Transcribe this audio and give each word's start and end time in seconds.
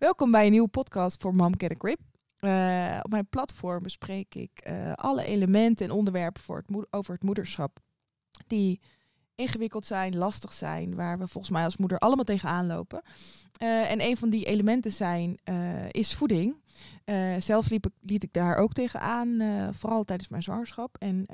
Welkom 0.00 0.30
bij 0.30 0.44
een 0.44 0.50
nieuwe 0.50 0.68
podcast 0.68 1.20
voor 1.20 1.34
Mom 1.34 1.52
Get 1.58 1.70
a 1.70 1.74
Grip. 1.78 2.00
Eh, 2.36 3.00
op 3.02 3.10
mijn 3.10 3.28
platform 3.28 3.82
bespreek 3.82 4.34
ik 4.34 4.50
eh, 4.62 4.92
alle 4.92 5.24
elementen 5.24 5.86
en 5.86 5.92
onderwerpen 5.92 6.42
voor 6.42 6.56
het 6.66 6.86
over 6.90 7.14
het 7.14 7.22
moederschap 7.22 7.78
die 8.46 8.80
ingewikkeld 9.34 9.86
zijn, 9.86 10.16
lastig 10.16 10.52
zijn, 10.52 10.94
waar 10.94 11.18
we 11.18 11.26
volgens 11.26 11.52
mij 11.52 11.64
als 11.64 11.76
moeder 11.76 11.98
allemaal 11.98 12.24
tegenaan 12.24 12.66
lopen. 12.66 13.02
Eh, 13.56 13.90
en 13.90 14.00
een 14.00 14.16
van 14.16 14.30
die 14.30 14.44
elementen 14.44 14.92
zijn, 14.92 15.38
is 15.90 16.14
voeding. 16.14 16.56
Zelf 17.38 17.70
liep 17.70 17.86
ik, 17.86 17.92
liet 18.00 18.22
ik 18.22 18.32
daar 18.32 18.56
ook 18.56 18.72
tegenaan, 18.72 19.38
vooral 19.74 20.04
tijdens 20.04 20.28
mijn 20.28 20.42
zwangerschap. 20.42 20.96
En 20.98 21.26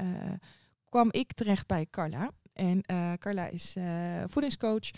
kwam 0.89 1.09
ik 1.11 1.33
terecht 1.33 1.67
bij 1.67 1.87
Carla. 1.91 2.31
En 2.57 2.83
eh, 2.83 3.13
Carla 3.19 3.49
is 3.49 3.77
eh, 3.77 4.23
voedingscoach 4.27 4.91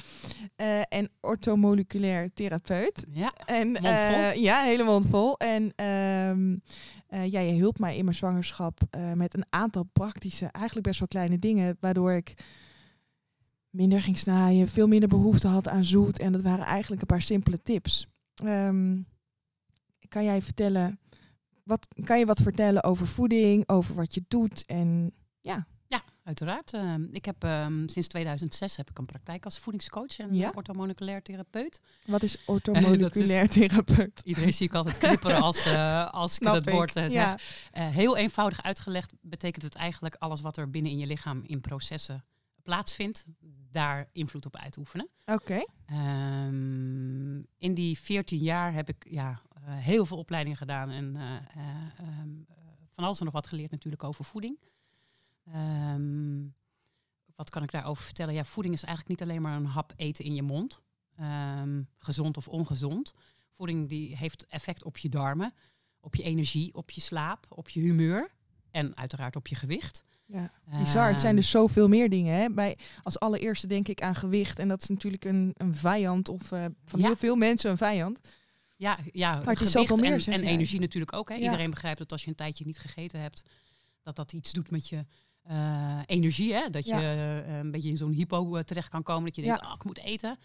eh, 0.56 0.80
en 0.88 1.10
orthomoleculair 1.20 2.32
therapeut. 2.34 3.06
Ja, 3.12 3.32
En 3.46 3.76
ja, 4.40 4.62
hele 4.62 4.84
mond 4.84 5.06
vol. 5.06 5.36
En 5.36 5.72
eh, 5.74 7.30
ja, 7.30 7.40
je 7.40 7.52
hielp 7.52 7.78
mij 7.78 7.96
in 7.96 8.04
mijn 8.04 8.16
zwangerschap 8.16 8.80
met 9.14 9.34
een 9.34 9.46
aantal 9.50 9.82
praktische, 9.92 10.46
eigenlijk 10.46 10.86
best 10.86 10.98
wel 10.98 11.08
kleine 11.08 11.38
dingen, 11.38 11.76
waardoor 11.80 12.12
ik 12.12 12.34
minder 13.70 14.02
ging 14.02 14.18
snijden, 14.18 14.68
veel 14.68 14.86
minder 14.88 15.08
behoefte 15.08 15.48
had 15.48 15.68
aan 15.68 15.84
zoet. 15.84 16.18
En 16.18 16.32
dat 16.32 16.42
waren 16.42 16.64
eigenlijk 16.64 17.00
een 17.00 17.06
paar 17.06 17.22
simpele 17.22 17.62
tips. 17.62 18.06
Ehm, 18.34 19.00
kan 20.08 20.24
jij 20.24 20.42
vertellen, 20.42 21.00
wat, 21.64 21.88
kan 22.04 22.18
je 22.18 22.26
wat 22.26 22.42
vertellen 22.42 22.84
over 22.84 23.06
voeding, 23.06 23.68
over 23.68 23.94
wat 23.94 24.14
je 24.14 24.24
doet? 24.28 24.64
En 24.66 25.12
ja 25.40 25.66
uiteraard. 26.28 26.72
Ehm, 26.72 27.02
ik 27.10 27.24
heb 27.24 27.44
ehm, 27.44 27.88
sinds 27.88 28.08
2006 28.08 28.76
heb 28.76 28.90
ik 28.90 28.98
een 28.98 29.06
praktijk 29.06 29.44
als 29.44 29.58
voedingscoach 29.58 30.18
en 30.18 30.34
Ja? 30.34 30.52
orthomoleculair 30.54 31.22
therapeut. 31.22 31.80
wat 32.06 32.22
is 32.22 32.36
orthomoleculair 32.46 33.48
therapeut? 33.48 34.20
Iedereen 34.24 34.52
zie 34.52 34.66
ik 34.66 34.74
altijd 34.74 34.98
knipperen 34.98 35.40
als, 35.42 35.64
eh, 35.64 36.10
als 36.10 36.32
ik 36.32 36.42
Snap 36.42 36.54
dat 36.54 36.66
ik. 36.66 36.72
woord 36.72 36.96
eh, 36.96 37.02
zeg. 37.02 37.12
Ja. 37.12 37.38
Eh, 37.70 37.88
heel 37.88 38.16
eenvoudig 38.16 38.62
uitgelegd 38.62 39.12
betekent 39.20 39.64
het 39.64 39.74
eigenlijk 39.74 40.14
alles 40.14 40.40
wat 40.40 40.56
er 40.56 40.70
binnen 40.70 40.92
in 40.92 40.98
je 40.98 41.06
lichaam 41.06 41.42
in 41.46 41.60
processen 41.60 42.24
plaatsvindt, 42.62 43.24
daar 43.70 44.08
invloed 44.12 44.46
op 44.46 44.56
uitoefenen. 44.56 45.08
Oké, 45.26 45.64
Ehm, 45.86 47.36
in 47.58 47.74
die 47.74 47.98
14 47.98 48.38
jaar 48.38 48.72
heb 48.72 48.88
ik 48.88 49.06
ja, 49.10 49.42
eh, 49.54 49.62
heel 49.76 50.06
veel 50.06 50.16
opleidingen 50.18 50.58
gedaan 50.58 50.90
en 50.90 51.16
eh, 51.16 51.22
eh, 51.34 51.40
ehm, 51.98 52.28
eh, 52.48 52.56
van 52.90 53.04
alles 53.04 53.18
en 53.18 53.24
nog 53.24 53.34
wat 53.34 53.46
geleerd 53.46 53.70
natuurlijk 53.70 54.04
over 54.04 54.24
voeding. 54.24 54.58
Ehm, 55.52 56.46
wat 57.34 57.50
kan 57.50 57.62
ik 57.62 57.70
daarover 57.70 58.04
vertellen? 58.04 58.34
Ja, 58.34 58.44
voeding 58.44 58.74
is 58.74 58.82
eigenlijk 58.82 59.20
niet 59.20 59.28
alleen 59.28 59.42
maar 59.42 59.56
een 59.56 59.64
hap 59.66 59.92
eten 59.96 60.24
in 60.24 60.34
je 60.34 60.42
mond, 60.42 60.80
ehm, 61.16 61.82
gezond 61.98 62.36
of 62.36 62.48
ongezond. 62.48 63.14
Voeding 63.56 63.88
die 63.88 64.16
heeft 64.16 64.46
effect 64.46 64.84
op 64.84 64.98
je 64.98 65.08
darmen, 65.08 65.54
op 66.00 66.14
je 66.14 66.22
energie, 66.22 66.74
op 66.74 66.90
je 66.90 67.00
slaap, 67.00 67.46
op 67.48 67.68
je 67.68 67.80
humeur 67.80 68.30
en 68.70 68.96
uiteraard 68.96 69.36
op 69.36 69.46
je 69.46 69.54
gewicht. 69.54 70.04
Ja, 70.26 70.52
bizar. 70.78 71.08
Het 71.08 71.20
zijn 71.20 71.32
Ehm, 71.32 71.40
dus 71.42 71.50
zoveel 71.50 71.88
meer 71.88 72.10
dingen. 72.10 72.34
Hè? 72.40 72.50
Bij, 72.50 72.78
als 73.02 73.18
allereerste 73.18 73.66
denk 73.66 73.88
ik 73.88 74.02
aan 74.02 74.14
gewicht. 74.14 74.58
En 74.58 74.68
dat 74.68 74.82
is 74.82 74.88
natuurlijk 74.88 75.24
een, 75.24 75.54
een 75.56 75.74
vijand. 75.74 76.28
Of 76.28 76.52
eh, 76.52 76.64
van 76.84 77.00
Ja. 77.00 77.06
heel 77.06 77.16
veel 77.16 77.36
mensen 77.36 77.70
een 77.70 77.76
vijand. 77.76 78.20
Ja, 78.76 78.98
ja 79.12 79.34
Maar 79.34 79.46
het 79.54 79.60
is 79.60 79.70
zoveel 79.70 79.96
meer, 79.96 80.12
en, 80.12 80.20
zeg 80.20 80.34
en 80.34 80.40
jij. 80.42 80.50
energie 80.50 80.80
natuurlijk 80.80 81.12
ook. 81.12 81.28
Hè. 81.28 81.34
Ja. 81.34 81.40
Iedereen 81.42 81.70
begrijpt 81.70 81.98
dat 81.98 82.12
als 82.12 82.22
je 82.22 82.28
een 82.28 82.34
tijdje 82.36 82.64
niet 82.64 82.78
gegeten 82.78 83.20
hebt, 83.20 83.42
dat 84.02 84.16
dat 84.16 84.32
iets 84.32 84.52
doet 84.52 84.70
met 84.70 84.88
je 84.88 85.06
eh, 85.48 85.98
energie. 86.06 86.52
Hè? 86.54 86.70
Dat 86.70 86.86
Ja. 86.86 86.98
je 86.98 87.42
eh, 87.46 87.58
een 87.58 87.70
beetje 87.70 87.88
in 87.88 87.96
zo'n 87.96 88.12
hypo 88.12 88.56
eh, 88.56 88.62
terecht 88.62 88.88
kan 88.88 89.02
komen. 89.02 89.24
Dat 89.24 89.36
je 89.36 89.42
denkt, 89.42 89.60
Ja. 89.60 89.68
oh, 89.68 89.74
ik 89.74 89.84
moet 89.84 89.98
eten. 89.98 90.38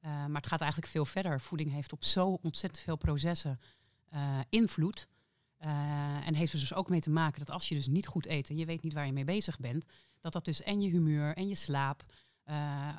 Maar 0.00 0.28
het 0.40 0.46
gaat 0.46 0.60
eigenlijk 0.60 0.90
veel 0.92 1.04
verder. 1.04 1.40
Voeding 1.40 1.72
heeft 1.72 1.92
op 1.92 2.04
zo 2.04 2.38
ontzettend 2.42 2.82
veel 2.84 2.96
processen 2.96 3.60
invloed. 4.48 5.06
En 6.24 6.34
heeft 6.34 6.52
er 6.52 6.58
dus 6.58 6.74
ook 6.74 6.88
mee 6.88 7.00
te 7.00 7.10
maken 7.10 7.38
dat 7.38 7.50
als 7.50 7.68
je 7.68 7.74
dus 7.74 7.86
niet 7.86 8.06
goed 8.06 8.26
eet 8.26 8.48
en 8.50 8.56
je 8.56 8.64
weet 8.64 8.82
niet 8.82 8.92
waar 8.92 9.06
je 9.06 9.12
mee 9.12 9.24
bezig 9.24 9.58
bent, 9.58 9.84
dat 10.20 10.32
dat 10.32 10.44
dus 10.44 10.62
en 10.62 10.80
je 10.80 10.88
humeur 10.88 11.36
en 11.36 11.48
je 11.48 11.54
slaap 11.54 12.02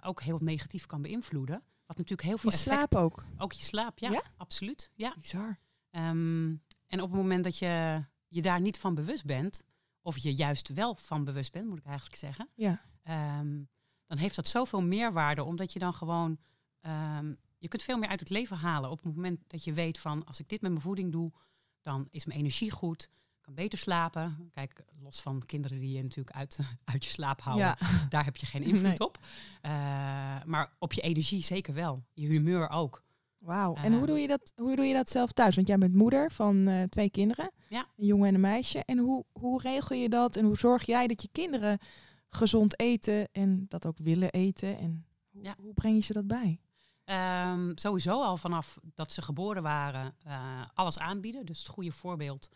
ook 0.05 0.21
heel 0.21 0.39
negatief 0.41 0.85
kan 0.85 1.01
beïnvloeden. 1.01 1.63
Wat 1.85 1.97
natuurlijk 1.97 2.27
heel 2.27 2.37
veel 2.37 2.49
Je 2.51 2.55
effect 2.57 2.75
slaap 2.75 2.95
ook. 3.03 3.23
ook 3.37 3.53
je 3.53 3.63
slaap, 3.63 3.99
ja, 3.99 4.11
Ja? 4.11 4.21
absoluut. 4.37 4.91
Ja. 4.95 5.15
Bizar. 5.19 5.59
Ehm, 5.91 6.47
en 6.87 7.01
op 7.01 7.09
het 7.09 7.11
moment 7.19 7.43
dat 7.43 7.57
je 7.57 8.03
je 8.27 8.41
daar 8.41 8.61
niet 8.61 8.77
van 8.77 8.95
bewust 8.95 9.25
bent, 9.25 9.63
of 10.09 10.17
je 10.17 10.33
juist 10.35 10.69
wel 10.69 10.95
van 10.95 11.23
bewust 11.23 11.51
bent, 11.51 11.67
moet 11.67 11.77
ik 11.77 11.85
eigenlijk 11.85 12.15
zeggen, 12.17 12.49
Ja. 12.55 12.81
ehm, 13.01 13.61
dan 14.05 14.17
heeft 14.17 14.35
dat 14.35 14.47
zoveel 14.47 14.81
meerwaarde, 14.81 15.43
omdat 15.43 15.73
je 15.73 15.79
dan 15.79 15.93
gewoon, 15.93 16.37
ehm, 16.81 17.33
je 17.57 17.67
kunt 17.67 17.83
veel 17.83 17.97
meer 17.97 18.09
uit 18.09 18.19
het 18.19 18.29
leven 18.29 18.57
halen 18.57 18.89
op 18.89 19.03
het 19.03 19.15
moment 19.15 19.39
dat 19.47 19.63
je 19.63 19.73
weet 19.73 19.99
van, 19.99 20.25
als 20.25 20.39
ik 20.39 20.49
dit 20.49 20.61
met 20.61 20.71
mijn 20.71 20.83
voeding 20.83 21.11
doe, 21.11 21.31
dan 21.81 22.07
is 22.11 22.25
mijn 22.25 22.39
energie 22.39 22.71
goed, 22.71 23.09
kan 23.41 23.53
beter 23.53 23.77
slapen. 23.77 24.49
Kijk, 24.53 24.83
los 24.99 25.21
van 25.21 25.45
kinderen 25.45 25.79
die 25.79 25.95
je 25.97 26.03
natuurlijk 26.03 26.35
uit, 26.35 26.59
uit 26.93 27.03
je 27.03 27.09
slaap 27.09 27.41
houden, 27.41 27.65
ja. 27.79 28.07
daar 28.09 28.23
heb 28.25 28.35
je 28.37 28.45
geen 28.45 28.63
invloed 28.63 28.81
Nee. 28.81 28.99
op. 28.99 29.19
Eh, 29.61 29.71
maar 30.45 30.73
op 30.79 30.93
je 30.93 31.01
energie 31.01 31.43
zeker 31.43 31.73
wel, 31.73 32.03
je 32.13 32.27
humeur 32.27 32.69
ook. 32.69 33.03
Wauw. 33.39 33.75
En 33.75 33.91
hoe 33.91 33.97
Ehm. 33.97 34.05
doe, 34.05 34.19
je 34.19 34.27
dat, 34.27 34.53
hoe 34.55 34.75
doe 34.75 34.85
je 34.85 34.93
dat 34.93 35.09
zelf 35.09 35.31
thuis? 35.31 35.55
Want 35.55 35.67
jij 35.67 35.77
bent 35.77 35.93
moeder 35.93 36.31
van 36.31 36.67
eh, 36.67 36.83
twee 36.83 37.09
kinderen. 37.09 37.51
Ja. 37.69 37.85
Een 37.97 38.05
jongen 38.05 38.27
en 38.27 38.33
een 38.33 38.41
meisje. 38.41 38.83
En 38.85 38.97
hoe, 38.97 39.25
hoe 39.31 39.61
regel 39.61 39.95
je 39.95 40.09
dat? 40.09 40.35
En 40.35 40.45
hoe 40.45 40.57
zorg 40.57 40.85
jij 40.85 41.07
dat 41.07 41.21
je 41.21 41.29
kinderen 41.31 41.79
gezond 42.29 42.79
eten 42.79 43.27
en 43.31 43.65
dat 43.67 43.85
ook 43.85 43.97
willen 43.97 44.29
eten? 44.31 44.77
En 44.77 45.05
hoe, 45.31 45.43
Ja. 45.43 45.55
hoe 45.59 45.73
breng 45.73 45.95
je 45.95 46.01
ze 46.01 46.13
dat 46.13 46.27
bij? 46.27 46.59
Ehm, 47.03 47.71
sowieso 47.75 48.23
al 48.23 48.37
vanaf 48.37 48.77
dat 48.93 49.11
ze 49.11 49.21
geboren 49.21 49.63
waren 49.63 50.15
eh, 50.23 50.61
alles 50.73 50.99
aanbieden. 50.99 51.45
Dus 51.45 51.57
het 51.57 51.67
goede 51.67 51.91
voorbeeld 51.91 52.49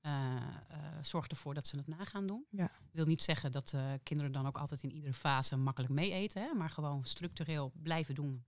eh, 0.00 0.36
eh, 0.68 0.78
zorgt 1.02 1.30
ervoor 1.30 1.54
dat 1.54 1.66
ze 1.66 1.76
het 1.76 1.86
na 1.86 2.04
gaan 2.04 2.26
doen. 2.26 2.44
Ja. 2.50 2.70
wil 2.92 3.06
niet 3.06 3.22
zeggen 3.22 3.52
dat 3.52 3.72
eh, 3.72 3.80
kinderen 4.02 4.32
dan 4.32 4.46
ook 4.46 4.58
altijd 4.58 4.82
in 4.82 4.92
iedere 4.92 5.12
fase 5.12 5.56
makkelijk 5.56 5.92
mee 5.92 6.12
eten. 6.12 6.42
Hè, 6.42 6.54
maar 6.54 6.70
gewoon 6.70 7.04
structureel 7.04 7.72
blijven 7.82 8.14
doen 8.14 8.44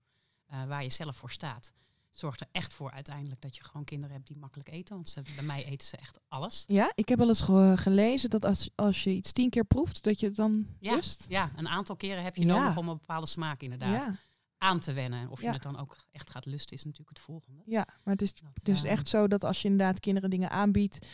eh, 0.50 0.64
waar 0.64 0.82
je 0.82 0.90
zelf 0.90 1.16
voor 1.16 1.30
staat. 1.30 1.72
Zorgt 2.10 2.40
er 2.40 2.46
echt 2.52 2.72
voor 2.74 2.90
uiteindelijk 2.90 3.40
dat 3.40 3.56
je 3.56 3.64
gewoon 3.64 3.84
kinderen 3.84 4.14
hebt 4.16 4.26
die 4.28 4.36
makkelijk 4.36 4.68
eten. 4.70 4.94
Want 4.94 5.08
ze, 5.08 5.22
bij 5.34 5.44
mij 5.44 5.64
eten 5.64 5.86
ze 5.88 5.96
echt 5.96 6.18
alles. 6.28 6.64
Ja, 6.66 6.92
ik 6.94 7.08
heb 7.08 7.18
wel 7.18 7.28
eens 7.28 7.40
ge- 7.40 7.72
gelezen 7.76 8.30
dat 8.30 8.44
als, 8.44 8.70
als 8.74 9.04
je 9.04 9.10
iets 9.10 9.32
tien 9.32 9.50
keer 9.50 9.64
proeft, 9.64 10.02
dat 10.04 10.20
je 10.20 10.26
het 10.26 10.36
dan 10.36 10.66
Ja, 10.78 10.94
lust. 10.94 11.26
Ja, 11.28 11.50
een 11.56 11.68
aantal 11.68 11.96
keren 11.96 12.22
heb 12.22 12.36
je 12.36 12.46
Ja. 12.46 12.58
nodig 12.58 12.76
om 12.76 12.88
een 12.88 12.98
bepaalde 12.98 13.26
smaak 13.26 13.62
inderdaad 13.62 14.04
Ja, 14.04 14.16
aan 14.58 14.80
te 14.80 14.92
wennen. 14.92 15.28
Of 15.28 15.40
je 15.42 15.50
het 15.52 15.62
dan 15.62 15.78
ook 15.78 15.96
echt 16.10 16.30
gaat 16.30 16.46
lusten 16.46 16.76
is 16.76 16.84
natuurlijk 16.84 17.10
het 17.10 17.20
volgende. 17.20 17.62
ja, 17.66 17.86
maar 18.04 18.12
het 18.14 18.22
is 18.22 18.34
Dat, 18.34 18.50
dus 18.62 18.82
eh, 18.82 18.90
echt 18.90 19.08
zo 19.08 19.28
dat 19.28 19.44
als 19.44 19.62
je 19.62 19.68
inderdaad 19.68 20.00
kinderen 20.00 20.30
dingen 20.30 20.50
aanbiedt, 20.50 21.06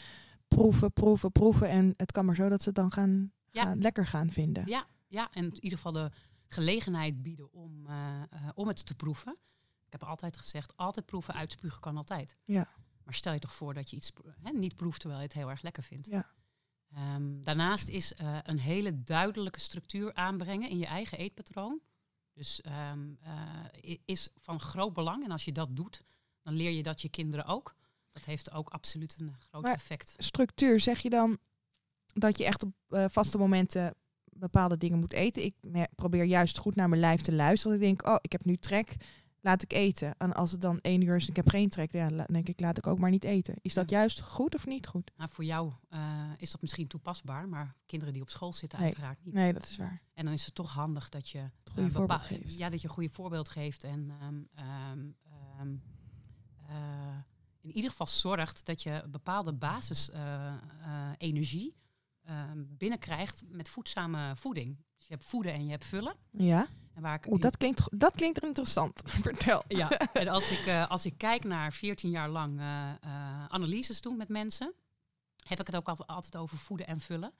proeven, 0.48 0.92
proeven, 0.92 1.32
proeven. 1.32 1.68
En 1.68 1.94
het 1.96 2.12
kan 2.12 2.24
maar 2.24 2.34
zo 2.34 2.48
dat 2.48 2.62
ze 2.62 2.68
het 2.68 2.76
dan 2.78 2.92
gaan, 2.92 3.32
gaan 3.50 3.78
lekker 3.78 4.06
gaan 4.06 4.30
vinden. 4.30 4.66
Ja, 4.66 4.86
ja, 5.08 5.28
en 5.32 5.44
in 5.44 5.54
ieder 5.62 5.78
geval 5.78 5.92
de 5.92 6.10
gelegenheid 6.48 7.22
bieden 7.22 7.52
om, 7.52 7.86
eh, 7.86 8.22
eh, 8.22 8.48
om 8.54 8.68
het 8.68 8.86
te 8.86 8.94
proeven. 8.94 9.36
Ik 9.86 9.92
heb 9.92 10.04
altijd 10.04 10.36
gezegd, 10.36 10.76
altijd 10.76 11.06
proeven, 11.06 11.34
uitspugen 11.34 11.80
kan 11.80 11.96
altijd. 11.96 12.36
Ja. 12.44 12.68
Maar 13.04 13.14
stel 13.14 13.32
je 13.32 13.38
toch 13.38 13.54
voor 13.54 13.74
dat 13.74 13.90
je 13.90 13.96
iets 13.96 14.12
niet 14.52 14.76
proeft 14.76 15.00
terwijl 15.00 15.20
je 15.20 15.26
het 15.26 15.36
heel 15.36 15.50
erg 15.50 15.62
lekker 15.62 15.82
vindt. 15.82 16.06
Ja. 16.06 16.30
Ehm, 16.92 17.42
daarnaast 17.42 17.88
is 17.88 18.14
eh, 18.14 18.38
een 18.42 18.58
hele 18.58 19.02
duidelijke 19.02 19.60
structuur 19.60 20.14
aanbrengen 20.14 20.68
in 20.70 20.78
je 20.78 20.86
eigen 20.86 21.18
eetpatroon. 21.18 21.80
Dus 22.32 22.60
ehm, 22.60 23.14
eh, 23.20 23.96
is 24.04 24.28
van 24.36 24.60
groot 24.60 24.92
belang. 24.92 25.24
En 25.24 25.30
als 25.30 25.44
je 25.44 25.52
dat 25.52 25.76
doet, 25.76 26.02
dan 26.42 26.54
leer 26.54 26.70
je 26.70 26.82
dat 26.82 27.00
je 27.02 27.08
kinderen 27.08 27.44
ook. 27.44 27.74
Dat 28.12 28.24
heeft 28.24 28.50
ook 28.50 28.68
absoluut 28.68 29.20
een 29.20 29.34
groot 29.38 29.62
Maar- 29.62 29.74
effect. 29.74 30.14
Structuur, 30.16 30.80
zeg 30.80 30.98
je 31.00 31.10
dan 31.10 31.38
dat 32.06 32.38
je 32.38 32.44
echt 32.44 32.62
op 32.62 32.72
vaste 33.10 33.38
momenten 33.38 33.94
bepaalde 34.38 34.76
dingen 34.76 34.98
moet 34.98 35.12
eten? 35.12 35.44
Ik 35.44 35.54
probeer 35.94 36.24
juist 36.24 36.58
goed 36.58 36.74
naar 36.74 36.88
mijn 36.88 37.00
lijf 37.00 37.20
te 37.20 37.34
luisteren. 37.34 37.76
Ik 37.76 37.82
denk, 37.82 38.06
oh, 38.06 38.16
ik 38.20 38.32
heb 38.32 38.44
nu 38.44 38.56
trek, 38.56 38.96
laat 39.40 39.62
ik 39.62 39.72
eten. 39.72 40.14
En 40.18 40.32
als 40.34 40.52
het 40.52 40.60
dan 40.60 40.78
één 40.80 41.00
uur 41.02 41.16
is 41.16 41.22
en 41.22 41.28
ik 41.30 41.36
heb 41.36 41.48
geen 41.48 41.68
trek, 41.68 41.92
ja, 41.92 42.08
dan 42.08 42.26
denk 42.28 42.48
ik, 42.48 42.60
laat 42.60 42.78
ik 42.78 42.86
ook 42.86 42.98
maar 42.98 43.10
niet 43.10 43.24
eten. 43.24 43.54
Is 43.62 43.74
dat 43.74 43.90
juist 43.90 44.20
goed 44.20 44.54
of 44.54 44.66
niet 44.66 44.86
goed? 44.86 45.10
Nou, 45.16 45.30
voor 45.32 45.44
jou 45.44 45.72
eh, 45.88 46.00
is 46.36 46.50
dat 46.50 46.60
misschien 46.60 46.86
toepasbaar, 46.86 47.48
maar 47.48 47.74
kinderen 47.86 48.14
die 48.14 48.22
op 48.22 48.30
school 48.30 48.52
zitten 48.52 48.78
Nee. 48.78 48.88
uiteraard 48.88 49.18
niet. 49.24 49.34
Nee, 49.34 49.52
dat 49.52 49.62
is 49.62 49.76
waar. 49.76 50.02
En 50.14 50.24
dan 50.24 50.34
is 50.34 50.44
het 50.44 50.54
toch 50.54 50.72
handig 50.72 51.08
dat 51.08 51.28
je 51.28 51.38
Het 51.38 51.50
goede 51.72 51.88
eh, 51.88 51.94
voorbeeld 51.94 52.22
geeft. 52.22 52.56
Ja, 52.56 52.68
dat 52.70 52.80
je 52.80 52.88
een 52.88 52.94
goede 52.94 53.12
voorbeeld 53.12 53.48
geeft 53.48 53.84
en 53.84 54.10
ehm, 54.20 54.34
ehm, 54.54 55.06
ehm, 55.58 55.74
eh, 56.68 56.76
in 57.60 57.72
ieder 57.72 57.90
geval 57.90 58.06
zorgt 58.06 58.66
dat 58.66 58.82
je 58.82 59.04
bepaalde 59.10 59.52
basis-energie 59.52 61.74
binnenkrijgt 62.56 63.42
met 63.48 63.68
voedzame 63.68 64.36
voeding. 64.36 64.76
Dus 64.96 65.06
je 65.06 65.14
hebt 65.14 65.24
voeden 65.26 65.52
en 65.52 65.64
je 65.64 65.70
hebt 65.70 65.84
vullen. 65.84 66.16
Ja, 66.30 66.66
En 66.94 67.02
waar 67.02 67.14
ik 67.14 67.26
Oeh, 67.26 67.40
dat, 67.40 67.56
klinkt, 67.56 67.82
dat 67.90 68.16
klinkt 68.16 68.44
interessant. 68.44 69.02
Vertel. 69.22 69.62
ja, 69.68 69.90
en 70.12 70.28
als 70.28 70.50
ik, 70.50 70.66
eh, 70.66 70.90
als 70.90 71.06
ik 71.06 71.18
kijk 71.18 71.44
naar 71.44 71.72
14 71.72 72.10
jaar 72.10 72.28
lang 72.28 72.58
eh, 72.60 72.90
eh, 72.90 73.44
analyses 73.48 74.00
doen 74.00 74.16
met 74.16 74.28
mensen, 74.28 74.74
heb 75.46 75.60
ik 75.60 75.66
het 75.66 75.76
ook 75.76 75.88
altijd, 75.88 76.36
over 76.36 76.58
voeden 76.58 76.86
en 76.86 77.00
vullen. 77.00 77.32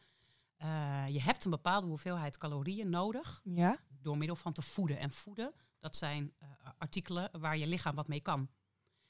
Je 1.08 1.20
hebt 1.22 1.44
een 1.44 1.50
bepaalde 1.50 1.86
hoeveelheid 1.86 2.38
calorieën 2.38 2.90
nodig 2.90 3.40
Ja, 3.44 3.78
door 4.00 4.16
middel 4.18 4.36
van 4.36 4.52
te 4.52 4.62
voeden. 4.62 4.98
En 4.98 5.10
voeden, 5.10 5.52
dat 5.78 5.96
zijn 5.96 6.34
artikelen 6.78 7.30
waar 7.40 7.56
je 7.56 7.66
lichaam 7.66 7.94
wat 7.94 8.08
mee 8.08 8.20
kan. 8.20 8.48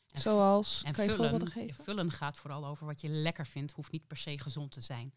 En 0.07 0.21
Zoals, 0.21 0.83
En 0.83 0.93
kan 0.93 1.05
je 1.05 1.13
vullen, 1.13 1.49
geven? 1.49 1.85
vullen 1.85 2.11
gaat 2.11 2.37
vooral 2.37 2.67
over 2.67 2.87
wat 2.87 3.01
je 3.01 3.09
lekker 3.09 3.47
vindt, 3.47 3.73
hoeft 3.73 3.93
niet 3.93 4.07
per 4.07 4.17
se 4.17 4.39
gezond 4.39 4.71
te 4.71 4.81
zijn. 4.81 5.13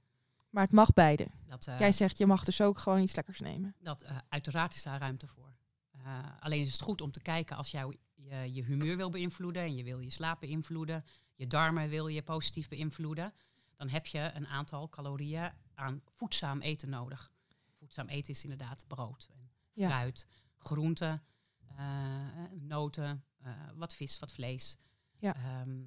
Maar 0.50 0.64
het 0.64 0.72
mag 0.72 0.94
beide. 0.94 1.28
Dat, 1.48 1.68
eh, 1.68 1.80
Jij 1.80 1.92
zegt, 1.92 2.18
je 2.18 2.26
mag 2.26 2.44
dus 2.44 2.62
ook 2.62 2.78
gewoon 2.80 3.02
iets 3.02 3.16
lekkers 3.16 3.40
nemen. 3.40 3.76
dat, 3.80 4.02
eh, 4.02 4.18
uiteraard 4.30 4.74
is 4.76 4.84
daar 4.84 5.00
ruimte 5.00 5.28
voor. 5.28 5.54
Eh, 5.92 6.20
alleen 6.40 6.62
is 6.62 6.72
het 6.72 6.82
goed 6.82 7.02
om 7.02 7.12
te 7.12 7.22
kijken 7.22 7.56
als 7.58 7.72
jou 7.72 7.96
je, 8.16 8.54
je 8.54 8.64
humeur 8.64 8.98
wil 8.98 9.10
beïnvloeden 9.10 9.62
en 9.62 9.76
je 9.76 9.84
wil 9.84 10.00
je 10.00 10.10
slaap 10.10 10.40
beïnvloeden, 10.40 11.06
je 11.36 11.48
darmen 11.48 11.90
wil 11.90 12.08
je 12.08 12.22
positief 12.22 12.68
beïnvloeden, 12.68 13.34
dan 13.76 13.90
heb 13.90 14.06
je 14.06 14.32
een 14.34 14.48
aantal 14.48 14.90
calorieën 14.90 15.52
aan 15.74 16.02
voedzaam 16.16 16.62
eten 16.62 16.90
nodig. 16.90 17.32
Voedzaam 17.78 18.08
eten 18.08 18.34
is 18.34 18.44
inderdaad 18.44 18.86
brood, 18.88 19.28
en 19.34 19.52
Ja. 19.74 19.88
fruit, 19.88 20.28
groenten, 20.58 21.24
noten, 22.54 23.24
wat 23.76 23.96
vis, 23.96 24.20
wat 24.20 24.32
vlees. 24.32 24.78
Ja. 25.18 25.36
Ehm, 25.36 25.84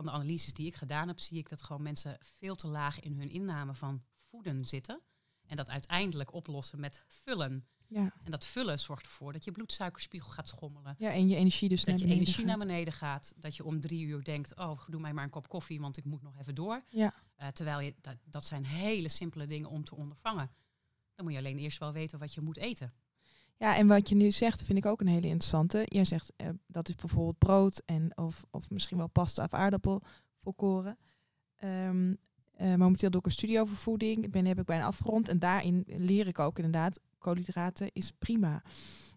van 0.00 0.08
de 0.08 0.18
analyses 0.18 0.52
die 0.52 0.66
ik 0.66 0.74
gedaan 0.74 1.08
heb, 1.08 1.18
zie 1.18 1.38
ik 1.38 1.48
dat 1.48 1.62
gewoon 1.62 1.82
mensen 1.82 2.16
veel 2.20 2.54
te 2.54 2.66
laag 2.66 3.00
in 3.00 3.14
hun 3.14 3.28
inname 3.28 3.74
van 3.74 4.02
voeden 4.30 4.64
zitten. 4.64 5.00
En 5.46 5.56
dat 5.56 5.68
uiteindelijk 5.70 6.32
oplossen 6.32 6.80
met 6.80 7.04
vullen. 7.06 7.66
Ja. 7.86 8.12
En 8.24 8.30
dat 8.30 8.46
vullen 8.46 8.78
zorgt 8.78 9.04
ervoor 9.04 9.32
dat 9.32 9.44
je 9.44 9.52
bloedsuikerspiegel 9.52 10.30
gaat 10.30 10.48
schommelen. 10.48 10.94
ja, 10.98 11.12
en 11.12 11.28
je 11.28 11.36
energie 11.36 11.68
dus 11.68 11.84
naar 11.84 11.94
Dat 11.94 12.02
je 12.02 12.08
beneden 12.08 12.26
energie 12.26 12.48
gaat. 12.48 12.58
naar 12.58 12.66
beneden 12.66 12.92
gaat. 12.92 13.34
Dat 13.36 13.56
je 13.56 13.64
om 13.64 13.80
drie 13.80 14.04
uur 14.04 14.24
denkt, 14.24 14.56
oh, 14.56 14.80
doe 14.88 15.00
mij 15.00 15.12
maar 15.12 15.24
een 15.24 15.30
kop 15.30 15.48
koffie, 15.48 15.80
want 15.80 15.96
ik 15.96 16.04
moet 16.04 16.22
nog 16.22 16.38
even 16.38 16.54
door. 16.54 16.84
Ja. 16.88 17.14
Eh, 17.34 17.48
terwijl 17.48 17.80
je, 17.80 17.94
dat, 18.00 18.16
dat 18.24 18.44
zijn 18.44 18.64
hele 18.64 19.08
simpele 19.08 19.46
dingen 19.46 19.68
om 19.68 19.84
te 19.84 19.94
ondervangen. 19.94 20.50
Dan 21.14 21.24
moet 21.24 21.34
je 21.34 21.38
alleen 21.40 21.58
eerst 21.58 21.78
wel 21.78 21.92
weten 21.92 22.18
wat 22.18 22.34
je 22.34 22.40
moet 22.40 22.56
eten. 22.56 22.94
Ja, 23.60 23.76
en 23.76 23.86
wat 23.86 24.08
je 24.08 24.14
nu 24.14 24.30
zegt, 24.30 24.62
vind 24.62 24.78
ik 24.78 24.86
ook 24.86 25.00
een 25.00 25.06
hele 25.06 25.26
interessante. 25.26 25.82
Jij 25.84 26.04
zegt, 26.04 26.32
eh, 26.36 26.48
dat 26.66 26.88
is 26.88 26.94
bijvoorbeeld 26.94 27.38
brood 27.38 27.82
en 27.84 28.12
of, 28.18 28.44
of 28.50 28.70
misschien 28.70 28.96
wel 28.96 29.08
pasta 29.08 29.44
of 29.44 29.54
aardappel 29.54 30.02
volkoren. 30.42 30.98
Ehm, 31.56 32.14
eh, 32.52 32.74
momenteel 32.74 33.10
doe 33.10 33.20
ik 33.20 33.26
een 33.26 33.32
studie 33.32 33.60
over 33.60 33.76
voeding. 33.76 34.30
Ben, 34.30 34.46
heb 34.46 34.58
ik 34.58 34.64
bijna 34.64 34.84
afgerond. 34.84 35.28
En 35.28 35.38
daarin 35.38 35.84
leer 35.86 36.26
ik 36.26 36.38
ook 36.38 36.56
inderdaad, 36.56 37.00
koolhydraten 37.18 37.90
is 37.92 38.12
prima. 38.18 38.62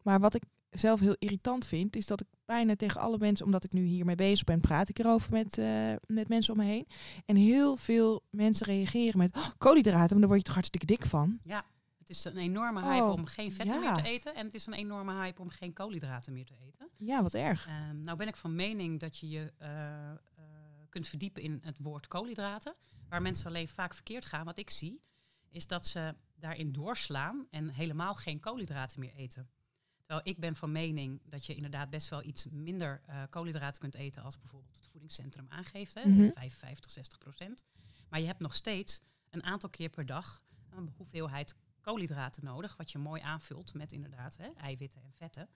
Maar 0.01 0.19
wat 0.19 0.35
ik 0.35 0.43
zelf 0.69 0.99
heel 0.99 1.15
irritant 1.19 1.65
vind, 1.65 1.95
is 1.95 2.05
dat 2.05 2.21
ik 2.21 2.27
bijna 2.45 2.75
tegen 2.75 3.01
alle 3.01 3.17
mensen, 3.17 3.45
omdat 3.45 3.63
ik 3.63 3.73
nu 3.73 3.83
hiermee 3.83 4.15
bezig 4.15 4.43
ben, 4.43 4.59
praat 4.59 4.89
ik 4.89 4.99
erover 4.99 5.31
met, 5.31 5.57
eh, 5.57 5.93
met 6.07 6.27
mensen 6.27 6.53
om 6.53 6.59
me 6.59 6.65
heen. 6.65 6.87
En 7.25 7.35
heel 7.35 7.75
veel 7.75 8.23
mensen 8.29 8.65
reageren 8.65 9.17
met 9.17 9.35
"Oh, 9.35 9.47
koolhydraten, 9.57 10.09
maar 10.09 10.19
daar 10.19 10.27
word 10.27 10.39
je 10.39 10.45
toch 10.45 10.53
hartstikke 10.53 10.85
dik 10.85 11.05
van. 11.05 11.39
Het 12.03 12.15
is 12.15 12.25
een 12.25 12.37
enorme 12.37 12.81
hype 12.81 13.03
Oh, 13.03 13.11
om 13.11 13.25
geen 13.25 13.51
vetten 13.51 13.81
ja. 13.81 13.93
meer 13.93 14.03
te 14.03 14.09
eten. 14.09 14.35
En 14.35 14.45
het 14.45 14.53
is 14.53 14.65
een 14.65 14.73
enorme 14.73 15.13
hype 15.13 15.41
om 15.41 15.49
geen 15.49 15.73
koolhydraten 15.73 16.33
meer 16.33 16.45
te 16.45 16.55
eten. 16.67 16.89
Ja, 16.97 17.21
wat 17.21 17.33
erg. 17.33 17.67
Ehm, 17.67 18.01
nou 18.01 18.17
ben 18.17 18.27
ik 18.27 18.35
van 18.35 18.55
mening 18.55 18.99
dat 18.99 19.17
je 19.17 19.29
je 19.29 19.53
eh, 19.57 20.11
eh, 20.11 20.17
kunt 20.89 21.07
verdiepen 21.07 21.41
in 21.41 21.59
het 21.63 21.77
woord 21.79 22.07
koolhydraten. 22.07 22.75
Waar 23.09 23.21
mensen 23.21 23.47
alleen 23.47 23.67
vaak 23.67 23.93
verkeerd 23.93 24.25
gaan, 24.25 24.45
wat 24.45 24.57
ik 24.57 24.69
zie, 24.69 25.01
is 25.49 25.67
dat 25.67 25.85
ze 25.85 26.15
daarin 26.35 26.71
doorslaan 26.71 27.47
en 27.49 27.69
helemaal 27.69 28.15
geen 28.15 28.39
koolhydraten 28.39 28.99
meer 28.99 29.13
eten. 29.15 29.49
Terwijl 30.05 30.27
ik 30.27 30.39
ben 30.39 30.55
van 30.55 30.71
mening 30.71 31.21
dat 31.25 31.45
je 31.45 31.55
inderdaad 31.55 31.89
best 31.89 32.09
wel 32.09 32.23
iets 32.23 32.47
minder 32.51 33.01
eh, 33.05 33.23
koolhydraten 33.29 33.81
kunt 33.81 33.95
eten 33.95 34.23
als 34.23 34.39
bijvoorbeeld 34.39 34.75
het 34.75 34.87
voedingscentrum 34.87 35.45
aangeeft, 35.49 35.93
hè, 35.93 36.07
Mhm. 36.07 36.31
55, 36.31 36.91
60 36.91 37.17
procent. 37.17 37.63
Maar 38.09 38.19
je 38.19 38.25
hebt 38.25 38.39
nog 38.39 38.55
steeds 38.55 39.01
een 39.29 39.43
aantal 39.43 39.69
keer 39.69 39.89
per 39.89 40.05
dag 40.05 40.41
een 40.69 40.93
hoeveelheid 40.97 41.55
koolhydraten 41.83 42.45
nodig, 42.45 42.77
wat 42.77 42.91
je 42.91 42.97
mooi 42.97 43.21
aanvult 43.21 43.73
met 43.73 43.91
inderdaad 43.91 44.37
hè, 44.37 44.47
eiwitten 44.57 45.01
en 45.03 45.13
vetten. 45.13 45.49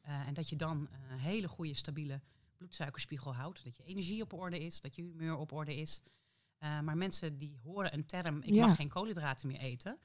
Eh, 0.00 0.26
en 0.26 0.34
dat 0.34 0.48
je 0.48 0.56
dan 0.56 0.88
eh, 0.90 0.98
een 1.10 1.18
hele 1.18 1.48
goede 1.48 1.74
stabiele 1.74 2.20
bloedsuikerspiegel 2.56 3.34
houdt, 3.34 3.64
dat 3.64 3.76
je 3.76 3.82
energie 3.82 4.22
op 4.22 4.32
orde 4.32 4.58
is, 4.58 4.80
dat 4.80 4.94
je 4.94 5.02
humeur 5.02 5.36
op 5.36 5.52
orde 5.52 5.76
is. 5.76 6.02
Eh, 6.58 6.80
maar 6.80 6.96
mensen 6.96 7.38
die 7.38 7.58
horen 7.62 7.94
een 7.94 8.06
term, 8.06 8.42
ik 8.42 8.54
Ja. 8.54 8.66
mag 8.66 8.76
geen 8.76 8.88
koolhydraten 8.88 9.46
meer 9.46 9.60
eten. 9.60 9.98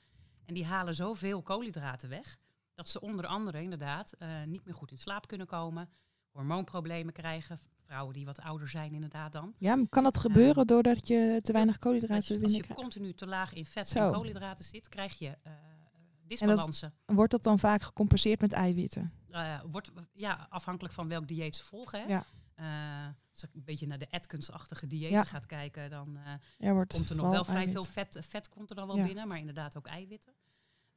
En 0.45 0.53
die 0.53 0.65
halen 0.65 0.95
zoveel 0.95 1.41
koolhydraten 1.41 2.09
weg, 2.09 2.37
dat 2.75 2.89
ze 2.89 3.01
onder 3.01 3.25
andere 3.25 3.61
inderdaad 3.61 4.13
niet 4.45 4.65
meer 4.65 4.73
goed 4.73 4.91
in 4.91 4.97
slaap 4.97 5.27
kunnen 5.27 5.47
komen, 5.47 5.89
hormoonproblemen 6.31 7.13
krijgen. 7.13 7.59
Vrouwen 7.85 8.13
die 8.13 8.25
wat 8.25 8.39
ouder 8.39 8.67
zijn 8.67 8.93
inderdaad 8.93 9.31
dan. 9.31 9.53
Ja, 9.57 9.75
maar 9.75 9.87
kan 9.87 10.03
dat 10.03 10.17
gebeuren 10.17 10.67
doordat 10.67 11.07
je 11.07 11.39
te 11.41 11.51
weinig 11.51 11.77
koolhydraten 11.79 12.15
je, 12.15 12.19
als 12.19 12.27
je 12.33 12.39
binnenkrijgt? 12.39 12.81
continu 12.81 13.13
te 13.13 13.25
laag 13.27 13.53
in 13.53 13.65
vet 13.65 13.87
Zo. 13.87 14.05
en 14.07 14.13
koolhydraten 14.13 14.65
zit, 14.65 14.89
krijg 14.89 15.19
je 15.19 15.37
disbalansen. 16.29 16.93
Wordt 17.05 17.31
dat 17.31 17.43
dan 17.43 17.59
vaak 17.59 17.81
gecompenseerd 17.81 18.41
met 18.41 18.53
eiwitten? 18.53 19.13
Eh, 19.29 19.61
wordt 19.71 19.91
ja, 20.13 20.47
afhankelijk 20.49 20.93
van 20.93 21.07
welk 21.07 21.27
dieet 21.27 21.55
ze 21.55 21.63
volgen. 21.63 21.99
Hè. 22.01 22.07
Ja. 22.07 22.25
Eh, 22.55 23.13
als 23.33 23.43
ik 23.43 23.53
een 23.53 23.63
beetje 23.63 23.87
naar 23.87 23.97
de 23.97 24.11
Atkins-achtige 24.11 24.87
diëten 24.87 25.09
Ja. 25.09 25.23
gaat 25.23 25.45
kijken, 25.45 25.89
dan 25.89 26.17
eh, 26.17 26.33
Ja, 26.57 26.73
wordt 26.73 26.93
komt 26.93 27.09
er 27.09 27.15
nog 27.15 27.29
wel 27.29 27.43
vrij 27.43 27.55
eiwit. 27.55 27.73
veel 27.73 27.83
vet. 27.83 28.17
Vet 28.21 28.49
komt 28.49 28.69
er 28.69 28.75
dan 28.75 28.87
wel 28.87 28.97
Ja. 28.97 29.05
binnen, 29.05 29.27
maar 29.27 29.37
inderdaad 29.37 29.77
ook 29.77 29.87
eiwitten. 29.87 30.33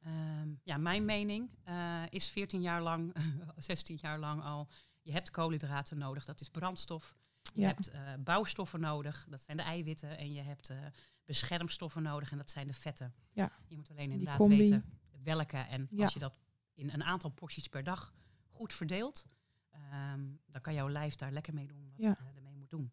Ehm, 0.01 0.49
ja, 0.63 0.77
mijn 0.77 1.05
mening 1.05 1.49
eh, 1.63 2.01
is 2.09 2.27
14 2.27 2.61
jaar 2.61 2.81
lang, 2.81 3.15
16 3.55 3.97
jaar 4.01 4.19
lang 4.19 4.43
al, 4.43 4.67
je 5.01 5.11
hebt 5.11 5.29
koolhydraten 5.29 5.97
nodig. 5.97 6.25
Dat 6.25 6.41
is 6.41 6.49
brandstof. 6.49 7.15
Je 7.53 7.65
hebt 7.65 7.87
eh, 7.89 8.01
bouwstoffen 8.19 8.79
nodig, 8.79 9.25
dat 9.29 9.41
zijn 9.41 9.57
de 9.57 9.63
eiwitten. 9.63 10.17
En 10.17 10.33
je 10.33 10.41
hebt 10.41 10.69
eh, 10.69 10.77
beschermstoffen 11.25 12.03
nodig 12.03 12.31
en 12.31 12.37
dat 12.37 12.49
zijn 12.49 12.67
de 12.67 12.73
vetten. 12.73 13.13
Ja. 13.31 13.51
Je 13.67 13.75
moet 13.75 13.89
alleen 13.89 14.11
inderdaad 14.11 14.45
weten 14.47 14.83
welke. 15.23 15.57
En 15.57 15.87
Ja. 15.91 16.03
als 16.03 16.13
je 16.13 16.19
dat 16.19 16.37
in 16.73 16.89
een 16.93 17.03
aantal 17.03 17.29
porties 17.29 17.67
per 17.67 17.83
dag 17.83 18.13
goed 18.49 18.73
verdeelt, 18.73 19.25
ehm, 19.71 20.21
dan 20.45 20.61
kan 20.61 20.73
jouw 20.73 20.89
lijf 20.89 21.15
daar 21.15 21.31
lekker 21.31 21.53
mee 21.53 21.67
doen 21.67 21.85
wat 21.91 21.93
Ja. 22.05 22.09
het 22.09 22.19
eh, 22.19 22.35
ermee 22.35 22.55
moet 22.55 22.69
doen. 22.69 22.91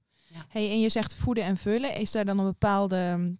Hey, 0.49 0.71
en 0.71 0.81
je 0.81 0.89
zegt 0.89 1.15
voeden 1.15 1.45
en 1.45 1.57
vullen. 1.57 1.95
Is 1.97 2.13
daar 2.13 2.25
dan 2.25 2.39
een 2.39 2.45
bepaalde, 2.45 3.37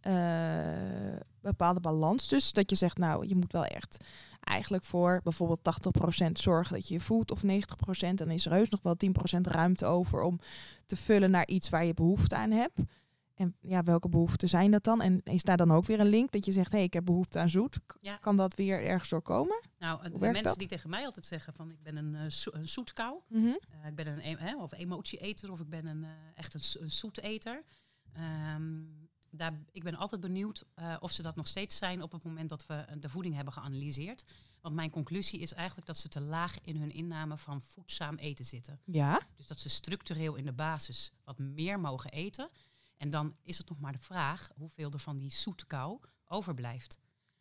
eh, 0.00 1.16
bepaalde 1.40 1.80
balans 1.80 2.26
tussen? 2.26 2.54
Dat 2.54 2.70
je 2.70 2.76
zegt, 2.76 2.98
nou, 2.98 3.26
je 3.28 3.36
moet 3.36 3.52
wel 3.52 3.64
echt 3.64 4.04
eigenlijk 4.40 4.84
voor 4.84 5.20
bijvoorbeeld 5.24 5.62
80% 5.62 6.38
zorgen 6.38 6.74
dat 6.74 6.88
je 6.88 6.94
je 6.94 7.00
voedt 7.00 7.30
of 7.30 7.42
90%. 7.42 8.18
Dan 8.18 8.30
is 8.30 8.46
er 8.46 8.52
heus 8.52 8.68
nog 8.68 8.82
wel 8.82 8.96
10% 8.96 9.46
ruimte 9.46 9.86
over 9.86 10.22
om 10.22 10.40
te 10.86 10.96
vullen 10.96 11.30
naar 11.30 11.46
iets 11.46 11.68
waar 11.68 11.84
je 11.84 11.94
behoefte 11.94 12.36
aan 12.36 12.50
hebt. 12.50 12.78
En 13.40 13.56
ja, 13.60 13.82
welke 13.82 14.08
behoeften 14.08 14.48
zijn 14.48 14.70
dat 14.70 14.84
dan? 14.84 15.00
En 15.00 15.20
is 15.22 15.42
daar 15.42 15.56
dan 15.56 15.70
ook 15.70 15.84
weer 15.86 16.00
een 16.00 16.08
link 16.08 16.30
dat 16.32 16.44
je 16.44 16.52
zegt, 16.52 16.70
hé, 16.70 16.76
hey, 16.76 16.86
ik 16.86 16.92
heb 16.92 17.04
behoefte 17.04 17.38
aan 17.38 17.50
zoet. 17.50 17.78
Ja. 18.00 18.16
Kan 18.16 18.36
dat 18.36 18.54
weer 18.54 18.84
ergens 18.84 19.08
doorkomen? 19.08 19.60
Nou, 19.78 20.02
de 20.10 20.18
mensen 20.18 20.42
dat? 20.42 20.58
die 20.58 20.68
tegen 20.68 20.90
mij 20.90 21.04
altijd 21.04 21.26
zeggen 21.26 21.52
van 21.54 21.70
ik 21.70 21.82
ben 21.82 21.96
een, 21.96 22.32
zo- 22.32 22.50
een 22.52 22.68
zoetkou, 22.68 23.20
Mhm. 23.28 23.46
eh, 23.46 23.86
ik 23.88 23.94
ben 23.94 24.06
een 24.06 24.20
e- 24.48 24.54
of 24.54 24.72
emotieeter 24.72 25.50
of 25.52 25.60
ik 25.60 25.68
ben 25.68 25.86
een, 25.86 26.04
eh, 26.04 26.10
echt 26.34 26.54
een, 26.54 26.82
een 26.82 26.90
zoeteter. 26.90 27.62
Ehm, 28.12 28.82
daar, 29.30 29.52
ik 29.72 29.82
ben 29.82 29.94
altijd 29.96 30.20
benieuwd 30.20 30.64
of 31.00 31.10
ze 31.12 31.22
dat 31.22 31.36
nog 31.36 31.48
steeds 31.48 31.76
zijn 31.76 32.02
op 32.02 32.12
het 32.12 32.24
moment 32.24 32.48
dat 32.48 32.66
we 32.66 32.84
de 33.00 33.08
voeding 33.08 33.34
hebben 33.34 33.52
geanalyseerd. 33.52 34.24
Want 34.60 34.74
mijn 34.74 34.90
conclusie 34.90 35.40
is 35.40 35.52
eigenlijk 35.54 35.86
dat 35.86 35.98
ze 35.98 36.08
te 36.08 36.20
laag 36.20 36.60
in 36.60 36.76
hun 36.76 36.90
inname 36.92 37.36
van 37.36 37.62
voedzaam 37.62 38.16
eten 38.16 38.44
zitten. 38.44 38.80
Ja, 38.84 39.20
Dus 39.36 39.46
dat 39.46 39.60
ze 39.60 39.68
structureel 39.68 40.34
in 40.34 40.44
de 40.44 40.52
basis 40.52 41.12
wat 41.24 41.38
meer 41.38 41.80
mogen 41.80 42.10
eten. 42.10 42.48
En 43.00 43.10
dan 43.10 43.36
is 43.42 43.58
het 43.58 43.68
nog 43.68 43.80
maar 43.80 43.92
de 43.92 43.98
vraag 43.98 44.50
hoeveel 44.56 44.90
er 44.90 44.98
van 44.98 45.18
die 45.18 45.32
zoete 45.32 45.66
kou 45.66 46.00
overblijft. 46.26 46.98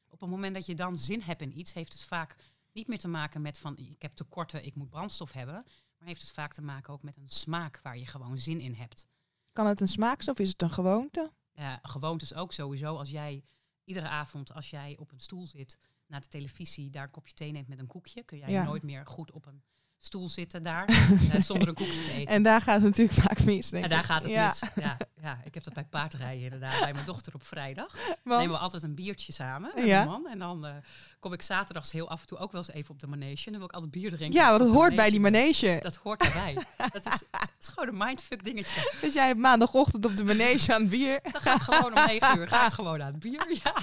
Op 0.07 0.19
het 0.19 0.29
moment 0.29 0.53
dat 0.53 0.65
je 0.65 0.75
dan 0.75 0.97
zin 0.97 1.21
hebt 1.21 1.41
in 1.41 1.57
iets, 1.57 1.73
heeft 1.73 1.93
het 1.93 2.01
vaak 2.01 2.35
niet 2.71 2.87
meer 2.87 2.99
te 2.99 3.07
maken 3.07 3.41
met 3.41 3.57
van 3.57 3.77
ik 3.77 4.01
heb 4.01 4.13
tekorten, 4.15 4.65
ik 4.65 4.75
moet 4.75 4.89
brandstof 4.89 5.31
hebben. 5.31 5.65
Maar 5.97 6.07
heeft 6.07 6.21
het 6.21 6.31
vaak 6.31 6.53
te 6.53 6.61
maken 6.61 6.93
ook 6.93 7.03
met 7.03 7.17
een 7.17 7.29
smaak 7.29 7.79
waar 7.83 7.97
je 7.97 8.05
gewoon 8.05 8.37
zin 8.37 8.59
in 8.59 8.73
hebt. 8.73 9.07
kan 9.51 9.67
het 9.67 9.79
een 9.81 9.87
smaak 9.87 10.21
zijn 10.21 10.35
of 10.35 10.41
is 10.41 10.49
het 10.49 10.61
een 10.61 10.71
gewoonte? 10.71 11.31
Uh, 11.55 11.73
gewoontes 11.81 12.33
ook 12.33 12.53
sowieso. 12.53 12.97
Als 12.97 13.09
jij 13.09 13.43
iedere 13.83 14.07
avond, 14.07 14.53
als 14.53 14.69
jij 14.69 14.97
op 14.97 15.11
een 15.11 15.19
stoel 15.19 15.47
zit, 15.47 15.77
naar 16.07 16.21
de 16.21 16.27
televisie, 16.27 16.89
daar 16.89 17.03
een 17.03 17.11
kopje 17.11 17.33
thee 17.33 17.51
neemt 17.51 17.67
met 17.67 17.79
een 17.79 17.87
koekje, 17.87 18.23
kun 18.23 18.37
jij 18.37 18.51
Ja. 18.51 18.63
nooit 18.63 18.83
meer 18.83 19.05
goed 19.05 19.31
op 19.31 19.45
een 19.45 19.63
stoel 20.01 20.29
zitten 20.29 20.63
daar 20.63 20.85
eh, 21.31 21.41
zonder 21.41 21.67
een 21.67 21.73
koekje 21.73 22.01
te 22.01 22.11
eten. 22.11 22.33
En 22.33 22.43
daar 22.43 22.61
gaat 22.61 22.75
het 22.75 22.83
natuurlijk 22.83 23.19
vaak 23.27 23.43
mis, 23.43 23.69
denk 23.69 23.83
En 23.83 23.89
daar 23.89 23.99
ik. 23.99 24.05
gaat 24.05 24.23
het 24.23 24.31
ja. 24.31 24.47
mis. 24.47 24.61
Ja, 24.83 24.97
ja, 25.21 25.41
ik 25.43 25.53
heb 25.53 25.63
dat 25.63 25.73
bij 25.73 25.83
paardrijden 25.83 26.43
inderdaad. 26.43 26.79
Bij 26.79 26.93
mijn 26.93 27.05
dochter 27.05 27.33
op 27.33 27.45
vrijdag. 27.45 27.93
Want- 28.23 28.39
Nemen 28.41 28.49
we 28.55 28.57
altijd 28.61 28.83
een 28.83 28.95
biertje 28.95 29.33
samen 29.33 29.71
met 29.75 29.85
Ja. 29.85 29.97
mijn 29.97 30.07
man. 30.21 30.27
En 30.31 30.39
dan 30.39 30.65
eh, 30.65 30.73
kom 31.19 31.33
ik 31.33 31.41
zaterdags 31.41 31.91
heel 31.91 32.09
af 32.09 32.21
en 32.21 32.27
toe 32.27 32.37
ook 32.37 32.51
wel 32.51 32.61
eens 32.61 32.71
even 32.71 32.89
op 32.93 32.99
de 32.99 33.07
manege. 33.07 33.45
En 33.45 33.51
dan 33.51 33.57
wil 33.59 33.67
ik 33.69 33.71
altijd 33.73 33.91
bier 33.91 34.09
drinken. 34.11 34.39
ja, 34.39 34.47
want 34.49 34.59
dat 34.59 34.71
hoort 34.73 34.95
bij 34.95 35.09
die 35.09 35.19
manege. 35.19 35.79
Dat 35.81 35.95
hoort 35.95 36.23
erbij. 36.23 36.53
dat, 36.93 37.05
is, 37.05 37.23
dat 37.31 37.49
is 37.59 37.67
gewoon 37.67 37.87
een 37.89 37.97
mindfuck 38.07 38.43
dingetje. 38.43 38.97
Dus 39.01 39.13
jij 39.13 39.27
hebt 39.27 39.39
maandagochtend 39.39 40.05
op 40.05 40.17
de 40.17 40.23
manege 40.23 40.73
aan 40.73 40.81
het 40.81 40.89
bier. 40.89 41.19
Dan 41.31 41.41
ga 41.41 41.55
ik 41.55 41.61
gewoon 41.61 41.97
om 41.97 42.05
negen 42.05 42.37
uur 42.37 42.47
ga 42.47 42.65
ik 42.67 42.73
gewoon 42.73 43.01
aan 43.01 43.11
het 43.11 43.19
bier. 43.19 43.59
Ja. 43.63 43.73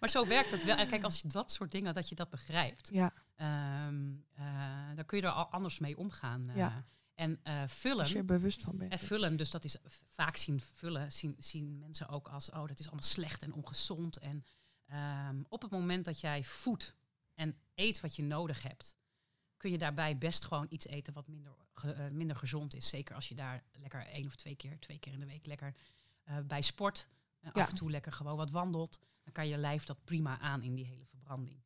Maar 0.00 0.08
zo 0.08 0.26
werkt 0.26 0.50
het 0.50 0.64
wel. 0.64 0.76
En 0.76 0.88
kijk, 0.88 1.04
als 1.04 1.20
je 1.20 1.28
dat 1.28 1.52
soort 1.52 1.70
dingen, 1.70 1.94
dat 1.94 2.08
je 2.08 2.14
dat 2.14 2.30
begrijpt. 2.30 2.88
Ja, 2.92 3.12
ehm, 3.40 4.12
eh, 4.34 4.94
dan 4.96 5.04
kun 5.06 5.18
je 5.18 5.24
er 5.24 5.30
al 5.30 5.46
anders 5.46 5.78
mee 5.78 5.96
omgaan. 5.96 6.48
eh. 6.50 6.56
Ja. 6.56 6.84
En 7.14 7.40
eh, 7.42 7.62
vullen. 7.66 7.98
als 7.98 8.12
je 8.12 8.18
er 8.18 8.24
bewust 8.24 8.62
van 8.62 8.76
bent. 8.78 8.92
En 8.92 8.98
vullen, 8.98 9.36
dus 9.36 9.50
dat 9.50 9.64
is 9.64 9.76
vaak 10.10 10.36
zien 10.36 10.60
vullen, 10.60 11.12
zien, 11.12 11.36
zien 11.38 11.78
mensen 11.78 12.08
ook 12.08 12.28
als, 12.28 12.50
oh, 12.50 12.66
dat 12.66 12.78
is 12.78 12.86
allemaal 12.86 13.04
slecht 13.04 13.42
en 13.42 13.52
ongezond. 13.52 14.16
En 14.16 14.44
ehm, 14.86 15.42
op 15.48 15.62
het 15.62 15.70
moment 15.70 16.04
dat 16.04 16.20
jij 16.20 16.44
voedt 16.44 16.94
en 17.34 17.56
eet 17.74 18.00
wat 18.00 18.16
je 18.16 18.22
nodig 18.22 18.62
hebt, 18.62 18.96
kun 19.56 19.70
je 19.70 19.78
daarbij 19.78 20.18
best 20.18 20.44
gewoon 20.44 20.66
iets 20.70 20.86
eten 20.86 21.12
wat 21.12 21.28
minder, 21.28 21.52
ge- 21.74 22.08
minder 22.12 22.36
gezond 22.36 22.74
is. 22.74 22.88
Zeker 22.88 23.14
als 23.14 23.28
je 23.28 23.34
daar 23.34 23.64
lekker 23.72 24.06
één 24.06 24.26
of 24.26 24.36
twee 24.36 24.54
keer, 24.54 24.78
twee 24.78 24.98
keer 24.98 25.12
in 25.12 25.20
de 25.20 25.26
week 25.26 25.46
lekker 25.46 25.74
bij 26.46 26.62
sport. 26.62 27.06
Ja. 27.40 27.50
Af 27.50 27.68
en 27.68 27.74
toe 27.74 27.90
lekker 27.90 28.12
gewoon 28.12 28.36
wat 28.36 28.50
wandelt. 28.50 28.98
Dan 29.22 29.32
kan 29.32 29.48
je 29.48 29.56
lijf 29.56 29.84
dat 29.84 30.04
prima 30.04 30.38
aan 30.38 30.62
in 30.62 30.74
die 30.74 30.86
hele 30.86 31.04
verbranding. 31.04 31.62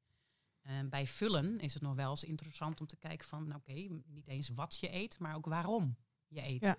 En 0.64 0.88
bij 0.88 1.06
vullen 1.06 1.58
is 1.58 1.74
het 1.74 1.82
nog 1.82 1.94
wel 1.94 2.10
eens 2.10 2.24
interessant 2.24 2.80
om 2.80 2.86
te 2.86 2.96
kijken 2.96 3.28
van, 3.28 3.46
nou, 3.48 3.60
oké, 3.60 4.02
niet 4.06 4.26
eens 4.26 4.48
wat 4.48 4.78
je 4.80 4.94
eet, 4.94 5.18
maar 5.18 5.34
ook 5.34 5.46
waarom 5.46 5.96
je 6.28 6.42
eet. 6.42 6.60
Ja. 6.60 6.76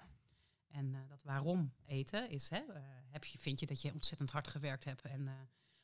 En 0.72 0.94
eh, 0.94 1.00
dat 1.10 1.24
waarom 1.24 1.74
eten 1.86 2.30
is, 2.30 2.50
hè, 2.50 2.58
eh, 2.58 2.82
heb 3.12 3.25
je, 3.25 3.38
vind 3.39 3.60
je 3.60 3.65
dat 3.65 3.82
je 3.82 3.94
ontzettend 3.94 4.32
hard 4.32 4.48
gewerkt 4.48 4.84
hebt 4.84 5.01
en 5.01 5.27
eh, 5.27 5.34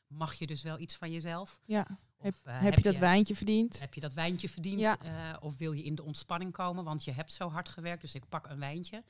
mag 0.06 0.34
je 0.34 0.46
dus 0.46 0.62
wel 0.62 0.78
iets 0.78 0.96
van 0.96 1.12
jezelf? 1.12 1.60
Ja. 1.64 1.86
Of, 2.16 2.40
Heb, 2.44 2.62
heb 2.62 2.76
je 2.76 2.82
dat 2.82 2.98
wijntje 2.98 3.36
verdiend? 3.36 3.80
heb 3.80 3.94
je 3.94 4.00
dat 4.00 4.12
wijntje 4.12 4.48
verdiend? 4.48 4.80
Ja. 4.80 5.38
of 5.40 5.56
wil 5.56 5.72
je 5.72 5.82
in 5.82 5.94
de 5.94 6.02
ontspanning 6.02 6.52
komen, 6.52 6.84
want 6.84 7.04
je 7.04 7.12
hebt 7.12 7.32
zo 7.32 7.48
hard 7.48 7.68
gewerkt, 7.68 8.00
dus 8.00 8.14
ik 8.14 8.28
pak 8.28 8.46
een 8.46 8.58
wijntje. 8.58 9.04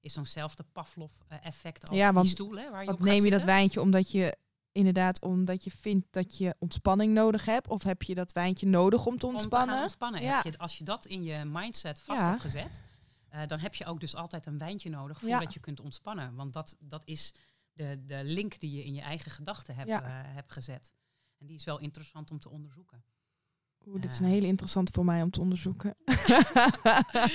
Is 0.00 0.12
zo'nzelfde 0.12 0.62
Pavlov-effect 0.62 1.88
als 1.88 1.98
Ja, 1.98 2.12
want 2.12 2.24
die 2.24 2.34
stoel, 2.34 2.56
hè, 2.56 2.70
waar 2.70 2.84
je 2.84 2.90
op 2.90 2.98
gaat 2.98 3.06
neem 3.06 3.24
je 3.24 3.30
dat 3.30 3.44
wijntje 3.44 3.80
omdat 3.80 4.10
je 4.10 4.36
inderdaad 4.78 5.20
omdat 5.22 5.64
je 5.64 5.70
vindt 5.70 6.06
dat 6.10 6.38
je 6.38 6.54
ontspanning 6.58 7.12
nodig 7.14 7.44
hebt? 7.44 7.68
Of 7.68 7.82
heb 7.82 8.02
je 8.02 8.14
dat 8.14 8.32
wijntje 8.32 8.66
nodig 8.66 9.06
om 9.06 9.18
te 9.18 9.26
Om 9.26 9.32
te 9.32 9.38
ontspannen? 9.38 9.82
ontspannen. 9.82 10.22
Ja. 10.22 10.34
Heb 10.42 10.52
je, 10.52 10.58
als 10.58 10.78
je 10.78 10.84
dat 10.84 11.06
in 11.06 11.22
je 11.22 11.44
mindset 11.44 12.00
vast 12.00 12.20
Ja. 12.20 12.28
hebt 12.28 12.40
gezet, 12.40 12.82
eh, 13.28 13.46
dan 13.46 13.58
heb 13.58 13.74
je 13.74 13.86
ook 13.86 14.00
dus 14.00 14.14
altijd 14.14 14.46
een 14.46 14.58
wijntje 14.58 14.90
nodig 14.90 15.20
Ja. 15.20 15.28
voordat 15.28 15.54
je 15.54 15.60
kunt 15.60 15.80
ontspannen. 15.80 16.34
Want 16.34 16.52
dat, 16.52 16.76
dat 16.78 17.02
is 17.04 17.34
de, 17.72 18.02
de 18.04 18.24
link 18.24 18.60
die 18.60 18.72
je 18.72 18.84
in 18.84 18.94
je 18.94 19.00
eigen 19.00 19.30
gedachten 19.30 19.74
hebt, 19.74 19.90
eh, 19.90 19.98
hebt 20.10 20.52
gezet. 20.52 20.92
En 21.38 21.46
die 21.46 21.56
is 21.56 21.64
wel 21.64 21.78
interessant 21.78 22.30
om 22.30 22.40
te 22.40 22.48
onderzoeken. 22.48 23.04
Oeh, 23.88 24.00
dit 24.00 24.10
is 24.10 24.18
een 24.18 24.24
hele 24.26 24.46
interessante 24.46 24.92
voor 24.92 25.04
mij 25.04 25.22
om 25.22 25.30
te 25.30 25.40
onderzoeken. 25.40 25.94
Ja. 26.26 27.04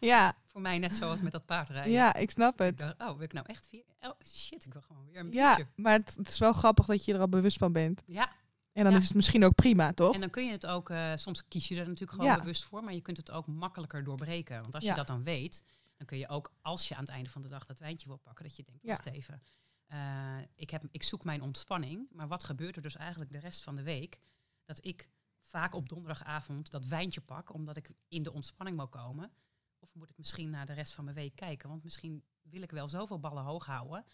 ja, 0.00 0.34
Voor 0.46 0.60
mij 0.60 0.78
net 0.78 0.94
zoals 0.94 1.20
met 1.20 1.32
dat 1.32 1.46
paardrijden. 1.46 1.92
ja, 1.92 2.14
ik 2.14 2.30
snap 2.30 2.60
Ik 2.60 2.66
het. 2.66 2.78
dacht, 2.78 3.00
oh, 3.00 3.12
wil 3.12 3.20
ik 3.22 3.32
nou 3.32 3.46
echt 3.46 3.68
vier? 3.68 3.84
Oh, 4.00 4.10
shit, 4.26 4.64
ik 4.64 4.72
wil 4.72 4.82
gewoon 4.82 5.04
weer 5.04 5.16
een 5.20 5.32
Ja, 5.32 5.58
maar 5.76 5.92
het, 5.92 6.14
het 6.16 6.28
is 6.28 6.38
wel 6.38 6.52
grappig 6.52 6.86
dat 6.86 7.04
je 7.04 7.14
er 7.14 7.20
al 7.20 7.28
bewust 7.28 7.58
van 7.58 7.72
bent. 7.72 8.02
Ja, 8.06 8.30
En 8.72 8.82
dan 8.84 8.92
Ja. 8.92 8.98
is 8.98 9.04
het 9.04 9.14
misschien 9.14 9.44
ook 9.44 9.54
prima, 9.54 9.92
toch? 9.92 10.14
en 10.14 10.20
dan 10.20 10.30
kun 10.30 10.44
je 10.46 10.52
het 10.52 10.66
ook, 10.66 10.90
eh, 10.90 11.12
soms 11.14 11.48
kies 11.48 11.68
je 11.68 11.74
er 11.76 11.84
natuurlijk 11.86 12.10
gewoon 12.12 12.30
Ja. 12.30 12.38
bewust 12.38 12.64
voor, 12.64 12.84
maar 12.84 12.94
je 12.94 13.00
kunt 13.00 13.16
het 13.16 13.30
ook 13.30 13.46
makkelijker 13.46 14.04
doorbreken. 14.04 14.60
Want 14.60 14.74
als 14.74 14.84
Ja. 14.84 14.90
je 14.90 14.96
dat 14.96 15.06
dan 15.06 15.22
weet, 15.24 15.64
dan 15.96 16.06
kun 16.06 16.18
je 16.18 16.28
ook, 16.28 16.52
als 16.60 16.88
je 16.88 16.94
aan 16.94 17.00
het 17.04 17.10
einde 17.12 17.30
van 17.30 17.42
de 17.42 17.48
dag 17.48 17.66
dat 17.66 17.78
wijntje 17.78 18.08
wil 18.08 18.16
pakken, 18.16 18.44
dat 18.44 18.56
je 18.56 18.62
denkt, 18.62 18.82
Ja. 18.82 18.88
wacht 18.88 19.06
even, 19.06 19.42
eh, 19.86 19.98
ik, 20.54 20.70
heb, 20.70 20.84
ik 20.90 21.02
zoek 21.02 21.24
mijn 21.24 21.42
ontspanning, 21.42 22.06
maar 22.12 22.28
wat 22.28 22.44
gebeurt 22.44 22.76
er 22.76 22.82
dus 22.82 22.96
eigenlijk 22.96 23.32
de 23.32 23.38
rest 23.38 23.62
van 23.62 23.74
de 23.74 23.82
week? 23.82 24.18
Dat 24.64 24.84
ik 24.84 25.08
vaak 25.52 25.74
op 25.74 25.88
donderdagavond 25.88 26.70
dat 26.70 26.86
wijntje 26.86 27.20
pak, 27.20 27.52
omdat 27.52 27.76
ik 27.76 27.92
in 28.08 28.22
de 28.22 28.32
ontspanning 28.32 28.76
wil 28.76 28.88
komen. 28.88 29.32
Of 29.78 29.94
moet 29.94 30.10
ik 30.10 30.16
misschien 30.18 30.50
naar 30.50 30.66
de 30.66 30.72
rest 30.72 30.92
van 30.92 31.04
mijn 31.04 31.16
week 31.16 31.36
kijken? 31.36 31.68
Want 31.68 31.82
misschien 31.82 32.24
wil 32.42 32.62
ik 32.62 32.70
wel 32.70 32.88
zoveel 32.88 33.18
ballen 33.18 33.42
hoog 33.42 33.66
houden, 33.66 34.04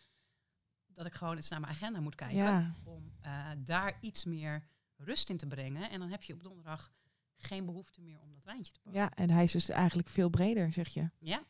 dat 0.87 1.07
ik 1.07 1.15
gewoon 1.15 1.37
eens 1.37 1.49
naar 1.49 1.61
mijn 1.61 1.73
agenda 1.73 2.01
moet 2.01 2.15
kijken 2.15 2.37
ja. 2.37 2.75
om 2.85 3.13
eh, 3.21 3.51
daar 3.59 3.99
iets 4.01 4.25
meer 4.25 4.69
rust 4.97 5.31
in 5.31 5.37
te 5.37 5.47
brengen. 5.47 5.91
En 5.91 6.01
dan 6.01 6.09
heb 6.09 6.23
je 6.23 6.33
op 6.33 6.43
donderdag 6.43 6.93
geen 7.37 7.65
behoefte 7.65 8.01
meer 8.01 8.21
om 8.21 8.33
dat 8.33 8.45
wijntje 8.45 8.73
te 8.73 8.81
pakken. 8.81 9.01
ja, 9.01 9.15
en 9.15 9.31
hij 9.31 9.45
is 9.45 9.53
dus 9.53 9.69
eigenlijk 9.69 10.09
veel 10.09 10.29
breder, 10.29 10.73
zeg 10.73 10.89
je. 10.89 11.11
Ja. 11.19 11.45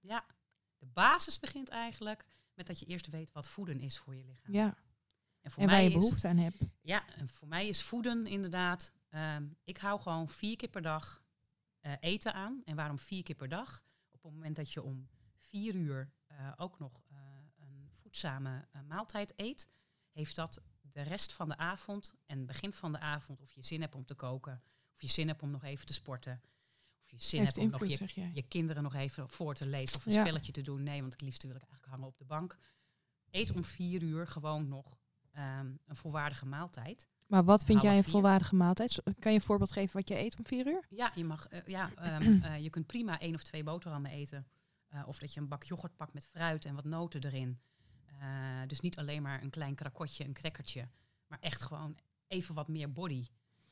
ja. 0.00 0.26
De 0.78 0.86
basis 0.86 1.38
begint 1.38 1.68
eigenlijk 1.68 2.26
met 2.54 2.66
dat 2.66 2.78
je 2.78 2.86
eerst 2.86 3.08
weet 3.08 3.32
wat 3.32 3.48
voeden 3.48 3.80
is 3.80 3.98
voor 3.98 4.14
je 4.14 4.24
lichaam. 4.24 4.54
Ja, 4.54 4.76
En 5.40 5.50
voor 5.50 5.62
en 5.62 5.68
waar 5.68 5.76
mij 5.76 5.88
je 5.88 5.94
is, 5.94 6.02
behoefte 6.02 6.28
aan 6.28 6.36
hebt. 6.36 6.58
Ja, 6.80 7.14
en 7.14 7.28
voor 7.28 7.48
mij 7.48 7.68
is 7.68 7.82
voeden 7.82 8.26
inderdaad. 8.26 8.95
Ehm, 9.16 9.48
ik 9.64 9.78
hou 9.78 10.00
gewoon 10.00 10.28
vier 10.28 10.56
keer 10.56 10.68
per 10.68 10.82
dag 10.82 11.22
eh, 11.80 11.92
eten 12.00 12.34
aan. 12.34 12.62
En 12.64 12.76
waarom 12.76 12.98
vier 12.98 13.22
keer 13.22 13.34
per 13.36 13.48
dag? 13.48 13.84
Op 14.10 14.22
het 14.22 14.32
moment 14.32 14.56
dat 14.56 14.72
je 14.72 14.82
om 14.82 15.08
vier 15.34 15.74
uur 15.74 16.10
eh, 16.26 16.52
ook 16.56 16.78
nog 16.78 17.02
eh, 17.08 17.16
een 17.56 17.88
voedzame 17.90 18.68
maaltijd 18.86 19.32
eet, 19.36 19.68
heeft 20.10 20.36
dat 20.36 20.60
de 20.80 21.02
rest 21.02 21.32
van 21.32 21.48
de 21.48 21.56
avond 21.56 22.14
en 22.26 22.46
begin 22.46 22.72
van 22.72 22.92
de 22.92 22.98
avond, 22.98 23.40
of 23.40 23.52
je 23.52 23.62
zin 23.62 23.80
hebt 23.80 23.94
om 23.94 24.04
te 24.04 24.14
koken, 24.14 24.62
of 24.94 25.00
je 25.00 25.08
zin 25.08 25.28
hebt 25.28 25.42
om 25.42 25.50
nog 25.50 25.64
even 25.64 25.86
te 25.86 25.92
sporten, 25.92 26.40
of 27.02 27.10
je 27.10 27.22
zin 27.22 27.40
Heeft 27.40 27.56
hebt 27.56 27.66
om 27.66 27.72
nog 27.72 28.34
je 28.34 28.42
kinderen 28.48 28.82
nog 28.82 28.94
even 28.94 29.28
voor 29.28 29.54
te 29.54 29.66
lezen 29.66 29.96
of 29.96 30.06
een 30.06 30.12
Ja. 30.12 30.20
spelletje 30.20 30.52
te 30.52 30.62
doen. 30.62 30.82
Nee, 30.82 31.00
want 31.00 31.12
het 31.12 31.22
liefste 31.22 31.46
wil 31.46 31.56
ik 31.56 31.62
eigenlijk 31.62 31.92
hangen 31.92 32.08
op 32.08 32.18
de 32.18 32.24
bank. 32.24 32.58
Eet 33.30 33.50
om 33.50 33.64
vier 33.64 34.02
uur 34.02 34.26
gewoon 34.26 34.68
nog 34.68 34.98
ehm, 35.30 35.74
een 35.84 35.96
volwaardige 35.96 36.46
maaltijd. 36.46 37.08
Maar 37.26 37.44
wat 37.44 37.64
vind 37.64 37.82
jij 37.82 37.96
een 37.96 38.02
vier. 38.02 38.12
volwaardige 38.12 38.54
maaltijd? 38.54 39.02
Kan 39.18 39.32
je 39.32 39.38
een 39.38 39.44
voorbeeld 39.44 39.72
geven 39.72 39.96
wat 39.96 40.08
je 40.08 40.18
eet 40.18 40.38
om 40.38 40.46
vier 40.46 40.66
uur? 40.66 40.86
Ja, 40.88 41.12
je, 41.14 41.24
mag, 41.24 41.46
eh, 41.48 41.60
ja 41.64 41.90
ehm, 41.96 42.42
eh, 42.42 42.62
je 42.62 42.70
kunt 42.70 42.86
prima 42.86 43.18
één 43.20 43.34
of 43.34 43.42
twee 43.42 43.62
boterhammen 43.62 44.10
eten. 44.10 44.46
Eh, 44.88 45.02
of 45.06 45.18
dat 45.18 45.34
je 45.34 45.40
een 45.40 45.48
bak 45.48 45.64
yoghurt 45.64 45.96
pakt 45.96 46.14
met 46.14 46.26
fruit 46.26 46.64
en 46.64 46.74
wat 46.74 46.84
noten 46.84 47.24
erin. 47.24 47.58
Dus 48.66 48.80
niet 48.80 48.96
alleen 48.96 49.22
maar 49.22 49.42
een 49.42 49.50
klein 49.50 49.74
krakotje, 49.74 50.24
een 50.24 50.32
crackertje. 50.32 50.88
Maar 51.26 51.38
echt 51.40 51.62
gewoon 51.62 51.96
even 52.26 52.54
wat 52.54 52.68
meer 52.68 52.92
body. 52.92 53.26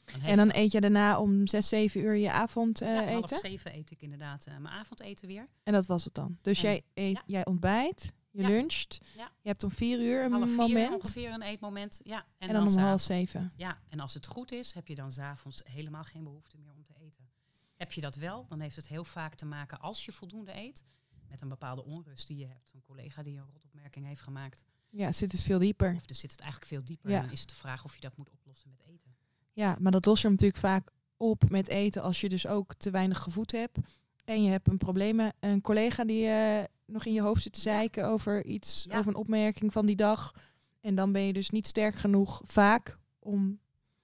Dan 0.05 0.21
En 0.21 0.37
dan 0.37 0.51
eet 0.53 0.73
je 0.73 0.81
daarna 0.81 1.21
om 1.21 1.47
zes, 1.47 1.69
zeven 1.69 2.01
uur 2.01 2.15
je 2.15 2.31
avond 2.31 2.81
eh, 2.81 2.95
ja, 2.95 3.03
om 3.03 3.09
half 3.09 3.39
zeven 3.41 3.75
eet 3.75 3.91
ik 3.91 4.03
inderdaad 4.03 4.47
mijn 4.47 4.75
avondeten 4.75 5.29
weer. 5.29 5.49
En 5.63 5.73
dat 5.73 5.87
was 5.87 6.05
het 6.05 6.15
dan. 6.15 6.39
Dus 6.43 6.63
En- 6.63 6.69
jij, 6.71 6.83
eet, 6.95 7.15
ja. 7.15 7.23
jij 7.27 7.45
ontbijt, 7.47 8.13
je 8.35 8.43
Ja. 8.43 8.49
luncht, 8.49 9.01
Ja. 9.17 9.31
je 9.43 9.49
hebt 9.49 9.63
om 9.63 9.71
vier 9.71 10.01
uur 10.01 10.25
een 10.25 10.33
half 10.33 10.49
vier 10.49 10.57
moment. 10.57 10.93
ongeveer 10.95 11.31
een 11.33 11.43
eetmoment. 11.43 12.01
Ja, 12.03 12.27
en, 12.39 12.49
En, 12.49 12.55
dan 12.55 12.67
om 12.69 12.77
half 12.77 13.01
zeven. 13.01 13.53
Ja, 13.57 13.79
en 13.89 14.01
als 14.01 14.15
het 14.15 14.27
goed 14.27 14.53
is, 14.53 14.73
heb 14.73 14.87
je 14.89 14.95
dan 14.95 15.13
s'avonds 15.13 15.61
helemaal 15.65 16.05
geen 16.05 16.25
behoefte 16.25 16.59
meer 16.59 16.73
om 16.73 16.85
te 16.85 16.95
eten. 17.01 17.29
Heb 17.77 17.93
je 17.93 18.01
dat 18.01 18.15
wel, 18.15 18.47
dan 18.49 18.61
heeft 18.61 18.77
het 18.77 18.89
heel 18.89 19.05
vaak 19.05 19.35
te 19.35 19.47
maken, 19.47 19.81
als 19.81 20.05
je 20.05 20.13
voldoende 20.13 20.55
eet, 20.57 20.85
met 21.29 21.41
een 21.41 21.49
bepaalde 21.49 21.85
onrust 21.85 22.27
die 22.27 22.37
je 22.39 22.47
hebt. 22.47 22.71
Een 22.75 22.83
collega 22.83 23.23
die 23.23 23.37
een 23.37 23.47
rotopmerking 23.53 24.07
heeft 24.07 24.21
gemaakt. 24.21 24.63
Ja, 24.91 25.07
het 25.07 25.17
zit 25.17 25.31
dus 25.31 25.43
veel 25.45 25.59
dieper. 25.59 25.95
Of 25.97 26.09
er 26.09 26.15
zit 26.15 26.31
het 26.33 26.41
eigenlijk 26.41 26.71
veel 26.71 26.85
dieper. 26.85 27.11
Ja. 27.11 27.17
En 27.17 27.23
dan 27.23 27.33
is 27.33 27.41
het 27.41 27.49
de 27.49 27.55
vraag 27.55 27.85
of 27.85 27.95
je 27.95 28.01
dat 28.01 28.17
moet 28.17 28.31
oplossen 28.31 28.71
met 28.71 28.81
eten. 28.87 29.17
Ja, 29.53 29.77
maar 29.81 29.93
dat 29.93 30.07
los 30.07 30.21
je 30.23 30.29
natuurlijk 30.29 30.59
vaak 30.61 30.91
op 31.17 31.51
met 31.51 31.69
eten 31.69 32.03
als 32.03 32.21
je 32.21 32.29
dus 32.29 32.47
ook 32.47 32.75
te 32.75 32.91
weinig 32.91 33.19
gevoed 33.19 33.53
hebt. 33.53 33.79
En 34.25 34.43
je 34.43 34.51
hebt 34.51 34.69
een 34.69 34.79
probleem, 34.79 35.17
met 35.17 35.35
een 35.41 35.61
collega 35.61 36.05
die 36.05 36.27
eh, 36.27 36.65
nog 36.87 37.05
in 37.05 37.13
je 37.13 37.21
hoofd 37.21 37.43
zit 37.43 37.53
te 37.53 37.59
Ja. 37.59 37.65
zeiken 37.77 38.07
over 38.07 38.45
iets, 38.45 38.85
Ja. 38.89 38.99
over 38.99 39.11
een 39.11 39.19
opmerking 39.19 39.73
van 39.73 39.87
die 39.87 39.97
dag. 39.97 40.35
En 40.81 40.95
dan 40.95 41.13
ben 41.13 41.23
je 41.23 41.33
dus 41.33 41.51
niet 41.51 41.67
sterk 41.67 41.95
genoeg 41.95 42.41
vaak 42.45 42.99
om 43.19 43.61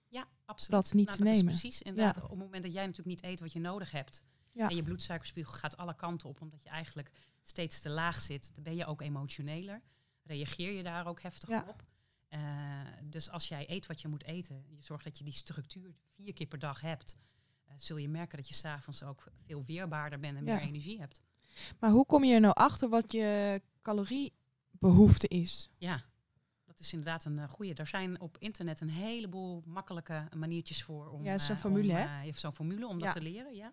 Ja, 0.09 0.29
absoluut. 0.45 0.71
dat 0.85 0.93
niet 0.95 1.07
Nou, 1.07 1.19
te 1.19 1.25
dat 1.25 1.33
nemen. 1.35 1.53
Is 1.53 1.61
precies, 1.61 1.83
inderdaad. 1.83 2.23
Op 2.25 2.31
het 2.31 2.39
moment 2.39 2.63
dat 2.63 2.73
jij 2.73 2.87
natuurlijk 2.87 3.23
niet 3.23 3.25
eet 3.33 3.41
wat 3.41 3.53
je 3.53 3.61
nodig 3.61 3.91
hebt. 3.91 4.23
En 4.55 4.77
je 4.77 4.83
bloedsuikerspiegel 4.83 5.53
gaat 5.53 5.77
alle 5.77 5.95
kanten 5.97 6.29
op, 6.29 6.41
omdat 6.41 6.63
je 6.63 6.69
eigenlijk 6.69 7.11
steeds 7.43 7.81
te 7.81 7.89
laag 7.91 8.23
zit. 8.23 8.55
Dan 8.55 8.63
ben 8.65 8.77
je 8.77 8.87
ook 8.87 9.01
emotioneler. 9.01 9.83
Reageer 10.23 10.73
je 10.73 10.83
daar 10.83 11.07
ook 11.07 11.21
heftig 11.23 11.49
Ja. 11.49 11.65
op. 11.69 11.85
Eh, 12.29 12.41
dus 13.05 13.31
als 13.31 13.49
jij 13.49 13.71
eet 13.71 13.87
wat 13.87 14.01
je 14.01 14.09
moet 14.09 14.25
eten, 14.25 14.65
je 14.69 14.81
zorgt 14.83 15.05
dat 15.05 15.19
je 15.19 15.25
die 15.25 15.33
structuur 15.33 15.95
vier 16.15 16.33
keer 16.33 16.47
per 16.47 16.59
dag 16.59 16.81
hebt, 16.81 17.17
eh, 17.65 17.75
zul 17.77 17.97
je 17.97 18.09
merken 18.09 18.37
dat 18.39 18.49
je 18.49 18.55
s'avonds 18.55 19.03
ook 19.03 19.25
veel 19.43 19.65
weerbaarder 19.65 20.21
bent 20.21 20.37
en 20.37 20.45
meer 20.45 20.61
energie 20.61 20.99
hebt. 20.99 21.23
Maar 21.79 21.91
hoe 21.91 22.07
kom 22.07 22.25
je 22.25 22.35
er 22.35 22.41
nou 22.41 22.55
achter 22.55 22.89
wat 22.89 23.13
je 23.13 23.61
caloriebehoefte 23.83 25.29
is? 25.29 25.71
Ja, 25.79 26.03
dat 26.67 26.81
is 26.81 26.93
inderdaad 26.93 27.25
een 27.25 27.49
goede. 27.49 27.75
Er 27.75 27.87
zijn 27.87 28.21
op 28.21 28.37
internet 28.39 28.81
een 28.81 28.91
heleboel 28.91 29.63
makkelijke 29.67 30.29
maniertjes 30.37 30.83
voor 30.83 31.09
om. 31.09 31.25
Ja, 31.25 31.39
zo'n 31.39 31.55
eh, 31.55 31.61
formule, 31.61 31.91
om, 31.93 31.97
hè? 31.99 32.03
eh, 32.05 32.21
je 32.21 32.27
hebt 32.27 32.41
zo'n 32.41 32.55
formule 32.55 32.87
om 32.87 32.99
Ja. 32.99 33.05
dat 33.05 33.13
te 33.15 33.21
leren, 33.23 33.55
ja. 33.55 33.73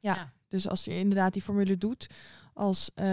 Ja. 0.00 0.32
Dus 0.48 0.68
als 0.68 0.84
je 0.84 0.98
inderdaad 0.98 1.32
die 1.32 1.42
formule 1.42 1.78
doet, 1.78 2.06
als 2.54 2.90
eh, 2.94 3.06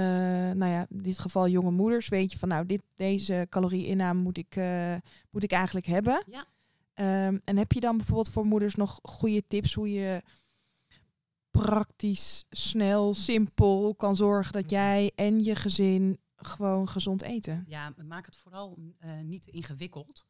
nou 0.51 0.65
ja, 0.65 0.85
in 0.89 1.01
dit 1.01 1.19
geval 1.19 1.47
jonge 1.47 1.71
moeders, 1.71 2.07
weet 2.07 2.31
je 2.31 2.37
van 2.37 2.49
nou, 2.49 2.65
dit, 2.65 2.81
deze 2.95 3.47
calorieinname 3.49 4.21
moet 4.21 4.37
ik, 4.37 4.55
eh, 4.55 4.95
moet 5.31 5.43
ik 5.43 5.51
eigenlijk 5.51 5.85
hebben. 5.85 6.23
Ja. 6.29 6.45
Ehm, 6.93 7.37
en 7.43 7.57
heb 7.57 7.71
je 7.71 7.79
dan 7.79 7.97
bijvoorbeeld 7.97 8.29
voor 8.29 8.45
moeders 8.45 8.75
nog 8.75 8.99
goede 9.03 9.43
tips 9.47 9.73
hoe 9.73 9.91
je 9.91 10.21
praktisch, 11.65 12.45
snel, 12.49 13.13
simpel 13.13 13.95
kan 13.95 14.15
zorgen 14.15 14.53
dat 14.53 14.69
jij 14.69 15.11
en 15.15 15.43
je 15.43 15.55
gezin 15.55 16.19
gewoon 16.35 16.89
gezond 16.89 17.21
eten? 17.21 17.63
Ja, 17.67 17.93
maak 18.07 18.25
het 18.25 18.35
vooral 18.35 18.77
eh, 18.99 19.19
niet 19.19 19.47
ingewikkeld. 19.47 20.25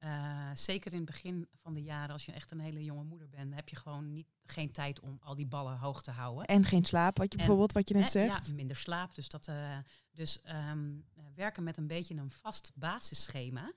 Eh, 0.00 0.50
zeker 0.54 0.92
in 0.92 0.96
het 0.96 1.06
begin 1.06 1.48
van 1.54 1.74
de 1.74 1.82
jaren, 1.82 2.12
als 2.12 2.26
je 2.26 2.32
echt 2.32 2.50
een 2.50 2.60
hele 2.60 2.84
jonge 2.84 3.04
moeder 3.04 3.28
bent, 3.28 3.54
heb 3.54 3.68
je 3.68 3.76
gewoon 3.76 4.12
niet, 4.12 4.28
geen 4.44 4.70
tijd 4.72 5.00
om 5.00 5.18
al 5.20 5.34
die 5.34 5.46
ballen 5.46 5.78
hoog 5.78 6.02
te 6.02 6.10
houden. 6.10 6.44
En 6.44 6.64
geen 6.64 6.84
slaap, 6.84 7.18
wat 7.18 7.26
je 7.26 7.30
En, 7.30 7.36
bijvoorbeeld, 7.36 7.72
wat 7.72 7.88
je 7.88 7.94
net 7.94 8.02
Hè, 8.02 8.10
zegt. 8.10 8.46
Ja, 8.46 8.52
minder 8.52 8.76
slaap. 8.76 9.14
Dus, 9.14 9.28
dat, 9.28 9.48
eh, 9.48 9.78
dus 10.10 10.42
ehm, 10.42 10.98
eh, 11.14 11.24
werken 11.34 11.62
met 11.62 11.76
een 11.76 11.86
beetje 11.86 12.14
een 12.14 12.30
vast 12.30 12.72
basisschema 12.74 13.72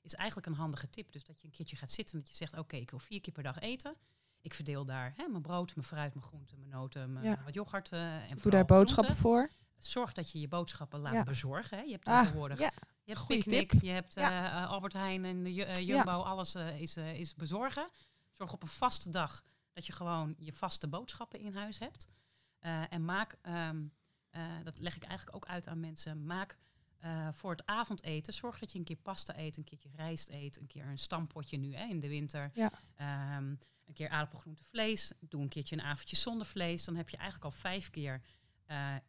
is 0.00 0.14
eigenlijk 0.14 0.46
een 0.46 0.54
handige 0.54 0.88
tip. 0.88 1.12
Dus 1.12 1.24
dat 1.24 1.40
je 1.40 1.46
een 1.46 1.52
keertje 1.52 1.76
gaat 1.76 1.90
zitten 1.90 2.14
en 2.14 2.20
dat 2.20 2.30
je 2.30 2.36
zegt, 2.36 2.58
oké, 2.58 2.76
ik 2.76 2.90
wil 2.90 2.98
vier 2.98 3.20
keer 3.20 3.32
per 3.32 3.42
dag 3.42 3.58
eten. 3.58 3.96
Ik 4.42 4.54
verdeel 4.54 4.84
daar 4.84 5.12
hè, 5.16 5.26
mijn 5.28 5.42
brood, 5.42 5.74
mijn 5.74 5.86
fruit, 5.86 6.14
mijn 6.14 6.26
groenten, 6.26 6.58
mijn 6.58 6.70
noten, 6.70 7.12
mijn, 7.12 7.24
Ja. 7.24 7.42
wat 7.44 7.54
yoghurt 7.54 7.92
eh, 7.92 8.30
en 8.30 8.36
Doe 8.42 8.50
daar 8.50 8.64
boodschappen 8.64 9.16
voor. 9.16 9.50
Zorg 9.78 10.12
dat 10.12 10.30
je 10.30 10.40
je 10.40 10.48
boodschappen 10.48 11.00
laat 11.00 11.12
Ja. 11.12 11.22
bezorgen. 11.24 11.76
Hè. 11.78 11.82
Je 11.84 11.92
hebt 11.92 12.08
Ah, 12.08 12.20
tegenwoordig 12.20 12.58
ja. 12.58 12.72
je 13.04 13.12
hebt 13.12 13.18
Goeie 13.24 13.42
Picnic, 13.42 13.70
tip. 13.70 13.80
je 13.82 13.90
hebt 13.90 14.14
Ja. 14.14 14.62
eh, 14.62 14.68
Albert 14.70 14.92
Heijn 14.92 15.24
en 15.24 15.42
de 15.42 15.54
Ju- 15.54 15.62
eh, 15.62 15.86
Jumbo, 15.86 16.10
alles 16.22 16.54
eh, 16.54 16.80
is, 16.80 16.96
eh, 16.96 17.14
is 17.18 17.34
bezorgen. 17.34 17.88
Zorg 18.32 18.52
op 18.52 18.62
een 18.62 18.68
vaste 18.68 19.10
dag 19.10 19.42
Dat 19.72 19.86
je 19.86 19.92
gewoon 19.92 20.34
je 20.38 20.52
vaste 20.52 20.88
boodschappen 20.88 21.38
in 21.40 21.54
huis 21.54 21.78
hebt. 21.78 22.06
Eh, 22.58 22.92
en 22.92 23.04
maak, 23.04 23.36
ehm, 23.42 23.84
eh, 24.30 24.42
dat 24.64 24.78
leg 24.78 24.96
ik 24.96 25.02
eigenlijk 25.04 25.36
ook 25.36 25.46
uit 25.46 25.66
aan 25.66 25.80
mensen, 25.80 26.26
maak 26.26 26.56
eh, 26.98 27.28
voor 27.32 27.50
het 27.50 27.66
avondeten, 27.66 28.32
zorg 28.32 28.58
dat 28.58 28.72
je 28.72 28.78
een 28.78 28.84
keer 28.84 28.96
pasta 28.96 29.38
eet, 29.38 29.56
een 29.56 29.64
keertje 29.64 29.88
rijst 29.96 30.28
eet, 30.30 30.60
een 30.60 30.66
keer 30.66 30.86
een 30.86 30.98
stampotje 30.98 31.56
nu 31.56 31.74
hè, 31.74 31.84
in 31.86 31.98
de 32.00 32.08
winter. 32.08 32.50
Ja. 32.54 32.72
Ehm, 32.94 33.54
een 33.86 33.94
keer 33.94 34.08
aardappelgroente 34.08 34.64
vlees. 34.64 35.12
Doe 35.20 35.42
een 35.42 35.48
keertje 35.48 35.76
een 35.76 35.82
avondje 35.82 36.16
zonder 36.16 36.46
vlees. 36.46 36.84
Dan 36.84 36.96
heb 36.96 37.08
je 37.08 37.16
eigenlijk 37.16 37.44
al 37.54 37.60
vijf 37.60 37.90
keer 37.90 38.20
eh, 38.66 38.94
eh, 38.94 39.00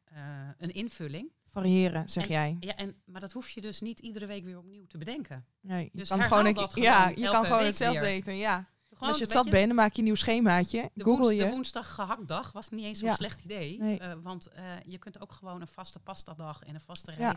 een 0.57 0.71
invulling. 0.73 1.31
Variëren, 1.51 2.09
zeg 2.09 2.23
En- 2.23 2.29
jij. 2.31 2.57
Ja, 2.59 2.75
en, 2.75 2.95
maar 3.05 3.21
dat 3.21 3.31
hoef 3.31 3.49
je 3.49 3.61
dus 3.61 3.81
niet 3.81 3.99
iedere 3.99 4.25
week 4.25 4.43
weer 4.43 4.57
opnieuw 4.57 4.85
te 4.87 4.97
bedenken. 4.97 5.45
Nee, 5.61 5.83
je 5.83 5.97
Dus 5.97 6.09
kan 6.09 6.21
gewoon, 6.23 6.45
een, 6.45 6.67
ja, 6.73 7.09
je 7.15 7.29
kan 7.29 7.45
gewoon 7.45 7.63
hetzelfde 7.63 7.99
weer. 7.99 8.09
eten. 8.09 8.35
Ja. 8.37 8.71
Gewoon, 8.93 9.07
Als 9.09 9.17
je 9.17 9.23
het 9.23 9.33
zat 9.33 9.49
bent, 9.49 9.67
dan 9.67 9.75
maak 9.75 9.91
je 9.93 9.97
een 9.97 10.03
nieuw 10.03 10.15
schemaatje. 10.15 10.89
De, 10.93 11.03
Google 11.03 11.23
woens- 11.23 11.37
je. 11.37 11.43
de 11.43 11.49
woensdag 11.49 11.93
gehaktdag 11.95 12.51
was 12.51 12.69
niet 12.69 12.83
eens 12.85 12.99
zo'n 12.99 13.07
Ja. 13.07 13.15
slecht 13.15 13.43
idee. 13.43 13.77
Nee. 13.79 13.99
Eh, 13.99 14.13
want 14.23 14.49
je 14.85 14.97
kunt 14.97 15.19
ook 15.21 15.31
gewoon 15.31 15.61
een 15.61 15.67
vaste 15.67 15.99
pastadag 15.99 16.63
en 16.63 16.73
een 16.73 16.81
vaste 16.81 17.13
Ja. 17.17 17.35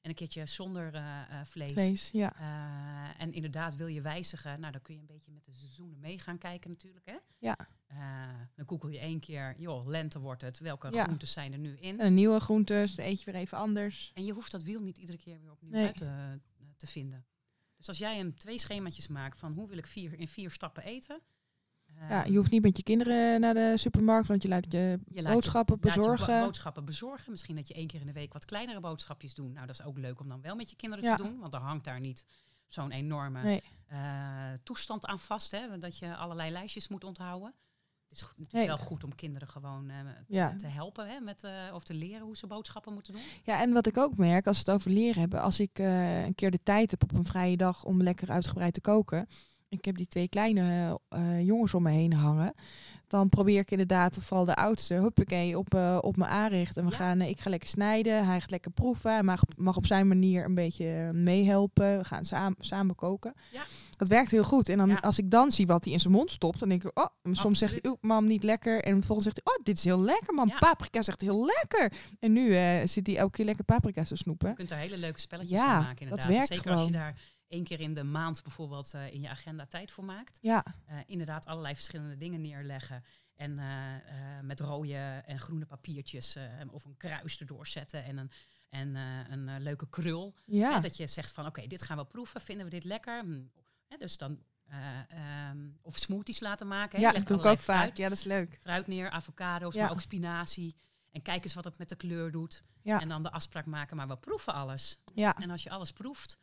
En 0.00 0.10
een 0.10 0.14
keerttje 0.14 0.46
zonder 0.46 0.94
eh, 0.94 1.20
eh, 1.40 1.46
vlees. 1.46 1.72
Vlees, 1.72 2.10
ja. 2.12 2.34
Eh, 2.36 3.22
en 3.22 3.32
inderdaad, 3.32 3.76
wil 3.76 3.86
je 3.86 4.00
wijzigen, 4.00 4.60
nou 4.60 4.72
dan 4.72 4.82
kun 4.82 4.94
je 4.94 5.00
een 5.00 5.06
beetje 5.06 5.30
met 5.32 5.44
de 5.44 5.52
seizoenen 5.52 6.00
mee 6.00 6.18
gaan 6.18 6.38
kijken 6.38 6.70
natuurlijk. 6.70 7.06
Hè? 7.06 7.16
Ja. 7.38 7.56
Dan 8.54 8.66
google 8.68 8.90
je 8.92 8.98
één 8.98 9.20
keer, 9.20 9.54
joh, 9.58 9.86
lente 9.86 10.18
wordt 10.20 10.42
het. 10.42 10.58
Welke 10.58 10.90
Ja. 10.92 11.02
groentes 11.04 11.32
zijn 11.32 11.52
er 11.52 11.58
nu 11.58 11.76
in? 11.78 12.00
En 12.00 12.14
nieuwe 12.14 12.40
groentes, 12.40 12.94
dan 12.94 13.06
eet 13.06 13.22
je 13.22 13.30
weer 13.32 13.40
even 13.40 13.58
anders. 13.58 14.10
En 14.14 14.24
je 14.24 14.32
hoeft 14.32 14.50
dat 14.50 14.62
wiel 14.62 14.80
niet 14.80 14.98
iedere 14.98 15.18
keer 15.18 15.40
weer 15.40 15.50
opnieuw 15.50 15.70
Nee. 15.72 15.86
uit 15.86 15.96
te, 15.96 16.40
te 16.76 16.86
vinden. 16.86 17.26
Dus 17.76 17.88
als 17.88 17.98
jij 17.98 18.20
een 18.20 18.34
twee 18.34 18.58
schemaatjes 18.58 19.08
maakt 19.08 19.38
van 19.38 19.52
hoe 19.52 19.68
wil 19.68 19.78
ik 19.78 19.86
vier, 19.86 20.14
in 20.18 20.28
vier 20.28 20.50
stappen 20.50 20.82
eten. 20.82 21.20
Eh, 22.00 22.10
Ja, 22.10 22.24
je 22.24 22.36
hoeft 22.36 22.50
niet 22.50 22.62
met 22.62 22.76
je 22.76 22.82
kinderen 22.82 23.40
naar 23.40 23.54
de 23.54 23.72
supermarkt, 23.76 24.28
want 24.28 24.42
je 24.42 24.48
laat 24.48 24.72
je, 24.72 24.78
je 24.78 24.98
laat 25.22 25.26
je- 25.26 25.32
boodschappen 25.32 25.78
laat 25.80 25.94
je 25.94 26.00
bo- 26.00 26.10
bezorgen. 26.10 26.40
boodschappen 26.44 26.84
bezorgen. 26.84 27.30
Misschien 27.30 27.56
dat 27.56 27.68
je 27.68 27.74
één 27.74 27.86
keer 27.86 28.00
in 28.00 28.06
de 28.06 28.12
week 28.12 28.32
wat 28.32 28.44
kleinere 28.44 28.80
boodschapjes 28.80 29.34
doet. 29.34 29.52
Nou, 29.54 29.66
dat 29.66 29.78
is 29.78 29.84
ook 29.84 29.98
leuk 29.98 30.20
om 30.20 30.28
dan 30.28 30.40
wel 30.40 30.56
met 30.56 30.70
je 30.70 30.76
kinderen 30.76 31.04
Ja. 31.04 31.16
te 31.16 31.22
doen. 31.22 31.38
Want 31.38 31.52
dan 31.52 31.62
hangt 31.62 31.84
daar 31.84 32.00
niet 32.00 32.24
zo'n 32.68 32.90
enorme 32.90 33.42
Nee. 33.42 33.62
eh, 33.86 34.52
toestand 34.62 35.06
aan 35.06 35.18
vast. 35.18 35.50
Hè, 35.50 35.78
dat 35.78 35.98
je 35.98 36.16
allerlei 36.16 36.50
lijstjes 36.50 36.88
moet 36.88 37.04
onthouden. 37.04 37.54
Het 38.08 38.16
is 38.16 38.22
goed, 38.22 38.38
natuurlijk 38.38 38.68
Nee. 38.68 38.76
wel 38.76 38.86
goed 38.86 39.04
om 39.04 39.14
kinderen 39.14 39.48
gewoon 39.48 39.90
eh, 39.90 39.98
te, 40.00 40.34
Ja. 40.34 40.54
te 40.56 40.66
helpen. 40.66 41.08
Hè, 41.08 41.20
met, 41.20 41.44
of 41.72 41.82
te 41.84 41.94
leren 41.94 42.20
hoe 42.26 42.36
ze 42.36 42.46
boodschappen 42.46 42.92
moeten 42.92 43.12
doen. 43.12 43.22
Ja, 43.44 43.60
en 43.60 43.72
wat 43.72 43.86
ik 43.86 43.96
ook 43.98 44.16
merk, 44.16 44.46
als 44.46 44.56
we 44.62 44.70
het 44.70 44.80
over 44.80 44.90
leren 44.90 45.20
hebben, 45.20 45.40
als 45.40 45.60
ik 45.60 45.78
een 45.78 46.34
keer 46.34 46.50
de 46.50 46.62
tijd 46.62 46.90
heb 46.90 47.02
op 47.02 47.12
een 47.12 47.26
vrije 47.26 47.56
dag 47.56 47.84
om 47.84 48.02
lekker 48.02 48.30
uitgebreid 48.30 48.74
te 48.74 48.80
koken. 48.80 49.28
Ik 49.68 49.84
heb 49.84 49.96
die 49.96 50.06
twee 50.06 50.28
kleine 50.28 50.98
eh, 51.08 51.40
jongens 51.46 51.74
om 51.74 51.82
me 51.82 51.90
heen 51.90 52.12
hangen. 52.12 52.54
Dan 53.06 53.28
probeer 53.28 53.60
ik 53.60 53.70
inderdaad, 53.70 54.18
vooral 54.20 54.44
de 54.44 54.54
oudste, 54.54 54.94
huppakee, 54.94 55.58
op, 55.58 55.74
eh, 55.74 55.98
op 56.00 56.16
me 56.16 56.26
aanricht. 56.26 56.76
En 56.76 56.84
we 56.84 56.90
Ja. 56.90 56.96
gaan, 56.96 57.20
eh, 57.20 57.28
ik 57.28 57.40
ga 57.40 57.50
lekker 57.50 57.68
snijden, 57.68 58.26
hij 58.26 58.40
gaat 58.40 58.50
lekker 58.50 58.70
proeven. 58.70 59.12
Hij 59.12 59.22
mag, 59.22 59.42
mag 59.56 59.76
op 59.76 59.86
zijn 59.86 60.08
manier 60.08 60.44
een 60.44 60.54
beetje 60.54 61.10
meehelpen. 61.12 61.98
We 61.98 62.04
gaan 62.04 62.24
samen, 62.24 62.56
samen 62.58 62.94
koken. 62.94 63.34
Ja. 63.52 63.62
Dat 63.96 64.08
werkt 64.08 64.30
heel 64.30 64.44
goed. 64.44 64.68
En 64.68 64.78
dan, 64.78 64.88
Ja. 64.88 64.96
als 64.96 65.18
ik 65.18 65.30
dan 65.30 65.50
zie 65.50 65.66
wat 65.66 65.84
hij 65.84 65.92
in 65.92 66.00
zijn 66.00 66.12
mond 66.12 66.30
stopt, 66.30 66.58
dan 66.58 66.68
denk 66.68 66.84
ik, 66.84 66.98
oh, 66.98 67.06
soms 67.32 67.58
zegt 67.58 67.78
hij, 67.82 67.96
mam, 68.00 68.26
niet 68.26 68.42
lekker. 68.42 68.82
En 68.84 68.94
vervolgens 68.94 69.26
zegt 69.26 69.40
hij, 69.44 69.54
oh, 69.54 69.64
dit 69.64 69.76
is 69.78 69.84
heel 69.84 70.00
lekker, 70.00 70.34
mam. 70.34 70.52
Paprika 70.58 71.02
zegt 71.02 71.20
heel 71.20 71.44
lekker. 71.46 71.92
En 72.20 72.32
nu 72.32 72.52
zit 72.86 73.06
hij 73.06 73.16
elke 73.16 73.30
keer 73.36 73.44
lekker 73.44 73.64
paprika's 73.64 74.08
te 74.08 74.16
snoepen. 74.16 74.48
Je 74.48 74.54
kunt 74.54 74.70
er 74.70 74.76
hele 74.76 74.96
leuke 74.98 75.20
spelletjes 75.20 75.58
Ja, 75.58 75.64
van 75.74 75.82
maken 75.82 75.88
dat 75.94 76.00
inderdaad. 76.00 76.26
werkt 76.32 76.48
Zeker 76.48 76.70
als 76.70 76.80
je 76.80 76.86
gewoon. 76.86 77.00
daar 77.02 77.20
één 77.48 77.64
keer 77.64 77.80
in 77.80 77.94
de 77.94 78.02
maand 78.04 78.42
bijvoorbeeld 78.42 78.94
eh, 78.94 79.12
in 79.12 79.20
je 79.20 79.28
agenda 79.28 79.66
tijd 79.66 79.90
voor 79.90 80.04
maakt. 80.04 80.38
Ja, 80.42 80.64
Eh, 80.86 80.96
inderdaad 81.06 81.46
allerlei 81.46 81.74
verschillende 81.74 82.16
dingen 82.16 82.40
neerleggen. 82.40 83.04
En 83.34 83.58
eh, 83.58 83.66
met 84.42 84.60
rode 84.60 85.22
en 85.26 85.38
groene 85.38 85.66
papiertjes 85.66 86.36
of 86.70 86.84
een 86.84 86.96
kruis 86.96 87.40
erdoor 87.40 87.66
zetten 87.66 88.04
en 88.04 88.16
een, 88.16 88.30
en, 88.68 88.94
een 89.32 89.60
leuke 89.62 89.88
krul. 89.88 90.34
ja. 90.44 90.80
Dat 90.80 90.96
je 90.96 91.06
zegt 91.06 91.32
van 91.32 91.46
oké, 91.46 91.66
dit 91.66 91.82
gaan 91.82 91.96
we 91.96 92.04
proeven, 92.04 92.40
vinden 92.40 92.64
we 92.64 92.70
dit 92.70 92.84
lekker? 92.84 93.20
Hm. 93.22 93.40
Hè, 93.88 93.96
dus 93.96 94.18
dan, 94.18 94.42
eh, 94.64 94.98
ehm, 95.08 95.58
of 95.82 95.96
smoothies 95.96 96.40
laten 96.40 96.66
maken. 96.68 96.98
hè. 96.98 97.04
ja 97.06 97.12
dat 97.12 97.26
doe 97.26 97.38
ik 97.38 97.44
ook 97.44 97.58
vaak. 97.58 97.76
Fruit, 97.78 97.96
Ja, 97.98 98.08
dat 98.08 98.18
is 98.18 98.24
leuk. 98.24 98.58
fruit 98.60 98.86
neer, 98.86 99.10
avocado's, 99.10 99.74
Ja. 99.74 99.82
maar 99.82 99.90
ook 99.90 100.00
spinazie. 100.00 100.76
En 101.10 101.22
kijk 101.22 101.44
eens 101.44 101.54
wat 101.54 101.64
het 101.64 101.78
met 101.78 101.88
de 101.88 101.96
kleur 101.96 102.30
doet. 102.30 102.64
Ja. 102.82 103.00
En 103.00 103.08
dan 103.08 103.22
de 103.22 103.30
afspraak 103.30 103.66
maken, 103.66 103.96
maar 103.96 104.08
we 104.08 104.16
proeven 104.16 104.54
alles. 104.54 105.00
Ja, 105.14 105.36
En 105.36 105.50
als 105.50 105.62
je 105.62 105.70
alles 105.70 105.92
proeft, 105.92 106.38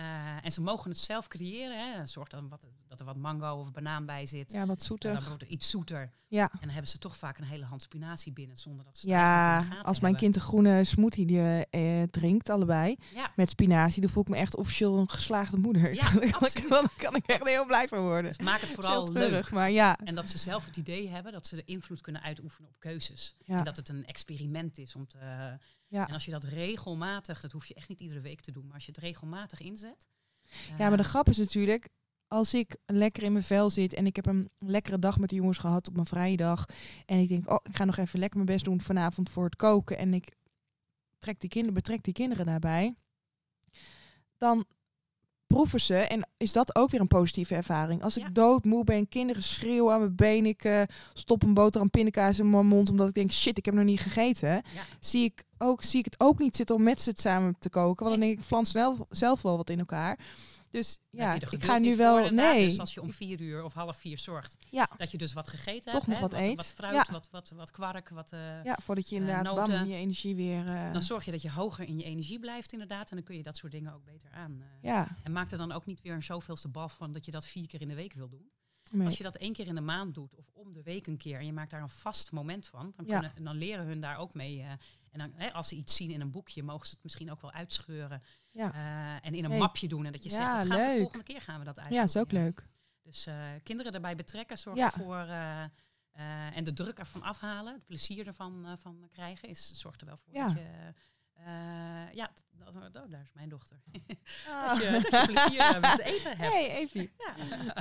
eh, 0.00 0.44
en 0.44 0.52
ze 0.52 0.60
mogen 0.60 0.90
het 0.90 0.98
zelf 0.98 1.28
creëren, 1.28 1.92
hè, 1.92 2.06
zorg 2.06 2.28
dan 2.28 2.48
wat, 2.48 2.60
dat 2.88 3.00
er 3.00 3.06
wat 3.06 3.16
mango 3.16 3.60
of 3.60 3.70
banaan 3.72 4.06
bij 4.06 4.26
zit. 4.26 4.52
ja 4.52 4.58
wat 4.58 4.60
Ja, 4.60 4.66
dan 4.66 4.80
zoeter. 4.80 5.22
wordt 5.28 5.40
het 5.42 5.50
iets 5.50 5.70
zoeter. 5.70 6.12
Ja. 6.28 6.50
En 6.52 6.58
dan 6.60 6.68
hebben 6.68 6.90
ze 6.90 6.98
toch 6.98 7.16
vaak 7.16 7.38
een 7.38 7.44
hele 7.44 7.64
hand 7.64 7.82
spinazie 7.82 8.32
binnen, 8.32 8.58
zonder 8.58 8.84
dat 8.84 8.96
ze 8.98 9.08
Ja, 9.08 9.56
als 9.56 9.64
mijn 9.66 9.84
hebben. 10.00 10.16
kind 10.16 10.36
een 10.36 10.40
groene 10.40 10.84
smoothie 10.84 11.26
die, 11.26 11.66
eh, 11.70 12.02
drinkt, 12.02 12.50
allebei, 12.50 12.96
Ja, 13.14 13.32
met 13.36 13.48
spinazie, 13.50 14.00
dan 14.00 14.10
voel 14.10 14.22
ik 14.22 14.28
me 14.28 14.36
echt 14.36 14.56
officieel 14.56 14.98
een 14.98 15.08
geslaagde 15.10 15.56
moeder. 15.56 15.94
Ja, 15.94 16.10
Dan 16.20 16.30
kan 16.30 16.68
dan 16.68 16.88
kan 16.96 17.14
ik 17.16 17.26
echt 17.26 17.48
heel 17.48 17.66
blij 17.66 17.88
van 17.88 17.98
worden. 17.98 18.30
dus 18.30 18.38
maak 18.38 18.60
het 18.60 18.70
vooral 18.70 19.12
leuk. 19.12 19.50
maar 19.50 19.70
ja. 19.70 19.98
En 20.04 20.14
dat 20.14 20.28
ze 20.28 20.38
zelf 20.38 20.64
het 20.64 20.76
idee 20.76 21.08
hebben 21.08 21.32
dat 21.32 21.46
ze 21.46 21.56
de 21.56 21.64
invloed 21.64 22.00
kunnen 22.00 22.22
uitoefenen 22.22 22.70
op 22.70 22.78
keuzes. 22.78 23.34
Ja. 23.44 23.58
En 23.58 23.64
dat 23.64 23.76
het 23.76 23.88
een 23.88 24.06
experiment 24.06 24.78
is 24.78 24.94
om 24.96 25.06
te. 25.06 25.18
Ja. 25.90 26.08
En 26.08 26.14
als 26.14 26.24
je 26.24 26.30
dat 26.30 26.44
regelmatig, 26.44 27.40
dat 27.40 27.52
hoef 27.52 27.66
je 27.66 27.74
echt 27.74 27.88
niet 27.88 28.00
iedere 28.00 28.20
week 28.20 28.40
te 28.40 28.52
doen, 28.52 28.64
maar 28.64 28.74
als 28.74 28.84
je 28.84 28.92
het 28.92 29.00
regelmatig 29.00 29.60
inzet. 29.60 30.08
Ja, 30.78 30.88
maar 30.88 30.96
de 30.96 31.02
eh, 31.02 31.08
grap 31.08 31.28
is 31.28 31.38
natuurlijk, 31.38 31.88
als 32.28 32.54
ik 32.54 32.76
lekker 32.86 33.22
in 33.22 33.32
mijn 33.32 33.44
vel 33.44 33.70
zit 33.70 33.94
en 33.94 34.06
ik 34.06 34.16
heb 34.16 34.26
een 34.26 34.50
lekkere 34.58 34.98
dag 34.98 35.18
met 35.18 35.28
de 35.28 35.36
jongens 35.36 35.58
gehad 35.58 35.88
op 35.88 35.94
mijn 35.94 36.06
vrije 36.06 36.36
dag. 36.36 36.66
En 37.06 37.18
ik 37.18 37.28
denk, 37.28 37.50
oh, 37.50 37.58
ik 37.62 37.76
ga 37.76 37.84
nog 37.84 37.96
even 37.96 38.18
lekker 38.18 38.38
mijn 38.38 38.52
best 38.52 38.64
doen 38.64 38.80
vanavond 38.80 39.30
voor 39.30 39.44
het 39.44 39.56
koken. 39.56 39.98
En 39.98 40.14
ik 40.14 40.36
trek 41.18 41.40
die 41.40 41.50
kinderen, 41.50 41.74
betrek 41.74 42.02
die 42.02 42.12
kinderen 42.12 42.46
daarbij. 42.46 42.94
Dan 44.36 44.66
proeven 45.54 45.80
ze 45.80 45.94
en 45.94 46.28
is 46.36 46.52
dat 46.52 46.74
ook 46.76 46.90
weer 46.90 47.00
een 47.00 47.06
positieve 47.06 47.54
ervaring. 47.54 48.02
Als 48.02 48.16
ik 48.16 48.22
Ja. 48.22 48.28
doodmoe 48.32 48.84
ben, 48.84 49.08
kinderen 49.08 49.42
schreeuwen 49.42 49.92
aan 49.94 50.00
mijn 50.00 50.14
been, 50.14 50.46
ik 50.46 50.64
eh, 50.64 50.82
stop 51.12 51.42
een 51.42 51.54
boterham 51.54 51.90
pindakaas 51.90 52.38
in 52.38 52.50
mijn 52.50 52.66
mond 52.66 52.90
omdat 52.90 53.08
ik 53.08 53.14
denk, 53.14 53.30
shit, 53.32 53.58
ik 53.58 53.64
heb 53.64 53.74
nog 53.74 53.84
niet 53.84 54.00
gegeten. 54.00 54.48
Ja. 54.48 54.62
Zie 55.00 55.24
ik 55.24 55.44
ook 55.58 55.82
zie 55.82 55.98
ik 55.98 56.04
het 56.04 56.20
ook 56.20 56.38
niet 56.38 56.56
zitten 56.56 56.76
om 56.76 56.82
met 56.82 57.00
ze 57.00 57.10
het 57.10 57.20
samen 57.20 57.56
te 57.58 57.70
koken, 57.70 58.04
want 58.06 58.18
dan 58.18 58.28
denk 58.28 58.38
ik, 58.38 58.44
flans 58.44 58.70
snel 58.70 59.06
zelf 59.10 59.42
wel 59.42 59.56
wat 59.56 59.70
in 59.70 59.78
elkaar. 59.78 60.18
Dus 60.70 61.00
Dan 61.10 61.20
ja, 61.26 61.34
ik 61.34 61.62
ga 61.64 61.78
nu 61.78 61.96
wel, 61.96 62.30
nee, 62.30 62.68
Dus 62.68 62.78
als 62.78 62.94
je 62.94 63.02
om 63.02 63.12
vier 63.12 63.40
uur 63.40 63.64
of 63.64 63.72
half 63.74 63.96
vier 63.96 64.18
zorgt 64.18 64.56
Ja. 64.70 64.88
dat 64.96 65.10
je 65.10 65.18
dus 65.18 65.32
wat 65.32 65.48
gegeten 65.48 65.92
Toch 65.92 66.06
hebt. 66.06 66.06
nog 66.06 66.16
hè, 66.16 66.22
wat 66.22 66.34
eet. 66.48 66.56
Wat 66.56 66.66
fruit, 66.66 66.94
Ja. 66.94 67.06
wat, 67.12 67.28
wat, 67.30 67.50
wat 67.56 67.70
kwark, 67.70 68.08
wat, 68.08 68.32
eh, 68.32 68.64
ja, 68.64 68.78
voordat 68.82 69.08
je 69.08 69.14
eh, 69.14 69.20
inderdaad 69.20 69.44
noten. 69.56 69.74
bam, 69.78 69.88
je 69.88 69.94
energie 69.96 70.34
weer, 70.34 70.68
eh, 70.68 70.92
Dan 70.92 71.02
zorg 71.02 71.24
je 71.24 71.30
dat 71.30 71.42
je 71.42 71.50
hoger 71.50 71.84
in 71.88 71.98
je 71.98 72.04
energie 72.04 72.38
blijft 72.38 72.72
inderdaad. 72.72 73.10
En 73.10 73.16
dan 73.16 73.24
kun 73.24 73.36
je 73.36 73.42
dat 73.42 73.56
soort 73.56 73.72
dingen 73.72 73.94
ook 73.94 74.04
beter 74.04 74.30
aan. 74.32 74.62
ja, 74.82 75.16
En 75.22 75.32
maak 75.32 75.50
er 75.50 75.58
dan 75.58 75.72
ook 75.72 75.86
niet 75.86 76.00
weer 76.02 76.12
een 76.12 76.22
zoveelste 76.22 76.68
bal 76.68 76.88
van 76.88 77.12
dat 77.12 77.24
je 77.24 77.30
dat 77.30 77.46
vier 77.46 77.66
keer 77.66 77.80
in 77.80 77.88
de 77.88 77.94
week 77.94 78.12
wil 78.12 78.28
doen. 78.28 78.50
nee. 78.92 79.06
Als 79.06 79.16
je 79.16 79.22
dat 79.22 79.36
één 79.36 79.52
keer 79.52 79.66
in 79.66 79.74
de 79.74 79.80
maand 79.80 80.14
doet 80.14 80.34
of 80.34 80.44
om 80.52 80.72
de 80.72 80.82
week 80.82 81.06
een 81.06 81.16
keer 81.16 81.38
en 81.38 81.46
je 81.46 81.52
maakt 81.52 81.70
daar 81.70 81.82
een 81.82 81.88
vast 81.88 82.32
moment 82.32 82.66
van, 82.66 82.92
dan, 82.96 83.06
Ja. 83.06 83.18
kunnen, 83.20 83.44
dan 83.44 83.56
leren 83.56 83.86
hun 83.86 84.00
daar 84.00 84.16
ook 84.18 84.34
mee. 84.34 84.64
En 85.10 85.18
dan, 85.18 85.32
hè, 85.34 85.52
als 85.52 85.68
ze 85.68 85.74
iets 85.74 85.94
zien 85.96 86.10
in 86.10 86.20
een 86.20 86.30
boekje, 86.30 86.62
mogen 86.62 86.86
ze 86.86 86.94
het 86.94 87.02
misschien 87.02 87.30
ook 87.30 87.40
wel 87.40 87.52
uitscheuren 87.52 88.22
Ja. 88.50 88.72
eh, 88.72 89.26
en 89.26 89.34
in 89.34 89.44
een 89.44 89.50
Hey. 89.50 89.58
mapje 89.58 89.88
doen. 89.88 90.06
En 90.06 90.12
dat 90.12 90.22
je 90.24 90.30
Ja, 90.30 90.36
zegt, 90.36 90.52
dat 90.52 90.66
gaan 90.66 90.86
we 90.88 90.92
de 90.94 91.00
volgende 91.00 91.24
keer 91.24 91.40
gaan 91.40 91.58
we 91.58 91.64
dat 91.64 91.78
uitvoeren. 91.78 92.06
ja, 92.08 92.14
is 92.14 92.16
ook 92.22 92.32
leuk. 92.32 92.66
Dus 93.02 93.26
eh, 93.26 93.44
kinderen 93.62 93.92
erbij 93.92 94.16
betrekken, 94.16 94.58
zorg 94.58 94.76
Ja. 94.76 94.84
ervoor. 94.86 95.18
eh, 95.18 96.56
en 96.56 96.64
de 96.64 96.72
druk 96.72 96.98
ervan 96.98 97.22
afhalen, 97.22 97.74
het 97.74 97.86
plezier 97.86 98.26
ervan 98.26 98.76
van 98.78 99.08
krijgen, 99.12 99.48
is, 99.48 99.72
zorgt 99.72 100.00
er 100.00 100.06
wel 100.06 100.16
voor 100.16 100.34
Ja. 100.34 100.46
dat 100.46 100.52
je. 100.56 100.94
Eh, 101.44 102.12
ja, 102.12 102.30
dat, 102.58 102.72
dat- 102.92 103.04
oh, 103.04 103.10
daar 103.10 103.20
is 103.22 103.32
mijn 103.32 103.48
dochter. 103.48 103.76
Ah. 104.48 104.68
dat, 104.68 104.76
je, 104.82 104.90
dat 105.10 105.20
je 105.20 105.26
plezier 105.32 105.60
eh, 105.60 105.80
met 105.80 105.98
eten 106.00 106.36
hebt. 106.36 106.52
Hey, 106.52 106.70
Evie. 106.70 107.10
Ja. 107.18 107.34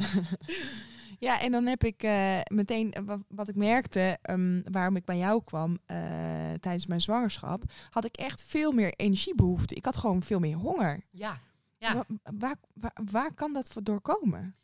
Ja, 1.19 1.39
en 1.41 1.51
dan 1.51 1.65
heb 1.65 1.83
ik 1.83 2.03
eh, 2.03 2.39
meteen, 2.43 2.93
wa- 3.05 3.21
wat 3.27 3.47
ik 3.47 3.55
merkte, 3.55 4.17
ehm, 4.21 4.61
waarom 4.71 4.95
ik 4.95 5.05
bij 5.05 5.17
jou 5.17 5.43
kwam 5.43 5.77
tijdens 6.59 6.87
mijn 6.87 7.01
zwangerschap, 7.01 7.63
had 7.89 8.05
ik 8.05 8.15
echt 8.17 8.43
veel 8.43 8.71
meer 8.71 8.93
energiebehoefte. 8.95 9.75
Ik 9.75 9.85
had 9.85 9.97
gewoon 9.97 10.23
veel 10.23 10.39
meer 10.39 10.55
honger. 10.55 11.05
ja. 11.11 11.39
Ja. 11.77 11.93
Wa- 11.93 12.05
Waar, 12.37 12.55
waar, 12.73 12.97
waar 13.11 13.33
kan 13.33 13.53
dat 13.53 13.67
voor 13.69 13.83
doorkomen? 13.83 14.55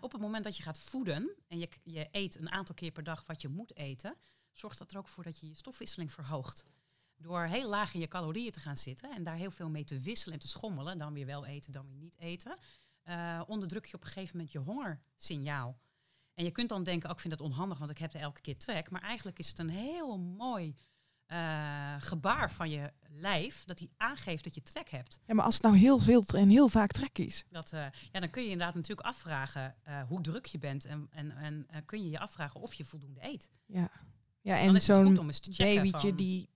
Op 0.00 0.12
het 0.12 0.20
moment 0.20 0.44
dat 0.44 0.56
je 0.56 0.62
gaat 0.62 0.78
voeden 0.78 1.34
en 1.48 1.58
je, 1.58 1.68
je 1.82 2.08
eet 2.10 2.38
een 2.38 2.50
aantal 2.50 2.74
keer 2.74 2.90
per 2.90 3.04
dag 3.04 3.24
wat 3.26 3.42
je 3.42 3.48
moet 3.48 3.76
eten, 3.76 4.14
zorgt 4.52 4.78
dat 4.78 4.92
er 4.92 4.98
ook 4.98 5.08
voor 5.08 5.24
dat 5.24 5.40
je 5.40 5.48
je 5.48 5.54
stofwisseling 5.54 6.12
verhoogt. 6.12 6.64
Door 7.20 7.44
heel 7.44 7.68
laag 7.68 7.94
in 7.94 8.00
je 8.00 8.08
calorieën 8.08 8.52
te 8.52 8.60
gaan 8.60 8.76
zitten 8.76 9.10
en 9.14 9.24
daar 9.24 9.36
heel 9.36 9.50
veel 9.50 9.68
mee 9.68 9.84
te 9.84 9.98
wisselen 9.98 10.34
en 10.34 10.40
te 10.40 10.48
schommelen, 10.48 10.98
dan 10.98 11.12
weer 11.12 11.26
wel 11.26 11.46
eten, 11.46 11.72
dan 11.72 11.86
weer 11.86 11.96
niet 11.96 12.16
eten, 12.18 12.56
eh, 13.02 13.40
onderdruk 13.46 13.86
je 13.86 13.94
op 13.94 14.00
een 14.00 14.06
gegeven 14.06 14.36
moment 14.36 14.52
je 14.52 14.58
hongersignaal. 14.58 15.78
En 16.34 16.44
je 16.44 16.50
kunt 16.50 16.68
dan 16.68 16.82
denken, 16.82 17.08
ook 17.08 17.14
ik 17.14 17.20
vind 17.20 17.32
het 17.32 17.42
onhandig, 17.42 17.78
want 17.78 17.90
ik 17.90 17.98
heb 17.98 18.14
er 18.14 18.20
elke 18.20 18.40
keer 18.40 18.56
trek. 18.56 18.90
Maar 18.90 19.02
eigenlijk 19.02 19.38
is 19.38 19.48
het 19.48 19.58
een 19.58 19.68
heel 19.68 20.18
mooi 20.18 20.74
eh, 21.26 21.94
gebaar 21.98 22.52
van 22.52 22.70
je 22.70 22.92
lijf, 23.08 23.64
dat 23.64 23.78
die 23.78 23.90
aangeeft 23.96 24.44
dat 24.44 24.54
je 24.54 24.62
trek 24.62 24.90
hebt. 24.90 25.18
Ja, 25.26 25.34
maar 25.34 25.44
als 25.44 25.54
het 25.54 25.62
nou 25.62 25.76
heel 25.76 25.98
veel 25.98 26.24
en 26.26 26.48
heel 26.48 26.68
vaak 26.68 26.90
trek 26.90 27.18
is. 27.18 27.44
Dat, 27.50 27.72
eh, 27.72 27.86
ja, 28.12 28.20
dan 28.20 28.30
kun 28.30 28.42
je 28.42 28.50
inderdaad 28.50 28.74
natuurlijk 28.74 29.06
afvragen 29.06 29.74
hoe 30.08 30.20
druk 30.20 30.46
je 30.46 30.58
bent. 30.58 30.84
En, 30.84 31.08
en, 31.10 31.36
en 31.36 31.66
kun 31.84 32.02
je 32.02 32.10
je 32.10 32.18
afvragen 32.18 32.60
of 32.60 32.74
je 32.74 32.84
voldoende 32.84 33.24
eet. 33.24 33.50
Ja, 33.66 33.90
ja 34.40 34.58
en 34.58 34.82
zo'n 34.82 35.14
babytje 35.14 35.90
van- 35.90 36.16
die... 36.16 36.48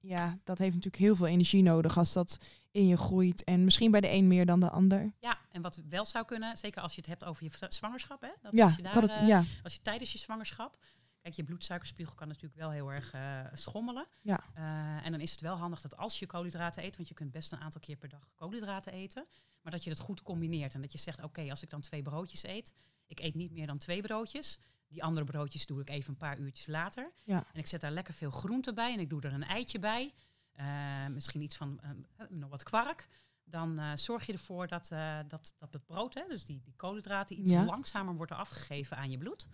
Ja, 0.00 0.38
dat 0.44 0.58
heeft 0.58 0.74
natuurlijk 0.74 1.02
heel 1.02 1.16
veel 1.16 1.26
energie 1.26 1.62
nodig 1.62 1.98
als 1.98 2.12
dat 2.12 2.38
in 2.70 2.86
je 2.86 2.96
groeit. 2.96 3.44
En 3.44 3.64
misschien 3.64 3.90
bij 3.90 4.00
de 4.00 4.10
een 4.10 4.28
meer 4.28 4.46
dan 4.46 4.60
de 4.60 4.70
ander. 4.70 5.12
Ja, 5.18 5.38
en 5.50 5.62
wat 5.62 5.80
wel 5.88 6.04
zou 6.04 6.24
kunnen, 6.24 6.58
zeker 6.58 6.82
als 6.82 6.94
je 6.94 7.00
het 7.00 7.10
hebt 7.10 7.24
over 7.24 7.44
je 7.44 7.50
zwangerschap. 7.68 8.20
Hè, 8.20 8.30
dat 8.42 8.52
Ja, 8.52 8.64
als 8.64 8.76
je 8.76 8.82
daar, 8.82 8.92
dat 8.92 9.02
het, 9.02 9.12
eh, 9.12 9.26
ja, 9.26 9.44
Als 9.62 9.74
je 9.74 9.80
tijdens 9.82 10.12
je 10.12 10.18
zwangerschap. 10.18 10.78
Kijk, 11.22 11.34
je 11.34 11.44
bloedsuikerspiegel 11.44 12.14
kan 12.14 12.28
natuurlijk 12.28 12.54
wel 12.54 12.70
heel 12.70 12.92
erg 12.92 13.12
eh, 13.12 13.40
schommelen. 13.52 14.06
Ja. 14.22 14.40
Eh, 14.54 15.06
en 15.06 15.10
dan 15.10 15.20
is 15.20 15.30
het 15.30 15.40
wel 15.40 15.56
handig 15.56 15.80
dat 15.80 15.96
als 15.96 16.18
je 16.18 16.26
koolhydraten 16.26 16.84
eet, 16.84 16.96
want 16.96 17.08
je 17.08 17.14
kunt 17.14 17.30
best 17.30 17.52
een 17.52 17.60
aantal 17.60 17.80
keer 17.80 17.96
per 17.96 18.08
dag 18.08 18.28
koolhydraten 18.34 18.92
eten, 18.92 19.26
maar 19.62 19.72
dat 19.72 19.84
je 19.84 19.90
het 19.90 19.98
goed 19.98 20.22
combineert. 20.22 20.74
En 20.74 20.80
dat 20.80 20.92
je 20.92 20.98
zegt, 20.98 21.22
oké, 21.22 21.50
als 21.50 21.62
ik 21.62 21.70
dan 21.70 21.80
twee 21.80 22.02
broodjes 22.02 22.42
eet, 22.42 22.74
ik 23.06 23.20
eet 23.20 23.34
niet 23.34 23.50
meer 23.50 23.66
dan 23.66 23.78
twee 23.78 24.02
broodjes. 24.02 24.58
Die 24.90 25.02
andere 25.04 25.26
broodjes 25.26 25.66
doe 25.66 25.80
ik 25.80 25.90
even 25.90 26.10
een 26.10 26.16
paar 26.16 26.38
uurtjes 26.38 26.66
later. 26.66 27.10
Ja. 27.24 27.36
En 27.52 27.58
ik 27.58 27.66
zet 27.66 27.80
daar 27.80 27.90
lekker 27.90 28.14
veel 28.14 28.30
groente 28.30 28.72
bij 28.72 28.92
en 28.92 29.00
ik 29.00 29.08
doe 29.10 29.20
er 29.22 29.32
een 29.32 29.44
eitje 29.44 29.78
bij. 29.78 30.12
Eh, 30.52 31.06
misschien 31.06 31.40
iets 31.42 31.56
van 31.56 31.80
eh, 31.82 32.26
nog 32.28 32.50
wat 32.50 32.62
kwark. 32.62 33.08
Dan 33.44 33.78
eh, 33.78 33.92
zorg 33.94 34.26
je 34.26 34.32
ervoor 34.32 34.66
dat, 34.66 34.90
eh, 34.90 35.18
dat, 35.28 35.54
dat 35.58 35.72
het 35.72 35.84
brood, 35.86 36.14
hè, 36.14 36.22
dus 36.28 36.44
die, 36.44 36.60
die 36.64 36.74
koolhydraten, 36.76 37.38
iets 37.40 37.50
Ja. 37.50 37.64
langzamer 37.64 38.14
wordt 38.14 38.32
afgegeven 38.32 38.96
aan 38.96 39.10
je 39.10 39.18
bloed. 39.18 39.46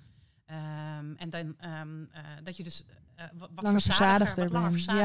Ehm, 0.44 1.14
en 1.16 1.30
dan 1.30 1.58
ehm, 1.58 2.04
eh, 2.10 2.22
dat 2.42 2.56
je 2.56 2.62
dus 2.62 2.82
eh, 3.14 3.24
wat, 3.32 3.50
wat 3.54 3.62
langer 3.62 3.72
wat 3.72 3.82
verzadigd 3.82 4.36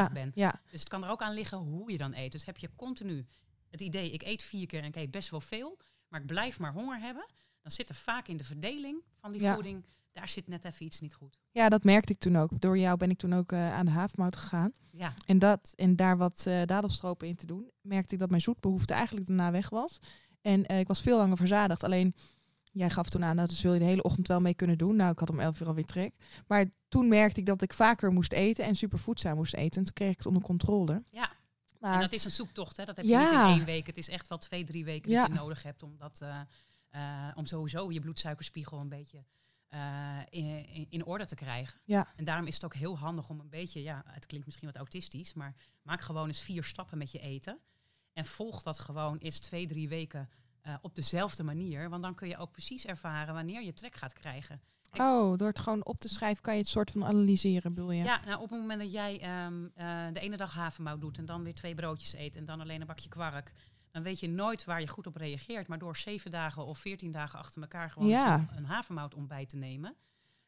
Ja, 0.07 0.09
bent. 0.09 0.35
ja, 0.35 0.59
Dus 0.71 0.79
het 0.79 0.89
kan 0.89 1.03
er 1.03 1.09
ook 1.09 1.21
aan 1.21 1.33
liggen 1.33 1.57
hoe 1.57 1.91
je 1.91 1.97
dan 1.97 2.13
eet. 2.13 2.31
Dus 2.31 2.45
heb 2.45 2.57
je 2.57 2.69
continu 2.75 3.25
het 3.69 3.81
idee, 3.81 4.11
ik 4.11 4.21
eet 4.23 4.43
vier 4.43 4.65
keer 4.67 4.79
en 4.81 4.85
ik 4.87 4.95
eet 4.95 5.11
best 5.11 5.29
wel 5.29 5.41
veel, 5.41 5.79
maar 6.07 6.19
ik 6.21 6.25
blijf 6.25 6.59
maar 6.59 6.73
honger 6.73 6.99
hebben, 6.99 7.25
dan 7.61 7.71
zit 7.71 7.89
er 7.89 7.95
vaak 7.95 8.27
in 8.27 8.37
de 8.37 8.43
verdeling 8.43 9.03
van 9.19 9.31
die 9.31 9.41
voeding, 9.53 9.85
daar 10.11 10.29
zit 10.29 10.47
net 10.47 10.65
even 10.65 10.85
iets 10.85 10.99
niet 10.99 11.13
goed. 11.13 11.37
ja, 11.51 11.69
dat 11.69 11.83
merkte 11.83 12.13
ik 12.13 12.19
toen 12.19 12.35
ook. 12.37 12.61
Door 12.61 12.77
jou 12.77 12.97
ben 12.97 13.09
ik 13.09 13.17
toen 13.17 13.33
ook 13.33 13.51
eh, 13.51 13.73
aan 13.73 13.85
de 13.85 13.91
havermout 13.91 14.35
gegaan. 14.35 14.71
Ja, 14.91 15.13
En, 15.25 15.39
dat, 15.39 15.73
en 15.75 15.95
daar 15.95 16.17
wat 16.17 16.45
eh 16.47 16.61
dadelstropen 16.65 17.27
in 17.27 17.35
te 17.35 17.45
doen, 17.45 17.71
merkte 17.81 18.13
ik 18.13 18.19
dat 18.19 18.29
mijn 18.29 18.41
zoetbehoefte 18.41 18.93
eigenlijk 18.93 19.27
daarna 19.27 19.51
weg 19.51 19.69
was. 19.69 19.99
En 20.41 20.65
eh, 20.65 20.79
ik 20.79 20.87
was 20.87 21.01
veel 21.01 21.17
langer 21.17 21.37
verzadigd. 21.37 21.83
Alleen, 21.83 22.15
jij 22.71 22.89
gaf 22.89 23.09
toen 23.09 23.23
aan, 23.23 23.35
nou, 23.35 23.47
dat 23.47 23.55
zul 23.57 23.73
je 23.73 23.79
de 23.79 23.85
hele 23.85 24.03
ochtend 24.03 24.27
wel 24.27 24.39
mee 24.41 24.53
kunnen 24.53 24.77
doen. 24.77 24.95
Nou, 24.95 25.11
ik 25.11 25.19
had 25.19 25.29
om 25.29 25.39
elf 25.39 25.59
uur 25.61 25.67
alweer 25.67 25.85
trek. 25.85 26.13
Maar 26.47 26.65
toen 26.87 27.07
merkte 27.07 27.39
ik 27.39 27.45
dat 27.45 27.61
ik 27.61 27.73
vaker 27.73 28.11
moest 28.11 28.31
eten 28.33 28.65
en 28.65 28.75
super 28.75 28.99
voedzaam 28.99 29.35
moest 29.35 29.53
eten. 29.53 29.79
En 29.79 29.83
toen 29.85 29.93
kreeg 29.93 30.11
ik 30.11 30.17
het 30.17 30.25
onder 30.25 30.41
controle. 30.43 31.03
ja. 31.09 31.31
Maar 31.79 31.93
en 31.93 31.99
dat 31.99 32.13
is 32.13 32.23
een 32.23 32.31
zoektocht, 32.31 32.77
hè? 32.77 32.85
dat 32.85 32.95
heb 32.97 33.05
je 33.05 33.11
Ja. 33.11 33.21
niet 33.23 33.31
in 33.51 33.55
één 33.57 33.65
week. 33.65 33.87
Het 33.87 33.97
is 33.97 34.09
echt 34.09 34.27
wel 34.27 34.37
twee, 34.37 34.63
drie 34.63 34.85
weken 34.85 35.11
Ja. 35.11 35.21
dat 35.21 35.31
je 35.31 35.37
nodig 35.39 35.63
hebt 35.63 35.83
om, 35.83 35.97
dat, 35.97 36.21
om 37.35 37.45
sowieso 37.45 37.91
je 37.91 37.99
bloedsuikerspiegel 37.99 38.79
een 38.79 38.89
beetje 38.89 39.23
eh, 39.71 40.17
in, 40.29 40.65
in, 40.67 40.85
in 40.89 41.05
orde 41.05 41.25
te 41.25 41.35
krijgen. 41.35 41.79
Ja. 41.85 42.07
En 42.15 42.23
daarom 42.23 42.47
is 42.47 42.53
het 42.53 42.65
ook 42.65 42.73
heel 42.73 42.97
handig 42.97 43.29
om 43.29 43.39
een 43.39 43.49
beetje, 43.49 43.83
ja, 43.83 44.03
het 44.05 44.25
klinkt 44.25 44.45
misschien 44.45 44.67
wat 44.67 44.77
autistisch, 44.77 45.33
maar 45.33 45.55
maak 45.81 46.01
gewoon 46.01 46.27
eens 46.27 46.41
vier 46.41 46.63
stappen 46.63 46.97
met 46.97 47.11
je 47.11 47.19
eten. 47.19 47.59
En 48.13 48.25
volg 48.25 48.61
dat 48.61 48.79
gewoon 48.79 49.17
eens 49.17 49.39
twee, 49.39 49.67
drie 49.67 49.89
weken 49.89 50.29
eh, 50.61 50.75
op 50.81 50.95
dezelfde 50.95 51.43
manier. 51.43 51.89
Want 51.89 52.01
dan 52.01 52.15
kun 52.15 52.27
je 52.27 52.37
ook 52.37 52.51
precies 52.51 52.85
ervaren 52.85 53.33
wanneer 53.33 53.63
je 53.63 53.73
trek 53.73 53.95
gaat 53.95 54.13
krijgen. 54.13 54.61
Oh, 54.97 55.37
door 55.37 55.47
het 55.47 55.59
gewoon 55.59 55.85
op 55.85 55.99
te 55.99 56.09
schrijven 56.09 56.43
kan 56.43 56.53
je 56.53 56.59
het 56.59 56.69
soort 56.69 56.91
van 56.91 57.05
analyseren, 57.05 57.73
bedoel 57.73 57.91
je? 57.91 58.03
Ja, 58.03 58.21
nou, 58.25 58.41
op 58.41 58.49
het 58.49 58.59
moment 58.59 58.79
dat 58.79 58.91
jij 58.91 59.19
ehm, 59.19 59.65
eh, 59.73 60.13
de 60.13 60.19
ene 60.19 60.37
dag 60.37 60.53
havermout 60.53 61.01
doet 61.01 61.17
en 61.17 61.25
dan 61.25 61.43
weer 61.43 61.55
twee 61.55 61.75
broodjes 61.75 62.13
eet 62.13 62.35
en 62.35 62.45
dan 62.45 62.61
alleen 62.61 62.81
een 62.81 62.87
bakje 62.87 63.09
kwark, 63.09 63.53
dan 63.91 64.03
weet 64.03 64.19
je 64.19 64.29
nooit 64.29 64.63
waar 64.65 64.79
je 64.81 64.87
goed 64.87 65.07
op 65.07 65.15
reageert. 65.15 65.67
Maar 65.67 65.77
door 65.79 65.97
zeven 65.97 66.31
dagen 66.31 66.65
of 66.65 66.79
veertien 66.79 67.11
dagen 67.11 67.39
achter 67.39 67.61
elkaar 67.61 67.89
gewoon 67.91 68.07
Ja. 68.07 68.47
een, 68.55 68.65
havermout 68.65 69.13
ontbijt 69.13 69.49
te 69.49 69.55
nemen 69.57 69.95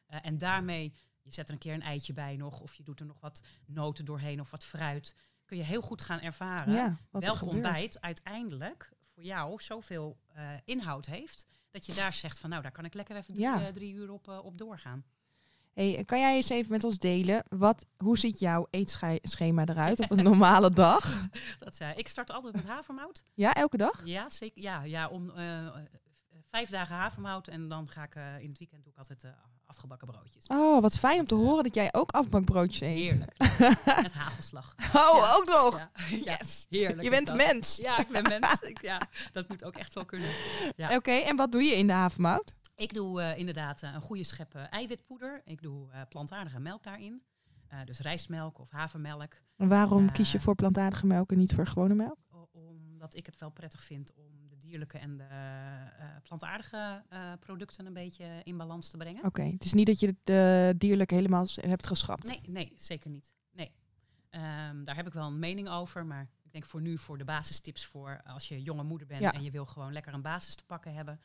eh, 0.06 0.18
en 0.22 0.38
daarmee, 0.38 0.94
je 1.22 1.32
zet 1.32 1.46
er 1.48 1.52
een 1.54 1.60
keer 1.60 1.74
een 1.74 1.82
eitje 1.82 2.12
bij 2.12 2.36
nog 2.36 2.60
of 2.60 2.74
je 2.74 2.82
doet 2.82 3.00
er 3.00 3.06
nog 3.06 3.20
wat 3.20 3.42
noten 3.66 4.04
doorheen 4.04 4.40
of 4.40 4.50
wat 4.50 4.64
fruit, 4.64 5.14
kun 5.44 5.56
je 5.56 5.62
heel 5.62 5.82
goed 5.82 6.00
gaan 6.02 6.20
ervaren 6.20 6.74
Ja, 6.74 6.84
er 7.12 7.20
welk 7.20 7.42
ontbijt 7.42 8.00
uiteindelijk 8.00 8.92
voor 9.14 9.22
jou 9.22 9.62
zoveel 9.62 10.18
eh, 10.32 10.50
inhoud 10.64 11.06
heeft. 11.06 11.46
Dat 11.70 11.86
je 11.86 11.94
daar 11.94 12.12
zegt 12.12 12.38
van 12.38 12.50
nou, 12.50 12.62
daar 12.62 12.72
kan 12.72 12.84
ik 12.84 12.94
lekker 12.94 13.16
even 13.16 13.34
drie, 13.34 13.46
Ja. 13.46 13.66
eh, 13.66 13.72
drie 13.72 13.92
uur 13.94 14.10
op, 14.10 14.28
op 14.28 14.58
doorgaan. 14.58 15.04
Hey, 15.74 16.02
kan 16.06 16.20
jij 16.20 16.34
eens 16.34 16.48
even 16.48 16.72
met 16.72 16.84
ons 16.84 16.98
delen, 16.98 17.44
wat, 17.48 17.84
hoe 17.96 18.18
ziet 18.18 18.38
jouw 18.38 18.66
eetschema 18.70 19.64
eruit 19.66 20.00
op 20.00 20.10
een 20.10 20.24
normale 20.32 20.70
dag? 20.70 21.28
Dat 21.58 21.74
zei, 21.76 21.94
ik 21.96 22.08
start 22.08 22.32
altijd 22.32 22.54
met 22.54 22.64
havermout. 22.66 23.24
Ja, 23.34 23.52
elke 23.54 23.76
dag? 23.76 24.00
Ja, 24.04 24.28
zeker. 24.28 24.62
Ja, 24.62 24.82
ja 24.82 25.08
om 25.08 25.30
eh, 25.30 25.66
eh, 25.66 25.72
vijf 26.50 26.68
dagen 26.70 26.96
havermout 26.96 27.48
en 27.48 27.68
dan 27.68 27.88
ga 27.90 28.02
ik 28.02 28.14
eh, 28.14 28.38
in 28.40 28.48
het 28.48 28.58
weekend 28.58 28.82
doe 28.82 28.92
ik 28.92 28.98
altijd 28.98 29.24
eh, 29.24 29.30
afgebakken 29.66 30.06
broodjes. 30.08 30.46
Oh, 30.46 30.80
wat 30.82 30.98
fijn 30.98 31.18
om 31.20 31.26
te 31.26 31.34
horen 31.34 31.64
dat 31.64 31.74
jij 31.74 31.88
ook 31.92 32.10
afbakbroodjes 32.10 32.80
eet. 32.80 32.94
Heerlijk. 32.98 33.38
Met 34.02 34.12
hagelslag. 34.12 34.74
Oh, 34.78 34.92
Ja. 34.92 35.34
ook 35.36 35.44
nog. 35.46 35.78
Ja. 35.78 36.36
Yes. 36.38 36.66
Heerlijk. 36.70 37.02
Je 37.02 37.10
bent 37.10 37.34
mens. 37.34 37.76
Ja, 37.76 37.98
ik 37.98 38.08
ben 38.08 38.22
mens. 38.22 38.60
Ja, 38.80 39.00
dat 39.32 39.48
moet 39.48 39.64
ook 39.64 39.74
echt 39.76 39.94
wel 39.94 40.04
kunnen. 40.04 40.28
Ja. 40.76 40.94
Oké, 40.96 41.10
en 41.12 41.36
wat 41.36 41.52
doe 41.52 41.62
je 41.62 41.76
in 41.76 41.86
de 41.86 41.92
havermout? 41.92 42.54
Ik 42.76 42.94
doe 42.94 43.22
eh, 43.22 43.38
inderdaad 43.38 43.82
eh, 43.82 43.92
een 43.94 44.00
goede 44.00 44.24
schep 44.24 44.54
eh, 44.54 44.72
eiwitpoeder. 44.72 45.42
Ik 45.44 45.62
doe 45.62 45.88
plantaardige 46.08 46.60
melk 46.60 46.82
daarin. 46.82 47.22
Dus 47.84 47.98
rijstmelk 47.98 48.58
of 48.58 48.70
havermelk. 48.70 49.40
En 49.56 49.68
waarom 49.68 50.12
kies 50.12 50.32
je 50.32 50.40
voor 50.40 50.54
plantaardige 50.54 51.06
melk 51.06 51.32
en 51.32 51.38
niet 51.38 51.54
voor 51.54 51.66
gewone 51.66 51.94
melk? 51.94 52.18
Omdat 52.52 53.14
ik 53.14 53.26
het 53.26 53.38
wel 53.38 53.50
prettig 53.50 53.84
vind 53.84 54.12
om 54.14 54.48
de 54.48 54.58
dierlijke 54.58 54.98
en 54.98 55.16
de 55.16 55.26
plantaardige 56.22 57.02
producten 57.40 57.86
een 57.86 57.92
beetje 57.92 58.40
in 58.42 58.56
balans 58.56 58.90
te 58.90 58.96
brengen. 58.96 59.24
Oké, 59.24 59.42
het 59.42 59.64
is 59.64 59.72
niet 59.72 59.86
dat 59.86 60.00
je 60.00 60.16
de 60.24 60.74
dierlijke 60.78 61.14
helemaal 61.14 61.46
hebt 61.54 61.86
geschrapt. 61.86 62.26
Nee, 62.26 62.40
nee, 62.46 62.72
zeker 62.76 63.10
niet. 63.10 63.34
Nee. 63.52 63.72
Ehm, 64.30 64.84
daar 64.84 64.96
heb 64.96 65.06
ik 65.06 65.12
wel 65.12 65.26
een 65.26 65.38
mening 65.38 65.68
over, 65.68 66.06
maar 66.06 66.28
ik 66.42 66.52
denk 66.52 66.64
voor 66.64 66.80
nu 66.80 66.98
voor 66.98 67.18
de 67.18 67.24
basistips 67.24 67.84
voor 67.84 68.20
als 68.24 68.48
je 68.48 68.62
jonge 68.62 68.82
moeder 68.82 69.06
bent 69.06 69.20
Ja. 69.20 69.32
en 69.32 69.42
je 69.42 69.50
wil 69.50 69.66
gewoon 69.66 69.92
lekker 69.92 70.14
een 70.14 70.22
basis 70.22 70.54
te 70.54 70.64
pakken 70.64 70.94
hebben, 70.94 71.20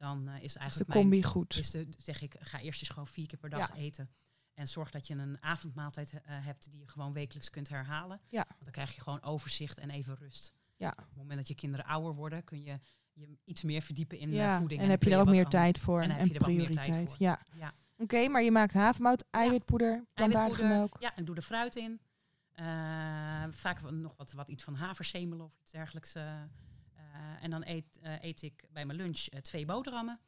dan 0.00 0.28
eh, 0.28 0.34
is 0.36 0.42
is 0.42 0.52
de 0.52 0.58
eigenlijk 0.58 0.90
mijn, 0.90 1.00
combi 1.02 1.22
goed. 1.22 1.56
is 1.56 1.70
de, 1.70 1.88
zeg 1.96 2.22
ik, 2.22 2.36
ga 2.38 2.60
eerst 2.60 2.80
eens 2.80 2.88
gewoon 2.90 3.06
vier 3.06 3.26
keer 3.26 3.38
per 3.38 3.50
dag 3.50 3.68
Ja. 3.68 3.74
eten. 3.74 4.10
En 4.54 4.68
zorg 4.68 4.90
dat 4.90 5.06
je 5.06 5.14
een 5.14 5.42
avondmaaltijd 5.42 6.12
eh, 6.12 6.20
hebt 6.24 6.70
die 6.70 6.80
je 6.80 6.88
gewoon 6.88 7.12
wekelijks 7.12 7.50
kunt 7.50 7.68
herhalen. 7.68 8.20
Ja. 8.28 8.44
Want 8.48 8.64
dan 8.64 8.72
krijg 8.72 8.94
je 8.94 9.00
gewoon 9.00 9.22
overzicht 9.22 9.78
en 9.78 9.90
even 9.90 10.16
rust. 10.16 10.52
Ja. 10.76 10.90
Op 10.90 10.96
het 11.08 11.16
moment 11.16 11.36
dat 11.38 11.48
je 11.48 11.54
kinderen 11.54 11.86
ouder 11.86 12.14
worden, 12.14 12.44
kun 12.44 12.62
je 12.62 12.80
je 13.12 13.38
iets 13.44 13.62
meer 13.62 13.82
verdiepen 13.82 14.18
in 14.18 14.28
eh, 14.30 14.36
ja, 14.36 14.58
voeding. 14.58 14.80
en 14.80 14.90
heb 14.90 15.02
je 15.02 15.10
daar 15.10 15.20
ook 15.20 15.28
meer 15.28 15.46
tijd 15.46 15.78
voor 15.78 15.96
en 15.96 16.02
en, 16.02 16.08
dan 16.08 16.18
heb 16.18 16.26
je 16.26 16.34
er 16.34 16.40
wat 16.40 16.48
meer 16.48 16.70
tijd 16.70 16.80
prioriteit. 16.80 17.08
voor. 17.16 17.26
Ja. 17.26 17.40
Ja. 17.54 17.74
Oké, 17.96 18.28
maar 18.28 18.42
je 18.42 18.50
maakt 18.50 18.72
havermout, 18.74 19.24
eiwitpoeder, 19.30 20.04
plantaardige 20.14 20.64
melk. 20.64 20.96
Ja, 21.00 21.16
ik 21.16 21.26
doe 21.26 21.36
er 21.36 21.42
fruit 21.42 21.76
in. 21.76 22.00
Vaak 23.50 23.90
nog 23.90 24.14
wat, 24.16 24.32
wat 24.32 24.48
iets 24.48 24.64
van 24.64 24.74
haversemelen 24.74 25.46
of 25.46 25.52
iets 25.60 25.70
dergelijks. 25.70 26.14
Eh. 27.20 27.44
En 27.44 27.50
dan 27.50 27.62
eet, 27.66 27.98
eh, 28.02 28.22
eet 28.22 28.42
ik 28.42 28.64
bij 28.72 28.86
mijn 28.86 28.98
lunch 28.98 29.26
eh, 29.26 29.40
twee 29.40 29.64
boterhammen. 29.64 30.20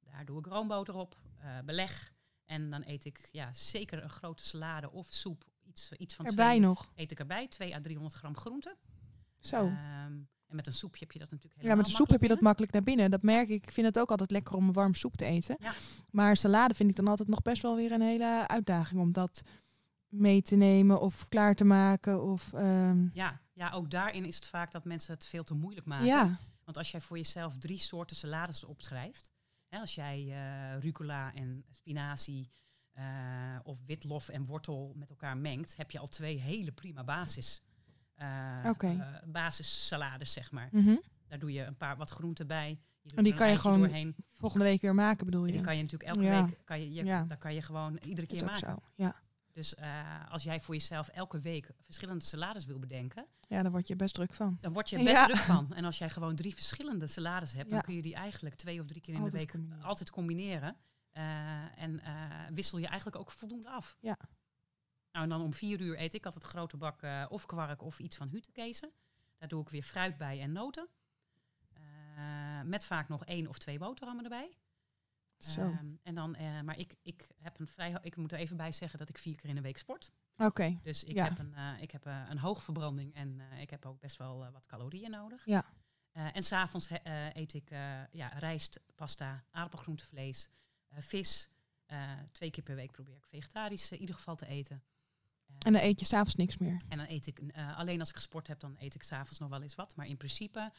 Daar 0.00 0.24
doe 0.24 0.38
ik 0.38 0.46
roomboter 0.46 0.94
op, 0.94 1.16
beleg. 1.64 2.12
En 2.44 2.70
dan 2.70 2.82
eet 2.86 3.04
ik 3.04 3.28
ja, 3.32 3.52
zeker 3.52 4.02
een 4.02 4.10
grote 4.10 4.44
salade 4.44 4.90
of 4.90 5.06
soep. 5.10 5.44
Iets, 5.62 5.92
iets 5.92 6.14
van 6.14 6.26
Erbij 6.26 6.46
twee 6.46 6.60
nog. 6.60 6.92
eet 6.94 7.10
ik 7.10 7.18
erbij. 7.18 7.48
2 7.48 7.74
à 7.74 7.80
300 7.80 8.14
gram 8.14 8.36
groente. 8.36 8.76
Zo. 9.40 9.66
Ehm, 9.66 10.12
en 10.46 10.56
met 10.56 10.66
een 10.66 10.74
soepje 10.74 11.00
heb 11.00 11.12
je 11.12 11.18
dat 11.18 11.30
natuurlijk 11.30 11.60
ja, 11.60 11.62
helemaal 11.62 11.84
met 11.84 11.92
de 11.92 11.98
soep 11.98 12.10
heb 12.10 12.22
je 12.22 12.28
dat 12.28 12.40
makkelijk 12.40 12.72
naar 12.72 12.82
binnen. 12.82 13.10
Dat 13.10 13.22
merk 13.22 13.48
ik. 13.48 13.62
Ik 13.62 13.72
vind 13.72 13.86
het 13.86 13.98
ook 13.98 14.10
altijd 14.10 14.30
lekker 14.30 14.54
om 14.54 14.66
een 14.66 14.72
warm 14.72 14.94
soep 14.94 15.16
te 15.16 15.24
eten. 15.24 15.56
Ja. 15.60 15.74
Maar 16.10 16.36
salade 16.36 16.74
vind 16.74 16.90
ik 16.90 16.96
dan 16.96 17.08
altijd 17.08 17.28
nog 17.28 17.42
best 17.42 17.62
wel 17.62 17.76
weer 17.76 17.92
een 17.92 18.00
hele 18.00 18.48
uitdaging 18.48 19.00
om 19.00 19.12
dat 19.12 19.42
mee 20.12 20.42
te 20.42 20.56
nemen 20.56 21.00
of 21.00 21.28
klaar 21.28 21.54
te 21.54 21.64
maken. 21.64 22.22
Of, 22.22 22.52
ehm, 22.52 23.06
Ja, 23.12 23.40
ja, 23.52 23.70
ook 23.70 23.90
daarin 23.90 24.24
is 24.24 24.36
het 24.36 24.46
vaak 24.46 24.72
dat 24.72 24.84
mensen 24.84 25.14
het 25.14 25.26
veel 25.26 25.44
te 25.44 25.54
moeilijk 25.54 25.86
maken. 25.86 26.06
ja, 26.06 26.38
Want 26.64 26.76
als 26.76 26.90
jij 26.90 27.00
voor 27.00 27.16
jezelf 27.16 27.58
drie 27.58 27.78
soorten 27.78 28.16
salades 28.16 28.64
opschrijft, 28.64 29.30
hè, 29.68 29.78
als 29.78 29.94
jij 29.94 30.18
eh, 30.28 30.78
rucola 30.80 31.34
en 31.34 31.64
spinazie 31.70 32.50
eh, 32.92 33.04
of 33.62 33.78
witlof 33.86 34.28
en 34.28 34.44
wortel 34.46 34.92
met 34.96 35.08
elkaar 35.10 35.36
mengt, 35.36 35.76
heb 35.76 35.90
je 35.90 35.98
al 35.98 36.06
twee 36.08 36.38
hele 36.38 36.72
prima 36.72 37.04
basis. 37.04 37.62
eh, 38.14 38.70
basissalades, 39.26 40.32
zeg 40.32 40.50
maar. 40.50 40.68
mhm. 40.72 40.96
Daar 41.28 41.38
doe 41.38 41.52
je 41.52 41.64
een 41.64 41.76
paar 41.76 41.96
wat 41.96 42.10
groenten 42.10 42.46
bij. 42.46 42.80
Je 43.02 43.16
En 43.16 43.24
die 43.24 43.34
kan 43.34 43.50
je 43.50 43.56
gewoon 43.56 43.78
doorheen. 43.78 44.14
volgende 44.32 44.64
week 44.64 44.80
weer 44.80 44.94
maken 44.94 45.24
bedoel 45.26 45.44
je? 45.46 45.52
die 45.52 45.60
kan 45.60 45.76
je 45.76 45.82
natuurlijk 45.82 46.10
elke 46.10 46.24
Ja. 46.24 46.44
week, 46.44 46.60
kan 46.64 46.80
je, 46.80 46.92
je, 46.92 47.04
Ja. 47.04 47.24
daar 47.24 47.36
kan 47.38 47.54
je 47.54 47.62
gewoon 47.62 47.96
iedere 48.06 48.26
keer 48.26 48.44
maken. 48.44 48.68
zo. 48.68 48.82
Ja. 48.94 49.14
Dus 49.52 49.74
eh, 49.74 50.30
als 50.30 50.42
jij 50.42 50.60
voor 50.60 50.74
jezelf 50.74 51.08
elke 51.08 51.40
week 51.40 51.70
verschillende 51.80 52.24
salades 52.24 52.64
wil 52.64 52.78
bedenken, 52.78 53.26
ja, 53.48 53.62
daar 53.62 53.70
word 53.70 53.88
je 53.88 53.96
best 53.96 54.14
druk 54.14 54.34
van. 54.34 54.58
dan 54.60 54.72
word 54.72 54.90
je 54.90 54.96
best 54.96 55.10
Ja. 55.10 55.24
druk 55.24 55.36
van. 55.36 55.72
En 55.76 55.84
als 55.84 55.98
jij 55.98 56.10
gewoon 56.10 56.36
drie 56.36 56.54
verschillende 56.54 57.06
salades 57.06 57.52
hebt, 57.52 57.68
dan 57.68 57.78
Ja. 57.78 57.84
kun 57.84 57.94
je 57.94 58.02
die 58.02 58.14
eigenlijk 58.14 58.54
twee 58.54 58.80
of 58.80 58.86
drie 58.86 59.00
keer 59.00 59.14
in 59.14 59.20
Altijd 59.20 59.40
de 59.40 59.46
week 59.46 59.56
combineren. 59.56 59.84
altijd 59.88 60.10
combineren. 60.10 60.76
Eh, 61.12 61.78
en 61.82 62.00
eh, 62.00 62.14
wissel 62.54 62.78
je 62.78 62.86
eigenlijk 62.86 63.16
ook 63.16 63.30
voldoende 63.30 63.68
af. 63.68 63.96
Nou, 64.00 64.16
en 65.24 65.28
dan 65.28 65.40
om 65.42 65.54
vier 65.54 65.80
uur 65.80 66.00
eet 66.00 66.14
ik 66.14 66.26
altijd 66.26 66.44
grote 66.44 66.76
bak 66.76 67.00
of 67.28 67.46
kwark 67.46 67.82
of 67.82 67.98
iets 67.98 68.16
van 68.16 68.28
hutekezen. 68.28 68.92
Daar 69.38 69.48
doe 69.48 69.60
ik 69.62 69.68
weer 69.68 69.82
fruit 69.82 70.16
bij 70.16 70.40
en 70.40 70.52
noten. 70.52 70.88
Met 72.64 72.84
vaak 72.84 73.08
nog 73.08 73.24
één 73.24 73.46
of 73.46 73.58
twee 73.58 73.78
boterhammen 73.78 74.24
erbij. 74.24 74.56
Zo. 75.44 75.60
Ehm, 75.60 75.86
en 76.02 76.14
dan, 76.14 76.34
eh, 76.34 76.60
maar 76.60 76.78
ik, 76.78 76.94
ik 77.02 77.30
heb 77.38 77.58
een 77.58 77.66
vrij, 77.66 77.98
ik 78.02 78.16
moet 78.16 78.32
er 78.32 78.38
even 78.38 78.56
bij 78.56 78.72
zeggen 78.72 78.98
dat 78.98 79.08
ik 79.08 79.18
vier 79.18 79.36
keer 79.36 79.48
in 79.48 79.54
de 79.54 79.60
week 79.60 79.78
sport. 79.78 80.12
Oké. 80.36 80.78
Dus 80.82 81.04
ik 81.04 81.14
Ja. 81.14 81.24
heb, 81.24 81.38
een, 81.38 81.54
eh, 81.54 81.82
ik 81.82 81.90
heb 81.90 82.06
eh, 82.06 82.22
een 82.28 82.38
hoog 82.38 82.62
verbranding 82.62 83.14
en 83.14 83.40
ik 83.60 83.70
heb 83.70 83.86
ook 83.86 84.00
best 84.00 84.16
wel 84.16 84.50
wat 84.52 84.66
calorieën 84.66 85.10
nodig. 85.10 85.44
Ja. 85.44 85.64
En 86.12 86.42
s'avonds 86.42 86.90
uh, 86.90 86.98
eet 87.34 87.54
ik 87.54 87.70
ja, 88.10 88.26
rijst, 88.28 88.80
pasta, 88.94 89.44
aardappelgroente, 89.50 90.06
vlees, 90.06 90.48
vis. 90.98 91.48
Twee 92.32 92.50
keer 92.50 92.62
per 92.62 92.74
week 92.74 92.90
probeer 92.92 93.16
ik 93.16 93.24
vegetarisch 93.24 93.92
in 93.92 94.00
ieder 94.00 94.14
geval 94.14 94.36
te 94.36 94.46
eten. 94.46 94.82
En 95.58 95.72
dan 95.72 95.82
eet 95.82 96.00
je 96.00 96.06
s'avonds 96.06 96.34
niks 96.34 96.58
meer. 96.58 96.80
en 96.88 96.98
dan 96.98 97.06
eet 97.08 97.26
ik, 97.26 97.40
alleen 97.76 98.00
als 98.00 98.08
ik 98.08 98.14
gesport 98.16 98.46
heb, 98.46 98.60
dan 98.60 98.76
eet 98.78 98.94
ik 98.94 99.02
s'avonds 99.02 99.38
nog 99.38 99.48
wel 99.48 99.62
eens 99.62 99.74
wat. 99.74 99.96
Maar 99.96 100.06
in 100.06 100.16
principe 100.16 100.72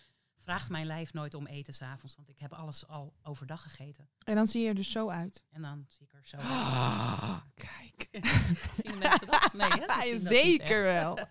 vraagt 0.43 0.69
mijn 0.69 0.85
lijf 0.85 1.13
nooit 1.13 1.33
om 1.33 1.45
eten 1.47 1.73
s'avonds, 1.73 2.15
want 2.15 2.29
ik 2.29 2.39
heb 2.39 2.53
alles 2.53 2.87
al 2.87 3.13
overdag 3.23 3.61
gegeten. 3.63 4.09
En 4.23 4.35
dan 4.35 4.47
zie 4.47 4.61
je 4.61 4.67
er 4.67 4.75
dus 4.75 4.91
zo 4.91 5.09
uit. 5.09 5.43
En 5.49 5.61
dan 5.61 5.85
zie 5.87 6.05
ik 6.05 6.13
er 6.13 6.27
zo 6.27 6.37
Ah, 6.43 7.41
kijk. 7.55 8.07
Zien 8.83 8.91
de 8.91 8.97
mensen 8.99 9.27
dat? 9.27 9.53
Nee, 9.53 9.69
hè? 9.69 9.85
Ja, 10.11 10.17
zeker 10.19 10.83
wel. 10.83 11.17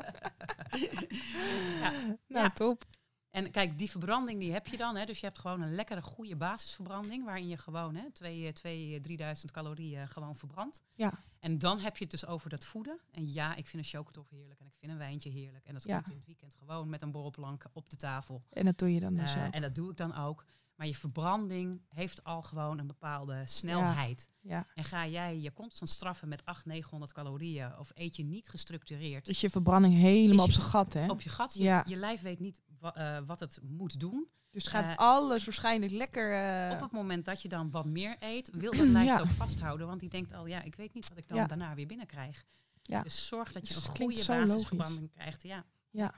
Nou, 2.29 2.45
Ja. 2.45 2.51
top. 2.51 2.85
En 3.31 3.51
kijk, 3.51 3.79
die 3.79 3.91
verbranding 3.91 4.41
die 4.41 4.53
heb 4.53 4.67
je 4.67 4.77
dan. 4.77 4.97
Hè? 4.97 5.05
Dus 5.05 5.19
je 5.21 5.27
hebt 5.27 5.39
gewoon 5.39 5.61
een 5.61 5.75
lekkere, 5.75 6.03
goede 6.03 6.37
basisverbranding. 6.37 7.25
Waarin 7.25 7.49
je 7.49 7.59
gewoon 7.59 7.95
hè, 7.95 8.11
2, 8.13 8.53
2, 8.53 9.01
3000 9.01 9.53
calorieën 9.53 10.09
gewoon 10.09 10.37
verbrandt. 10.37 10.83
Ja. 10.95 11.25
En 11.43 11.59
dan 11.59 11.79
heb 11.79 11.97
je 11.97 12.03
het 12.03 12.11
dus 12.13 12.27
over 12.27 12.51
dat 12.51 12.65
voeden. 12.65 13.01
En 13.11 13.33
ja, 13.33 13.55
ik 13.55 13.67
vind 13.67 13.83
een 13.83 13.89
chocotoff 13.89 14.31
heerlijk. 14.31 14.61
En 14.61 14.67
ik 14.67 14.75
vind 14.79 14.93
een 14.93 14.99
wijntje 14.99 15.31
heerlijk. 15.31 15.65
En 15.67 15.73
dat 15.75 15.83
Ja. 15.85 15.95
komt 15.95 16.11
in 16.11 16.17
het 16.17 16.27
weekend 16.27 16.55
gewoon 16.55 16.89
met 16.89 17.03
een 17.03 17.11
borrelplank 17.11 17.65
op 17.73 17.91
de 17.91 17.97
tafel. 17.97 18.43
En 18.51 18.65
dat 18.65 18.79
doe 18.79 18.95
je 18.95 19.01
dan 19.01 19.15
dus 19.15 19.37
ook. 19.37 19.53
en 19.53 19.63
dat 19.63 19.75
doe 19.75 19.91
ik 19.91 19.97
dan 19.97 20.15
ook. 20.17 20.45
Maar 20.75 20.87
je 20.87 20.95
verbranding 20.97 21.83
heeft 21.89 22.25
al 22.25 22.43
gewoon 22.43 22.79
een 22.79 22.87
bepaalde 22.87 23.43
snelheid. 23.47 24.31
Ja. 24.41 24.67
En 24.75 24.85
ga 24.85 25.07
jij 25.07 25.41
je 25.41 25.53
constant 25.53 25.91
straffen 25.91 26.29
met 26.29 26.45
800, 26.45 26.67
900 26.67 27.13
calorieën. 27.13 27.79
Of 27.79 27.91
eet 27.95 28.17
je 28.17 28.25
niet 28.25 28.49
gestructureerd 28.49 29.27
Dus 29.27 29.41
je 29.41 29.51
verbranding 29.51 29.95
helemaal 29.95 30.45
op 30.45 30.51
zijn 30.53 30.67
gat, 30.67 30.93
hè? 30.93 31.07
op 31.11 31.21
je 31.21 31.29
gat. 31.31 31.55
Je, 31.55 31.63
Ja. 31.63 31.85
je 31.89 31.97
lijf 31.97 32.21
weet 32.21 32.39
niet 32.41 32.61
wa- 32.79 32.95
eh, 32.95 33.23
wat 33.27 33.41
het 33.41 33.59
moet 33.63 34.01
doen. 34.01 34.27
Dus 34.53 34.67
gaat 34.67 34.85
het 34.87 34.93
eh, 34.99 35.07
alles 35.07 35.45
waarschijnlijk 35.45 35.93
lekker... 35.93 36.33
eh, 36.33 36.75
Op 36.75 36.81
het 36.81 36.93
moment 36.93 37.25
dat 37.25 37.43
je 37.43 37.49
dan 37.49 37.71
wat 37.71 37.85
meer 37.85 38.17
eet, 38.19 38.51
wil 38.53 38.71
dat 38.77 38.87
lijf 38.87 39.07
Ja. 39.07 39.21
ook 39.21 39.31
vasthouden. 39.31 39.87
Want 39.87 40.01
die 40.01 40.09
denkt 40.09 40.33
al, 40.33 40.47
ja, 40.47 40.63
ik 40.63 40.75
weet 40.75 40.95
niet 40.95 41.09
wat 41.09 41.19
ik 41.19 41.29
dan 41.29 41.39
Ja. 41.39 41.47
daarna 41.47 41.75
weer 41.75 41.87
binnenkrijg. 41.87 42.45
Ja. 42.83 43.03
Dus 43.03 43.27
zorg 43.27 43.53
dat 43.53 43.69
je 43.69 43.75
Dus 43.75 43.87
een 43.87 43.97
goede 43.97 44.25
basisverbranding 44.27 45.11
krijgt. 45.11 45.43
Ja. 45.43 45.65
Ja. 45.91 46.15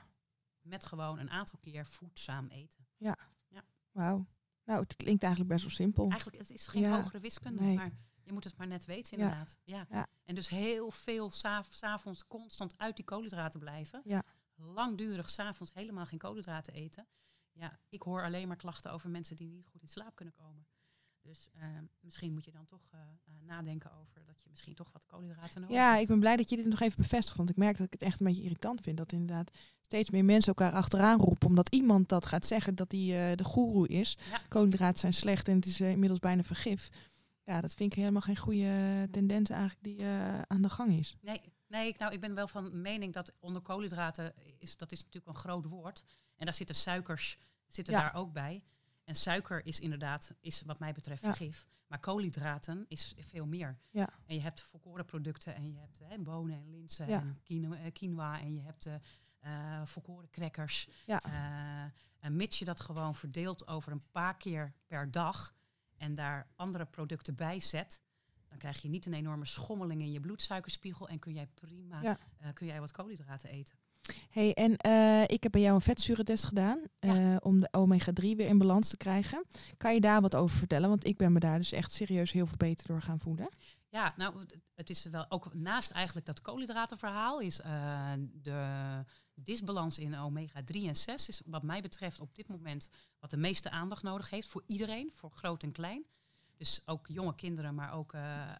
Met 0.61 0.85
gewoon 0.85 1.19
een 1.19 1.29
aantal 1.29 1.59
keer 1.61 1.85
voedzaam 1.85 2.47
eten. 2.47 2.87
Wauw. 3.91 4.25
Nou, 4.63 4.79
het 4.81 4.95
klinkt 4.95 5.23
eigenlijk 5.23 5.51
best 5.53 5.65
wel 5.65 5.73
simpel. 5.75 6.09
Eigenlijk, 6.09 6.37
het 6.37 6.51
is 6.51 6.67
geen 6.67 6.81
Ja. 6.81 6.95
hogere 7.01 7.19
wiskunde, 7.19 7.61
Nee. 7.61 7.75
maar 7.75 7.91
je 8.23 8.33
moet 8.33 8.43
het 8.43 8.57
maar 8.57 8.67
net 8.67 8.85
weten 8.85 9.17
Ja. 9.17 9.23
inderdaad. 9.23 9.57
Ja. 9.63 9.85
Ja. 9.89 10.07
En 10.23 10.35
dus 10.35 10.47
heel 10.49 10.91
veel 10.91 11.29
s'av- 11.31 11.71
s'avonds 11.73 12.27
constant 12.27 12.73
uit 12.77 12.95
die 12.95 13.05
koolhydraten 13.05 13.59
blijven. 13.59 14.01
Ja. 14.05 14.23
Langdurig 14.55 15.29
s'avonds 15.29 15.73
helemaal 15.73 16.05
geen 16.05 16.19
koolhydraten 16.19 16.73
eten. 16.73 17.07
Ja, 17.59 17.79
ik 17.89 18.01
hoor 18.01 18.23
alleen 18.23 18.47
maar 18.47 18.57
klachten 18.57 18.91
over 18.91 19.09
mensen 19.09 19.35
die 19.35 19.49
niet 19.49 19.67
goed 19.67 19.81
in 19.81 19.87
slaap 19.87 20.15
kunnen 20.15 20.33
komen. 20.33 20.65
Dus 21.21 21.49
eh, 21.53 21.67
misschien 21.99 22.33
moet 22.33 22.45
je 22.45 22.51
dan 22.51 22.65
toch 22.65 22.87
eh, 22.91 22.99
eh, 22.99 23.33
nadenken 23.45 23.91
over 23.91 24.25
dat 24.25 24.41
je 24.41 24.49
misschien 24.49 24.73
toch 24.75 24.91
wat 24.91 25.05
koolhydraten 25.05 25.61
nodig 25.61 25.75
Ja, 25.75 25.89
hebt. 25.89 26.01
ik 26.01 26.07
ben 26.07 26.19
blij 26.19 26.35
dat 26.35 26.49
je 26.49 26.55
dit 26.55 26.65
nog 26.65 26.79
even 26.79 27.01
bevestigt. 27.01 27.37
Want 27.37 27.49
ik 27.49 27.55
merk 27.55 27.77
dat 27.77 27.85
ik 27.85 27.91
het 27.93 28.01
echt 28.01 28.19
een 28.19 28.25
beetje 28.25 28.41
irritant 28.41 28.81
vind. 28.81 28.97
Dat 28.97 29.11
inderdaad 29.11 29.51
steeds 29.81 30.09
meer 30.09 30.25
mensen 30.25 30.53
elkaar 30.55 30.73
achteraan 30.73 31.19
roepen. 31.19 31.47
Omdat 31.47 31.73
iemand 31.73 32.09
dat 32.09 32.25
gaat 32.25 32.45
zeggen 32.45 32.75
dat 32.75 32.91
hij 32.91 33.31
eh, 33.31 33.37
de 33.37 33.43
goeroe 33.43 33.87
is. 33.87 34.17
Ja. 34.29 34.41
Koolhydraten 34.47 34.99
zijn 34.99 35.13
slecht 35.13 35.47
en 35.47 35.55
het 35.55 35.65
is 35.65 35.79
inmiddels 35.81 36.19
bijna 36.19 36.43
vergif. 36.43 36.89
Ja, 37.43 37.61
dat 37.61 37.73
vind 37.73 37.91
ik 37.91 37.99
helemaal 37.99 38.21
geen 38.21 38.37
goede 38.37 39.07
tendens 39.11 39.49
eigenlijk 39.49 39.83
die 39.83 40.05
aan 40.47 40.61
de 40.61 40.69
gang 40.69 40.93
is. 40.93 41.15
Nee, 41.21 41.41
nee 41.67 41.87
ik, 41.87 41.97
nou, 41.97 42.13
ik 42.13 42.21
ben 42.21 42.35
wel 42.35 42.47
van 42.47 42.81
mening 42.81 43.13
dat 43.13 43.33
onder 43.39 43.61
koolhydraten, 43.61 44.33
is, 44.57 44.77
dat 44.77 44.91
is 44.91 45.03
natuurlijk 45.03 45.27
een 45.27 45.41
groot 45.41 45.65
woord. 45.65 46.03
En 46.35 46.45
daar 46.45 46.53
zitten 46.53 46.75
suikers 46.75 47.37
zitten 47.67 47.93
Ja. 47.93 48.01
daar 48.01 48.13
ook 48.15 48.33
bij. 48.33 48.63
En 49.03 49.15
suiker 49.15 49.65
is 49.65 49.79
inderdaad, 49.79 50.33
is 50.39 50.61
wat 50.61 50.79
mij 50.79 50.93
betreft 50.93 51.21
Ja. 51.21 51.27
vergif. 51.27 51.67
Maar 51.87 51.99
koolhydraten 51.99 52.85
is 52.87 53.13
veel 53.17 53.45
meer. 53.45 53.77
Ja. 53.89 54.09
En 54.25 54.35
je 54.35 54.41
hebt 54.41 54.61
volkoren 54.61 55.05
producten 55.05 55.55
en 55.55 55.71
je 55.71 55.77
hebt 55.79 55.99
hè, 56.03 56.19
bonen 56.19 56.55
en 56.55 56.69
linzen 56.69 57.07
en 57.07 57.39
quinoa, 57.43 57.77
eh, 57.77 57.91
quinoa 57.93 58.39
en 58.39 58.53
je 58.53 58.61
hebt 58.61 58.85
eh, 59.39 59.81
volkoren 59.85 60.29
crackers. 60.29 60.87
Ja. 61.05 61.19
En 62.19 62.35
mits 62.35 62.59
je 62.59 62.65
dat 62.65 62.79
gewoon 62.79 63.15
verdeelt 63.15 63.67
over 63.67 63.91
een 63.91 64.11
paar 64.11 64.37
keer 64.37 64.73
per 64.87 65.11
dag 65.11 65.55
en 65.97 66.15
daar 66.15 66.47
andere 66.55 66.85
producten 66.85 67.35
bij 67.35 67.59
zet, 67.59 68.01
dan 68.49 68.57
krijg 68.57 68.81
je 68.81 68.89
niet 68.89 69.05
een 69.05 69.13
enorme 69.13 69.45
schommeling 69.45 70.01
in 70.01 70.11
je 70.11 70.19
bloedsuikerspiegel 70.19 71.07
en 71.07 71.19
kun 71.19 71.33
jij 71.33 71.47
prima 71.47 72.17
kun 72.53 72.67
jij 72.67 72.79
wat 72.79 72.91
koolhydraten 72.91 73.49
eten. 73.49 73.75
Hey, 74.29 74.53
en 74.53 74.77
eh, 74.77 75.23
ik 75.23 75.43
heb 75.43 75.51
bij 75.51 75.61
jou 75.61 75.75
een 75.75 75.81
vetzuurentest 75.81 76.43
gedaan. 76.43 76.79
Ja. 76.99 77.15
eh, 77.33 77.35
om 77.39 77.59
de 77.59 77.67
omega-3 77.71 78.35
weer 78.35 78.47
in 78.47 78.57
balans 78.57 78.89
te 78.89 78.97
krijgen. 78.97 79.43
Kan 79.77 79.93
je 79.93 80.01
daar 80.01 80.21
wat 80.21 80.35
over 80.35 80.57
vertellen? 80.57 80.89
Want 80.89 81.05
ik 81.05 81.17
ben 81.17 81.31
me 81.33 81.39
daar 81.39 81.57
dus 81.57 81.71
echt 81.71 81.91
serieus 81.91 82.31
heel 82.31 82.45
veel 82.45 82.57
beter 82.57 82.87
door 82.87 83.01
gaan 83.01 83.19
voelen. 83.19 83.49
Ja, 83.89 84.13
nou, 84.17 84.45
het- 84.75 84.89
is 84.89 85.05
wel 85.05 85.25
ook 85.29 85.53
naast 85.53 85.91
eigenlijk 85.91 86.25
dat 86.25 86.41
koolhydratenverhaal 86.41 87.39
is 87.39 87.61
eh, 87.61 88.11
de 88.41 89.03
disbalans 89.33 89.97
in 89.99 90.17
omega 90.17 90.63
3 90.63 90.87
en 90.87 90.95
6 90.95 91.29
is 91.29 91.41
wat 91.45 91.63
mij 91.63 91.81
betreft 91.81 92.19
op 92.21 92.35
dit 92.35 92.47
moment 92.47 92.89
wat 93.19 93.29
de 93.29 93.37
meeste 93.37 93.69
aandacht 93.69 94.03
nodig 94.03 94.29
heeft 94.29 94.47
voor 94.47 94.63
iedereen, 94.67 95.11
voor 95.13 95.31
groot 95.31 95.63
en 95.63 95.71
klein. 95.71 96.03
Dus 96.57 96.81
ook 96.85 97.07
jonge 97.07 97.35
kinderen, 97.35 97.75
maar 97.75 97.93
ook, 97.93 98.13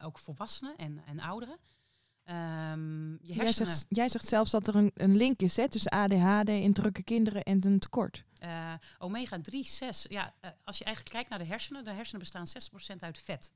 ook 0.03 0.17
volwassenen 0.17 0.75
en, 0.77 1.01
en 1.05 1.19
ouderen. 1.19 1.57
Ehm, 2.25 3.11
je 3.11 3.33
Jij 3.33 3.51
zegt, 3.51 3.85
jij 3.89 4.09
zegt 4.09 4.25
zelfs 4.27 4.51
dat 4.51 4.67
er 4.67 4.75
een, 4.75 4.91
een 4.93 5.15
link 5.15 5.39
is 5.41 5.55
hè, 5.57 5.69
tussen 5.69 5.91
ADHD 5.91 6.49
en 6.49 6.73
drukke 6.73 7.03
kinderen 7.03 7.43
en 7.43 7.65
een 7.65 7.79
tekort. 7.79 8.23
eh, 8.39 8.73
omega 8.97 9.41
3, 9.41 9.63
6, 9.65 10.05
ja, 10.09 10.33
eh, 10.39 10.49
als 10.63 10.77
je 10.77 10.83
eigenlijk 10.83 11.15
kijkt 11.15 11.29
naar 11.29 11.39
de 11.39 11.45
hersenen, 11.45 11.83
de 11.83 11.91
hersenen 11.91 12.19
bestaan 12.19 12.47
60% 12.47 13.03
uit 13.03 13.19
vet. 13.19 13.53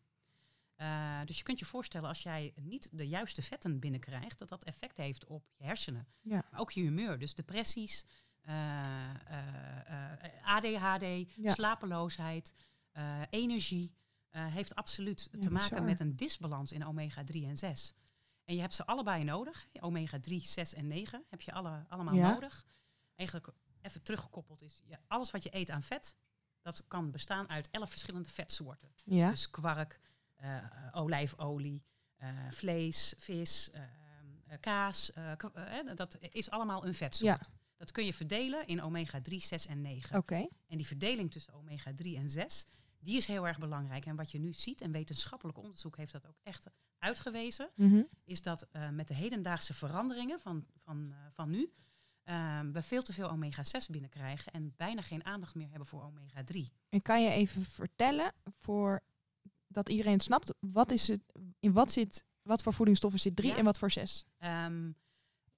Eh, 0.76 1.20
dus 1.26 1.38
je 1.38 1.44
kunt 1.44 1.60
je 1.60 1.66
voorstellen 1.66 2.08
als 2.10 2.24
jij 2.24 2.54
niet 2.56 2.90
de 2.92 3.08
juiste 3.08 3.42
vetten 3.42 3.80
binnenkrijgt, 3.80 4.40
dat 4.40 4.50
dat 4.50 4.64
effect 4.64 4.98
heeft 4.98 5.26
op 5.26 5.44
je 5.58 5.64
hersenen. 5.64 6.08
Ja. 6.22 6.44
Maar 6.52 6.60
ook 6.60 6.72
je 6.72 6.82
humeur, 6.82 7.20
dus 7.20 7.34
depressies, 7.36 8.06
ADHD, 10.44 11.34
Ja. 11.36 11.54
slapeloosheid, 11.54 12.54
energie. 13.30 13.98
heeft 14.32 14.76
absoluut 14.76 15.30
Ja, 15.32 15.40
te 15.40 15.52
maken 15.52 15.86
met 15.86 16.00
een 16.00 16.16
disbalans 16.16 16.72
in 16.72 16.86
omega 16.86 17.24
3 17.24 17.46
en 17.48 17.58
6. 17.58 17.94
En 18.50 18.56
je 18.56 18.62
hebt 18.62 18.74
ze 18.74 18.86
allebei 18.86 19.24
nodig. 19.24 19.68
Omega 19.80 20.20
3, 20.20 20.42
6 20.48 20.74
en 20.74 20.88
9 20.88 21.24
heb 21.30 21.42
je 21.42 21.52
alle, 21.52 21.86
allemaal 21.90 22.16
Ja. 22.16 22.32
nodig. 22.34 22.66
Eigenlijk 23.16 23.50
even 23.82 24.02
teruggekoppeld 24.04 24.62
is, 24.62 24.82
ja, 24.86 25.00
alles 25.08 25.32
wat 25.32 25.44
je 25.44 25.56
eet 25.56 25.70
aan 25.70 25.84
vet, 25.84 26.16
dat 26.62 26.84
kan 26.88 27.12
bestaan 27.12 27.50
uit 27.50 27.70
11 27.72 27.90
verschillende 27.90 28.30
vetsoorten. 28.30 28.90
Ja. 29.06 29.30
Dus 29.30 29.50
kwark, 29.50 30.00
eh, 30.36 30.58
olijfolie, 30.92 31.84
eh, 32.16 32.30
vlees, 32.52 33.14
vis, 33.18 33.70
eh, 33.72 33.82
eh, 33.84 34.60
kaas. 34.60 35.14
eh, 35.14 35.32
eh, 35.80 35.96
dat 35.96 36.18
is 36.20 36.50
allemaal 36.50 36.86
een 36.86 36.94
vetsoort. 36.94 37.50
Dat 37.78 37.92
kun 37.92 38.06
je 38.06 38.14
verdelen 38.14 38.68
in 38.68 38.82
omega 38.82 39.22
3, 39.22 39.40
6 39.40 39.66
en 39.66 39.82
9. 39.82 40.18
Oké. 40.18 40.48
En 40.68 40.78
die 40.78 40.88
verdeling 40.88 41.32
tussen 41.32 41.54
omega 41.54 41.94
3 41.96 42.18
en 42.18 42.30
6, 42.30 42.66
die 43.00 43.18
is 43.18 43.26
heel 43.28 43.48
erg 43.48 43.60
belangrijk. 43.60 44.06
En 44.06 44.16
wat 44.16 44.32
je 44.32 44.40
nu 44.40 44.54
ziet, 44.54 44.82
en 44.82 44.92
wetenschappelijk 44.92 45.58
onderzoek 45.58 45.98
heeft 45.98 46.12
dat 46.12 46.26
ook 46.28 46.38
echt 46.44 46.66
uitgewezen, 47.00 47.70
Mhm. 47.76 48.02
is 48.24 48.42
dat 48.42 48.68
eh, 48.72 48.90
met 48.90 49.08
de 49.08 49.14
hedendaagse 49.14 49.74
veranderingen 49.74 50.40
van, 50.40 50.66
van, 50.84 51.12
eh, 51.12 51.18
van 51.34 51.50
nu, 51.50 51.72
eh, 52.24 52.60
we 52.72 52.82
veel 52.82 53.02
te 53.02 53.14
veel 53.14 53.30
omega 53.30 53.64
6 53.64 53.88
binnenkrijgen 53.88 54.52
en 54.54 54.74
bijna 54.78 55.02
geen 55.02 55.26
aandacht 55.26 55.56
meer 55.56 55.70
hebben 55.70 55.88
voor 55.88 56.04
omega 56.04 56.44
3. 56.44 56.72
En 56.90 57.02
kan 57.02 57.24
je 57.24 57.30
even 57.30 57.62
vertellen 57.66 58.34
voor 58.60 59.02
dat 59.68 59.90
iedereen 59.90 60.14
het 60.14 60.24
snapt, 60.24 60.54
wat 60.60 60.92
is 60.92 61.08
het, 61.08 61.22
in 61.60 61.72
wat 61.74 61.92
zit, 61.92 62.24
wat 62.42 62.62
voor 62.64 62.74
voedingsstoffen 62.74 63.20
zit 63.20 63.36
3 63.36 63.52
Ja. 63.52 63.58
en 63.58 63.64
wat 63.64 63.78
voor 63.80 63.92
6? 63.92 64.26
Ehm, 64.38 64.92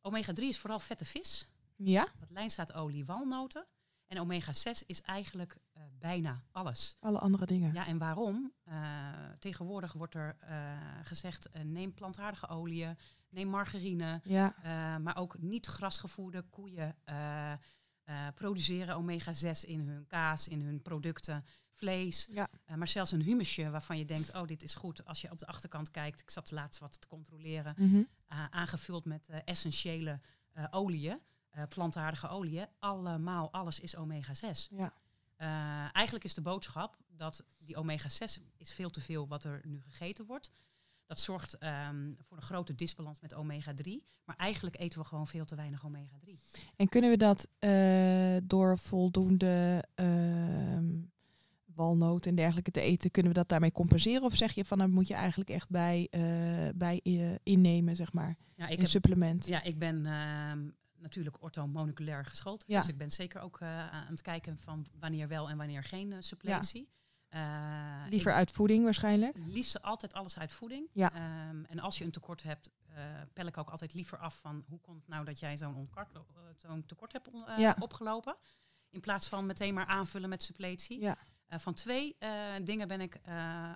omega 0.01 0.33
3 0.33 0.49
is 0.49 0.57
vooral 0.59 0.79
vette 0.79 1.05
vis, 1.05 1.45
Ja, 1.75 2.07
wat 2.19 2.29
lijnzaadolie, 2.29 3.05
walnoten. 3.05 3.67
En 4.07 4.19
omega 4.19 4.53
6 4.53 4.83
is 4.85 5.01
eigenlijk 5.01 5.57
eh, 5.81 5.87
bijna 5.99 6.43
alles. 6.51 6.97
alle 6.99 7.19
andere 7.19 7.45
dingen. 7.45 7.73
Ja, 7.73 7.85
en 7.87 7.97
waarom? 7.97 8.53
Eh, 8.63 8.75
tegenwoordig 9.39 9.93
wordt 9.93 10.15
er 10.15 10.35
eh, 10.39 10.77
gezegd, 11.03 11.49
neem 11.63 11.93
plantaardige 11.93 12.47
oliën, 12.47 12.97
neem 13.29 13.47
margarine, 13.47 14.21
Ja, 14.23 14.55
maar 14.99 15.17
ook 15.17 15.39
niet 15.39 15.65
grasgevoerde 15.65 16.41
koeien 16.41 16.95
produceren 18.35 18.95
omega 18.95 19.33
6 19.33 19.63
in 19.65 19.79
hun 19.79 20.07
kaas, 20.07 20.47
in 20.47 20.61
hun 20.61 20.81
producten. 20.81 21.45
vlees. 21.73 22.27
Ja. 22.31 22.47
Maar 22.75 22.87
zelfs 22.87 23.11
een 23.11 23.21
humusje 23.21 23.69
waarvan 23.69 23.97
je 23.97 24.05
denkt, 24.05 24.35
oh, 24.35 24.47
dit 24.47 24.63
is 24.63 24.75
goed. 24.75 25.05
Als 25.05 25.21
je 25.21 25.31
op 25.31 25.39
de 25.39 25.47
achterkant 25.47 25.91
kijkt, 25.91 26.21
ik 26.21 26.29
zat 26.29 26.51
laatst 26.51 26.79
wat 26.79 27.01
te 27.01 27.07
controleren, 27.07 27.73
Mhm. 27.77 28.01
aangevuld 28.49 29.05
met 29.05 29.29
essentiële 29.45 30.19
oliën, 30.71 31.19
eh, 31.49 31.63
plantaardige 31.69 32.27
oliën. 32.27 32.67
Allemaal, 32.79 33.51
alles 33.51 33.79
is 33.79 33.95
omega-6. 33.95 34.67
Ja. 34.71 34.93
Eh, 35.41 35.95
eigenlijk 35.95 36.25
is 36.25 36.33
de 36.33 36.41
boodschap 36.41 36.97
dat 37.07 37.43
die 37.57 37.75
omega-6 37.75 38.41
is 38.57 38.73
veel 38.73 38.89
te 38.89 39.01
veel 39.01 39.27
wat 39.27 39.43
er 39.43 39.61
nu 39.65 39.81
gegeten 39.81 40.25
wordt. 40.25 40.51
Dat 41.05 41.19
zorgt 41.19 41.57
ehm, 41.57 42.11
voor 42.17 42.37
een 42.37 42.43
grote 42.43 42.75
disbalans 42.75 43.19
met 43.19 43.33
omega-3. 43.33 43.91
Maar 44.23 44.35
eigenlijk 44.35 44.79
eten 44.79 44.99
we 44.99 45.05
gewoon 45.05 45.27
veel 45.27 45.45
te 45.45 45.55
weinig 45.55 45.85
omega-3. 45.85 46.33
En 46.75 46.89
kunnen 46.89 47.09
we 47.09 47.17
dat 47.17 47.47
eh, 47.59 48.37
door 48.43 48.77
voldoende 48.77 49.85
ehm 49.95 51.09
walnoot 51.75 52.25
en 52.25 52.35
dergelijke 52.35 52.71
te 52.71 52.81
eten, 52.81 53.11
kunnen 53.11 53.31
we 53.31 53.37
dat 53.37 53.49
daarmee 53.49 53.71
compenseren? 53.71 54.23
Of 54.23 54.35
zeg 54.35 54.51
je 54.51 54.65
van, 54.65 54.77
dan 54.77 54.91
moet 54.91 55.07
je 55.07 55.13
eigenlijk 55.13 55.49
echt 55.49 55.69
bij, 55.69 56.07
eh, 56.11 56.69
bij 56.75 56.99
innemen, 57.43 57.95
zeg 57.95 58.13
maar, 58.13 58.37
Ja, 58.55 58.65
ik 58.65 58.71
een 58.71 58.79
heb 58.79 58.87
supplement? 58.87 59.45
Ja, 59.45 59.63
ik 59.63 59.79
ben 59.79 60.05
ehm, 60.05 60.69
natuurlijk 61.01 61.41
orthomoleculair 61.43 62.25
geschoold. 62.25 62.63
Ja. 62.67 62.79
Dus 62.79 62.87
ik 62.89 62.97
ben 62.97 63.11
zeker 63.11 63.41
ook 63.41 63.59
eh, 63.59 63.89
aan 63.89 64.07
het 64.11 64.21
kijken 64.21 64.57
van 64.57 64.85
wanneer 64.99 65.27
wel 65.27 65.49
en 65.49 65.57
wanneer 65.57 65.83
geen 65.83 66.11
eh, 66.13 66.17
suppletie. 66.21 66.89
Eh, 67.27 68.03
Liever 68.09 68.33
uit 68.33 68.51
voeding 68.51 68.83
waarschijnlijk? 68.83 69.37
liefst 69.37 69.81
altijd 69.81 70.13
alles 70.13 70.39
uit 70.39 70.51
voeding. 70.51 70.87
Ja. 70.93 71.13
Ehm, 71.13 71.63
en 71.63 71.79
als 71.79 71.97
je 71.97 72.03
een 72.03 72.11
tekort 72.11 72.43
hebt, 72.43 72.69
pel 73.33 73.45
ik 73.45 73.57
ook 73.57 73.69
altijd 73.69 73.93
liever 73.93 74.17
af 74.17 74.39
van 74.39 74.63
hoe 74.67 74.79
komt 74.79 74.97
het 74.99 75.07
nou 75.07 75.25
dat 75.25 75.39
jij 75.39 75.57
zo'n 75.57 75.89
zo'n 76.57 76.85
tekort 76.85 77.11
hebt 77.11 77.29
Ja. 77.57 77.75
opgelopen. 77.79 78.35
In 78.89 78.99
plaats 78.99 79.27
van 79.27 79.45
meteen 79.45 79.73
maar 79.73 79.85
aanvullen 79.85 80.29
met 80.29 80.43
suppletie. 80.43 80.99
Ja. 80.99 81.17
Van 81.49 81.73
twee 81.73 82.17
dingen 82.63 82.87
ben 82.87 83.01
ik 83.01 83.19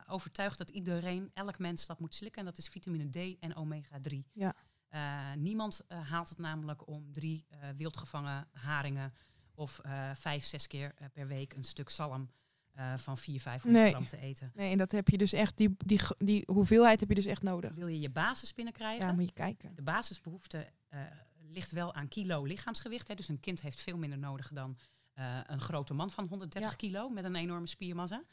overtuigd 0.08 0.58
dat 0.58 0.70
iedereen, 0.70 1.32
elk 1.34 1.60
mens 1.60 1.86
dat 1.86 2.00
moet 2.00 2.16
slikken. 2.16 2.40
En 2.40 2.46
dat 2.46 2.58
is 2.58 2.68
vitamine 2.70 3.10
D 3.10 3.40
en 3.40 3.56
omega-3. 3.56 4.26
Ja. 4.34 4.54
Eh, 4.96 5.34
niemand 5.38 5.82
eh, 5.88 6.10
haalt 6.10 6.30
het 6.30 6.38
namelijk 6.38 6.88
om 6.88 7.12
drie 7.12 7.46
eh, 7.50 7.60
wildgevangen 7.78 8.48
haringen 8.52 9.14
of 9.54 9.80
vijf, 10.14 10.46
zes 10.46 10.68
keer 10.68 10.94
per 11.14 11.28
week 11.28 11.54
een 11.54 11.64
stuk 11.64 11.90
zalm 11.90 12.30
van 12.96 13.18
400, 13.18 13.42
500 13.42 13.84
Nee. 13.84 13.92
gram 13.94 14.06
te 14.06 14.18
eten. 14.18 14.52
Nee, 14.56 14.72
en 14.72 14.78
dat 14.78 14.92
heb 14.92 15.08
je 15.08 15.18
dus 15.18 15.34
echt, 15.34 15.58
die, 15.58 15.76
die, 15.78 16.00
die 16.18 16.44
hoeveelheid 16.46 17.00
heb 17.00 17.10
je 17.10 17.16
dus 17.16 17.26
echt 17.26 17.42
nodig. 17.44 17.76
Wil 17.76 17.88
je 17.88 18.00
je 18.00 18.10
basis 18.10 18.54
binnenkrijgen? 18.54 19.06
Ja, 19.08 19.14
moet 19.14 19.26
je 19.26 19.34
kijken. 19.34 19.76
De 19.76 19.82
basisbehoefte 19.82 20.70
eh, 20.88 21.00
ligt 21.50 21.72
wel 21.72 21.94
aan 21.94 22.08
kilo 22.08 22.44
lichaamsgewicht. 22.44 23.08
Hè. 23.08 23.16
Dus 23.16 23.28
een 23.28 23.40
kind 23.40 23.62
heeft 23.62 23.82
veel 23.82 23.98
minder 23.98 24.18
nodig 24.18 24.50
dan 24.54 24.78
een 25.46 25.62
grote 25.62 25.94
man 25.94 26.12
van 26.12 26.28
130 26.28 26.72
Ja. 26.72 26.78
kilo 26.78 27.10
met 27.10 27.24
een 27.24 27.36
enorme 27.36 27.68
spiermassa. 27.68 28.24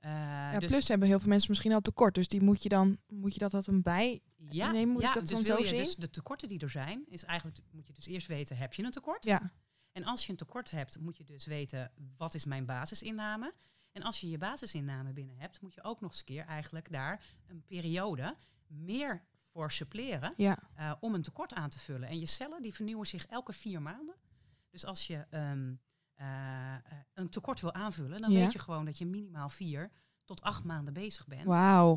Eh, 0.00 0.10
Ja, 0.10 0.58
dus, 0.58 0.70
plus 0.70 0.88
hebben 0.88 1.08
heel 1.08 1.18
veel 1.18 1.28
mensen 1.28 1.50
misschien 1.50 1.72
al 1.72 1.80
tekort, 1.80 2.14
dus 2.14 2.28
die 2.28 2.42
moet 2.42 2.62
je 2.62 2.68
dan, 2.68 2.98
moet 3.08 3.32
je 3.32 3.38
dat 3.38 3.50
dat 3.50 3.66
een 3.66 3.82
bij? 3.82 4.22
ja, 4.48 4.70
nee, 4.70 4.86
moet 4.86 5.02
ik 5.02 5.08
ja, 5.08 5.14
dat 5.14 5.22
dus 5.22 5.32
dan 5.32 5.42
wil 5.42 5.56
zo 5.56 5.62
je 5.62 5.68
zien? 5.68 5.84
Dus 5.84 5.94
de 5.94 6.10
tekorten 6.10 6.48
die 6.48 6.58
er 6.58 6.70
zijn, 6.70 7.04
is 7.08 7.24
eigenlijk 7.24 7.58
moet 7.70 7.86
je 7.86 7.92
dus 7.92 8.06
eerst 8.06 8.26
weten, 8.26 8.56
heb 8.56 8.74
je 8.74 8.84
een 8.84 8.90
tekort? 8.90 9.24
Ja, 9.24 9.52
En 9.92 10.04
als 10.04 10.24
je 10.24 10.30
een 10.30 10.38
tekort 10.38 10.70
hebt, 10.70 10.98
moet 10.98 11.16
je 11.16 11.24
dus 11.24 11.46
weten, 11.46 11.92
wat 12.16 12.34
is 12.34 12.44
mijn 12.44 12.66
basisinname? 12.66 13.54
En 13.92 14.02
als 14.02 14.20
je 14.20 14.30
je 14.30 14.38
basisinname 14.38 15.12
binnen 15.12 15.36
hebt, 15.38 15.60
moet 15.60 15.74
je 15.74 15.82
ook 15.82 16.00
nog 16.00 16.10
eens 16.10 16.18
een 16.18 16.26
keer 16.26 16.44
eigenlijk 16.44 16.92
daar 16.92 17.22
een 17.46 17.64
periode 17.66 18.36
meer 18.66 19.24
voor 19.52 19.72
suppleren 19.72 20.34
ja, 20.36 20.58
eh, 20.74 20.92
om 21.00 21.14
een 21.14 21.22
tekort 21.22 21.54
aan 21.54 21.70
te 21.70 21.78
vullen. 21.78 22.08
En 22.08 22.18
je 22.18 22.26
cellen 22.26 22.62
die 22.62 22.74
vernieuwen 22.74 23.06
zich 23.06 23.26
elke 23.26 23.52
vier 23.52 23.82
maanden. 23.82 24.14
Dus 24.70 24.84
als 24.84 25.06
je 25.06 25.26
ehm, 25.30 25.30
eh, 25.30 25.40
eh, 25.40 25.74
een 27.14 27.28
tekort 27.28 27.60
wil 27.60 27.74
aanvullen, 27.74 28.20
dan 28.20 28.30
Ja. 28.30 28.38
weet 28.40 28.52
je 28.52 28.58
gewoon 28.58 28.84
dat 28.84 28.98
je 28.98 29.06
minimaal 29.06 29.48
vier 29.48 29.90
tot 30.24 30.42
acht 30.42 30.64
maanden 30.64 30.94
bezig 30.94 31.26
bent 31.26 31.46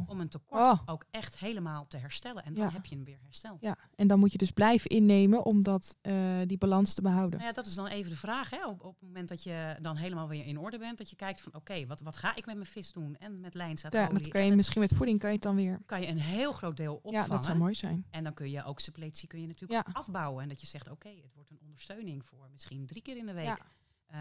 om 0.09 0.19
een 0.19 0.29
tekort 0.29 0.61
Oh. 0.61 0.79
ook 0.85 1.05
echt 1.11 1.37
helemaal 1.37 1.87
te 1.87 1.97
herstellen. 1.97 2.43
En 2.43 2.53
dan 2.53 2.63
Ja. 2.63 2.71
heb 2.71 2.85
je 2.85 2.95
hem 2.95 3.03
weer 3.03 3.19
hersteld. 3.23 3.61
Ja, 3.61 3.77
en 3.95 4.07
dan 4.07 4.19
moet 4.19 4.31
je 4.31 4.37
dus 4.37 4.51
blijven 4.51 4.89
innemen 4.89 5.45
om 5.45 5.63
dat, 5.63 5.97
eh, 6.01 6.39
die 6.45 6.57
balans 6.57 6.93
te 6.93 7.01
behouden. 7.01 7.31
Nou 7.39 7.43
ja, 7.49 7.53
dat 7.53 7.65
is 7.67 7.75
dan 7.75 7.87
even 7.87 8.09
de 8.09 8.15
vraag. 8.17 8.49
Hè? 8.49 8.65
Op, 8.67 8.83
op 8.83 8.93
het 8.99 9.01
moment 9.01 9.27
dat 9.27 9.43
je 9.43 9.77
dan 9.81 9.95
helemaal 9.95 10.27
weer 10.27 10.45
in 10.45 10.57
orde 10.57 10.77
bent, 10.77 10.97
dat 10.97 11.09
je 11.09 11.15
kijkt 11.15 11.41
van 11.41 11.53
oké, 11.55 11.85
wat, 11.85 12.01
wat 12.01 12.15
ga 12.17 12.35
ik 12.35 12.45
met 12.45 12.55
mijn 12.55 12.67
vis 12.67 12.91
doen? 12.91 13.15
En 13.15 13.39
met 13.39 13.53
Ja, 13.53 13.59
lijnzaadolie. 13.59 14.13
dat 14.13 14.27
kan 14.27 14.41
je 14.41 14.47
met- 14.47 14.57
misschien 14.57 14.81
met 14.81 14.93
voeding 14.95 15.19
kan 15.19 15.29
je 15.29 15.35
het 15.35 15.43
dan 15.43 15.55
weer. 15.55 15.81
kan 15.85 16.01
je 16.01 16.07
een 16.07 16.19
heel 16.19 16.51
groot 16.51 16.77
deel 16.77 16.95
opvangen. 16.95 17.19
Ja, 17.21 17.27
dat 17.27 17.43
zou 17.43 17.57
mooi 17.57 17.73
zijn. 17.75 18.05
En 18.09 18.23
dan 18.23 18.33
kun 18.33 18.49
je 18.51 18.63
ook 18.63 18.79
suppletie 18.79 19.27
kun 19.27 19.41
je 19.41 19.47
natuurlijk 19.47 19.87
Ja. 19.87 19.93
afbouwen. 19.93 20.43
En 20.43 20.49
dat 20.49 20.61
je 20.61 20.67
zegt, 20.67 20.89
oké, 20.89 21.09
het 21.09 21.33
wordt 21.35 21.49
een 21.49 21.59
ondersteuning 21.61 22.25
voor 22.25 22.49
misschien 22.51 22.85
drie 22.85 23.01
keer 23.01 23.17
in 23.17 23.25
de 23.25 23.33
week. 23.33 23.45
Ja. 23.45 23.57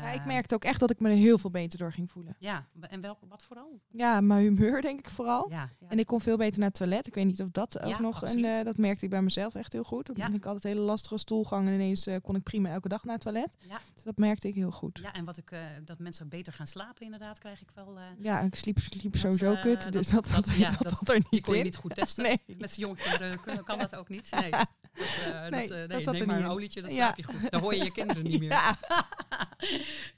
Ja, 0.01 0.11
ik 0.11 0.21
Eh, 0.21 0.27
merkte 0.27 0.55
ook 0.55 0.65
echt 0.65 0.81
dat 0.81 0.91
ik 0.91 1.01
me 1.01 1.09
er 1.11 1.17
heel 1.17 1.39
veel 1.39 1.51
beter 1.51 1.79
door 1.79 1.93
ging 1.93 2.11
voelen. 2.11 2.37
Ja, 2.39 2.67
en 2.81 3.01
wel, 3.01 3.19
wat 3.29 3.43
vooral? 3.43 3.81
Ja, 3.91 4.21
mijn 4.21 4.41
humeur 4.43 4.83
denk 4.83 4.99
ik 4.99 5.09
vooral. 5.09 5.51
Ja, 5.51 5.71
ja. 5.81 5.89
En 5.89 5.99
ik 5.99 6.07
kon 6.07 6.21
veel 6.21 6.37
beter 6.37 6.59
naar 6.59 6.69
het 6.69 6.77
toilet. 6.77 7.07
Ik 7.07 7.15
weet 7.15 7.25
niet 7.25 7.43
of 7.43 7.49
dat 7.51 7.81
ook 7.81 7.89
Ja, 7.89 8.01
nog... 8.01 8.25
En 8.25 8.45
eh, 8.45 8.65
dat 8.65 8.77
merkte 8.77 9.05
ik 9.05 9.11
bij 9.11 9.23
mezelf 9.23 9.55
echt 9.55 9.73
heel 9.73 9.83
goed. 9.85 10.07
Dan 10.07 10.17
Ja. 10.17 10.29
ik 10.35 10.45
altijd 10.47 10.63
hele 10.75 10.81
lastige 10.85 11.19
stoelgang. 11.19 11.67
En 11.69 11.75
ineens 11.75 12.07
eh, 12.07 12.17
kon 12.23 12.37
ik 12.37 12.43
prima 12.43 12.69
elke 12.71 12.89
dag 12.89 13.05
naar 13.05 13.15
het 13.15 13.23
toilet. 13.23 13.55
ja, 13.69 13.79
Dus 13.95 14.03
dat 14.03 14.17
merkte 14.17 14.49
ik 14.49 14.55
heel 14.55 14.71
goed. 14.71 14.99
Ja, 14.99 15.09
ja, 15.09 15.13
en 15.13 15.25
wat 15.25 15.37
ik, 15.37 15.53
dat 15.85 15.99
mensen 15.99 16.29
beter 16.29 16.53
gaan 16.53 16.67
slapen, 16.67 17.05
inderdaad, 17.05 17.39
krijg 17.39 17.61
ik 17.61 17.71
wel. 17.75 17.99
eh, 18.23 18.45
ik 18.45 18.55
sliep, 18.55 18.79
sliep 18.79 19.13
Dat, 19.13 19.21
sowieso 19.21 19.55
kut. 19.61 19.93
Dus 19.93 20.09
dat, 20.09 20.25
dat- 20.33 20.45
dat, 20.45 20.55
ja, 20.55 20.71
dat, 20.79 21.09
er 21.09 21.23
niet 21.31 21.43
kon 21.43 21.53
je 21.53 21.59
in. 21.59 21.65
niet 21.65 21.77
goed 21.77 21.95
testen. 21.95 22.25
Nee. 22.47 22.57
Met 22.59 22.71
z'n 22.73 22.81
jonge 22.81 22.97
kinderen 22.97 23.65
kan 23.65 23.79
dat 23.79 23.95
ook 23.97 24.09
niet. 24.09 24.31
Nee, 24.31 24.51
dat, 24.51 25.51
Nee, 25.51 25.67
dat, 25.69 25.89
dat 25.89 26.05
nee 26.05 26.05
neem 26.13 26.27
maar 26.27 26.37
een 26.37 26.43
in. 26.45 26.51
olietje, 26.51 26.81
dan 26.83 26.91
Ja. 26.91 26.97
slaap 26.97 27.17
je 27.17 27.23
goed. 27.23 27.51
Dan 27.51 27.61
hoor 27.61 27.75
je 27.75 27.85
je 27.85 27.93
kinderen 27.93 28.23
niet 28.25 28.39
meer. 28.41 28.79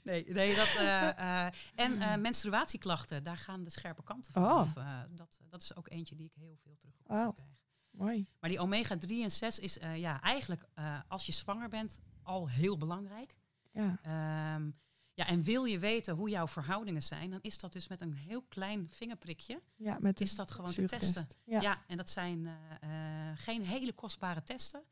Nee, 0.03 0.25
nee 0.33 0.55
dat, 0.55 0.67
eh, 0.67 1.45
eh, 1.45 1.53
en 1.75 2.01
eh, 2.01 2.17
menstruatieklachten, 2.17 3.23
daar 3.23 3.37
gaan 3.37 3.63
de 3.63 3.69
scherpe 3.69 4.03
kanten 4.03 4.31
van 4.31 4.43
Oh. 4.43 4.51
af. 4.51 4.73
Dat, 5.09 5.41
dat 5.49 5.61
is 5.61 5.75
ook 5.75 5.89
eentje 5.89 6.15
die 6.15 6.25
ik 6.25 6.33
heel 6.35 6.57
veel 6.63 6.75
terug 6.77 6.95
Oh. 7.03 7.05
krijg. 7.33 7.63
Mooi. 7.91 8.27
Maar 8.39 8.49
die 8.49 8.59
omega-3 8.59 9.23
en 9.23 9.31
6 9.31 9.59
is 9.59 9.77
ja, 9.95 10.21
eigenlijk 10.21 10.65
als 11.07 11.25
je 11.25 11.31
zwanger 11.31 11.69
bent 11.69 11.99
al 12.23 12.49
heel 12.49 12.77
belangrijk. 12.77 13.35
Ja. 13.71 13.99
Ehm, 14.01 14.69
ja, 15.13 15.27
en 15.27 15.43
wil 15.43 15.63
je 15.65 15.79
weten 15.79 16.15
hoe 16.15 16.29
jouw 16.29 16.47
verhoudingen 16.47 17.03
zijn, 17.03 17.29
dan 17.29 17.39
is 17.41 17.57
dat 17.59 17.73
dus 17.73 17.87
met 17.87 18.01
een 18.01 18.13
heel 18.13 18.41
klein 18.41 18.87
vingerprikje, 18.91 19.61
ja, 19.75 19.97
met 19.99 20.21
is 20.21 20.35
dat 20.35 20.51
gewoon 20.51 20.73
te 20.73 20.85
testen. 20.85 21.27
Ja. 21.45 21.61
Ja. 21.61 21.81
en 21.87 21.97
dat 21.97 22.09
zijn 22.09 22.49
geen 23.35 23.63
hele 23.63 23.93
kostbare 23.93 24.43
testen. 24.43 24.83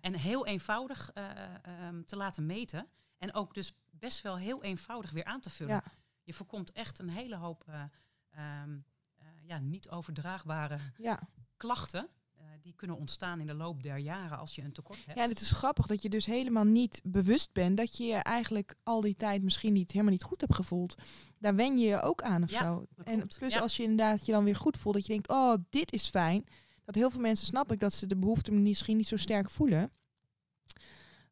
En 0.00 0.14
heel 0.14 0.46
eenvoudig 0.46 1.10
eh, 1.14 1.24
ehm, 1.62 2.02
te 2.02 2.16
laten 2.16 2.46
meten. 2.46 2.86
En 3.18 3.34
ook 3.34 3.54
dus 3.54 3.74
best 3.90 4.22
wel 4.22 4.36
heel 4.36 4.62
eenvoudig 4.62 5.10
weer 5.10 5.24
aan 5.24 5.40
te 5.40 5.50
vullen. 5.50 5.74
Ja. 5.74 5.84
Je 6.22 6.34
voorkomt 6.34 6.72
echt 6.72 6.98
een 6.98 7.08
hele 7.08 7.36
hoop 7.36 7.64
eh, 7.66 7.82
ehm, 8.30 8.78
eh, 9.16 9.26
ja, 9.42 9.58
niet 9.58 9.88
overdraagbare 9.90 10.78
Ja. 10.96 11.20
klachten. 11.56 12.08
eh, 12.34 12.44
die 12.62 12.74
kunnen 12.74 12.96
ontstaan 12.96 13.40
in 13.40 13.46
de 13.46 13.54
loop 13.54 13.82
der 13.82 13.96
jaren 13.96 14.38
als 14.38 14.54
je 14.54 14.62
een 14.62 14.72
tekort 14.72 15.04
hebt. 15.04 15.18
ja, 15.18 15.24
en 15.24 15.30
het 15.30 15.40
is 15.40 15.50
grappig 15.50 15.86
dat 15.86 16.02
je 16.02 16.08
dus 16.08 16.26
helemaal 16.26 16.64
niet 16.64 17.00
bewust 17.04 17.52
bent 17.52 17.76
dat 17.76 17.96
je 17.96 18.04
je 18.04 18.14
eigenlijk 18.14 18.74
al 18.82 19.00
die 19.00 19.14
tijd 19.16 19.42
misschien 19.42 19.72
niet 19.72 19.90
helemaal 19.92 20.12
niet 20.12 20.22
goed 20.22 20.40
hebt 20.40 20.54
gevoeld. 20.54 20.94
Daar 21.38 21.54
wen 21.54 21.78
je 21.78 21.86
je 21.86 22.00
ook 22.00 22.22
aan 22.22 22.42
of 22.42 22.50
Ja, 22.50 22.62
zo. 22.62 22.86
En 23.04 23.26
plus 23.38 23.54
Ja. 23.54 23.60
als 23.60 23.76
je 23.76 23.82
inderdaad 23.82 24.26
je 24.26 24.32
dan 24.32 24.44
weer 24.44 24.56
goed 24.56 24.76
voelt, 24.76 24.94
dat 24.94 25.06
je 25.06 25.12
denkt, 25.12 25.28
oh, 25.28 25.54
dit 25.70 25.92
is 25.92 26.08
fijn. 26.08 26.44
Dat 26.84 26.94
heel 26.94 27.10
veel 27.10 27.20
mensen 27.20 27.46
snap 27.46 27.72
ik 27.72 27.80
dat 27.80 27.92
ze 27.92 28.06
de 28.06 28.16
behoefte 28.16 28.52
misschien 28.52 28.96
niet 28.96 29.08
zo 29.08 29.16
sterk 29.16 29.50
voelen. 29.50 29.90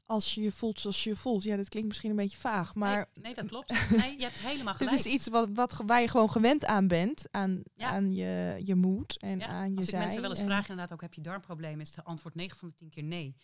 Als 0.07 0.35
je 0.35 0.43
je 0.43 0.53
voelt 0.53 0.81
zoals 0.81 1.05
je 1.05 1.11
je 1.11 1.17
voelt. 1.17 1.43
Ja, 1.43 1.57
dat 1.57 1.69
klinkt 1.69 1.89
misschien 1.89 2.11
een 2.11 2.17
beetje 2.17 2.39
vaag, 2.39 2.75
maar 2.75 2.95
nee, 3.15 3.25
nee, 3.25 3.35
dat 3.35 3.47
klopt. 3.47 3.71
Nee, 3.97 4.17
je 4.19 4.23
hebt 4.23 4.39
helemaal 4.39 4.73
dit 4.73 4.83
gelijk. 4.83 4.97
is 5.07 5.07
iets 5.13 5.29
wat, 5.29 5.49
wat, 5.53 5.81
waar 5.87 6.01
je 6.01 6.09
gewoon 6.09 6.31
gewend 6.31 6.65
aan 6.65 6.89
bent. 6.89 7.27
Aan, 7.31 7.63
Ja. 7.75 7.89
aan 7.91 8.13
je, 8.15 8.61
je 8.65 8.75
moed 8.75 9.19
en 9.19 9.39
Ja, 9.39 9.47
aan 9.47 9.71
je 9.73 9.77
Als 9.77 9.89
ik 9.89 9.99
mensen 9.99 10.21
wel 10.21 10.31
eens 10.31 10.39
en- 10.39 10.45
vraag, 10.45 10.61
inderdaad, 10.69 10.93
ook 10.93 11.01
heb 11.01 11.15
je 11.15 11.21
darmproblemen, 11.21 11.81
is 11.81 11.97
het 11.97 12.05
antwoord 12.05 12.35
9 12.35 12.59
van 12.59 12.69
de 12.69 12.75
10 12.75 12.89
keer 12.91 13.03
nee. 13.03 13.37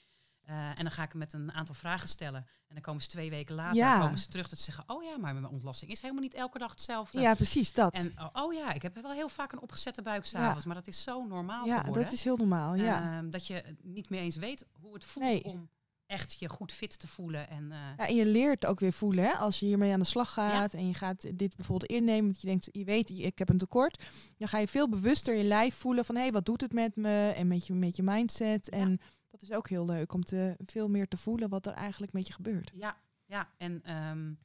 Eh, 0.42 0.68
en 0.68 0.74
dan 0.82 0.90
ga 0.90 1.02
ik 1.02 1.08
hem 1.10 1.18
met 1.18 1.32
een 1.32 1.52
aantal 1.52 1.74
vragen 1.74 2.08
stellen. 2.08 2.40
En 2.68 2.74
dan 2.74 2.80
komen 2.80 3.02
ze 3.02 3.08
twee 3.08 3.30
weken 3.30 3.54
later 3.54 3.76
Ja. 3.76 4.00
komen 4.00 4.18
ze 4.18 4.28
terug 4.28 4.48
dat 4.48 4.58
ze 4.58 4.64
zeggen, 4.64 4.84
oh 4.86 5.02
ja, 5.02 5.18
maar 5.18 5.32
mijn 5.34 5.46
ontlasting 5.48 5.90
is 5.90 6.00
helemaal 6.00 6.22
niet 6.22 6.34
elke 6.34 6.58
dag 6.58 6.70
hetzelfde. 6.70 7.20
Ja, 7.20 7.34
precies 7.34 7.72
dat. 7.72 7.94
En 7.94 8.12
oh, 8.18 8.28
oh 8.32 8.52
ja, 8.52 8.72
ik 8.72 8.82
heb 8.82 8.94
wel 9.02 9.10
heel 9.12 9.28
vaak 9.28 9.52
een 9.52 9.60
opgezette 9.60 10.02
buik 10.02 10.24
s'avonds, 10.24 10.64
maar 10.64 10.74
dat 10.74 10.86
is 10.86 11.02
zo 11.02 11.26
normaal 11.26 11.66
ja, 11.66 11.78
geworden. 11.78 12.02
dat 12.04 12.12
is 12.12 12.24
heel 12.24 12.36
normaal. 12.36 12.74
Ja. 12.74 13.16
Ehm, 13.18 13.30
dat 13.30 13.46
je 13.46 13.76
niet 13.82 14.10
meer 14.10 14.20
eens 14.20 14.36
weet 14.36 14.66
hoe 14.80 14.94
het 14.94 15.04
voelt 15.04 15.26
Nee. 15.26 15.44
om 15.44 15.68
echt 16.12 16.38
je 16.38 16.48
goed 16.48 16.72
fit 16.72 16.98
te 16.98 17.08
voelen. 17.08 17.48
En, 17.48 17.72
eh, 17.72 17.78
Ja, 17.96 18.08
en 18.08 18.14
je 18.14 18.26
leert 18.26 18.66
ook 18.66 18.80
weer 18.80 18.92
voelen, 18.92 19.24
hè? 19.24 19.32
als 19.32 19.60
je 19.60 19.66
hiermee 19.66 19.92
aan 19.92 19.98
de 19.98 20.04
slag 20.04 20.32
gaat 20.32 20.74
en 20.74 20.86
je 20.86 20.94
gaat 20.94 21.38
dit 21.38 21.56
bijvoorbeeld 21.56 21.90
innemen, 21.90 22.28
dat 22.32 22.40
je 22.40 22.46
denkt, 22.46 22.68
je 22.72 22.84
weet, 22.84 23.10
ik 23.10 23.38
heb 23.38 23.48
een 23.48 23.58
tekort, 23.58 24.04
dan 24.38 24.48
ga 24.48 24.58
je 24.58 24.68
veel 24.68 24.88
bewuster 24.88 25.34
je 25.34 25.44
lijf 25.44 25.74
voelen 25.74 26.04
van, 26.04 26.14
hé, 26.14 26.20
hey, 26.20 26.32
wat 26.32 26.44
doet 26.44 26.60
het 26.60 26.72
met 26.72 26.96
me 26.96 27.32
en 27.36 27.46
met 27.46 27.66
je, 27.66 27.72
met 27.72 27.96
je 27.96 28.02
mindset. 28.02 28.68
En 28.68 29.00
dat 29.30 29.42
is 29.42 29.52
ook 29.52 29.68
heel 29.68 29.84
leuk 29.84 30.12
om 30.12 30.24
te, 30.24 30.56
veel 30.66 30.88
meer 30.88 31.08
te 31.08 31.16
voelen 31.16 31.48
wat 31.48 31.66
er 31.66 31.72
eigenlijk 31.72 32.12
met 32.12 32.26
je 32.26 32.32
gebeurt. 32.32 32.70
Ja, 32.74 32.96
ja. 33.26 33.48
en 33.58 33.82
ehm, 33.82 34.26
een 34.26 34.38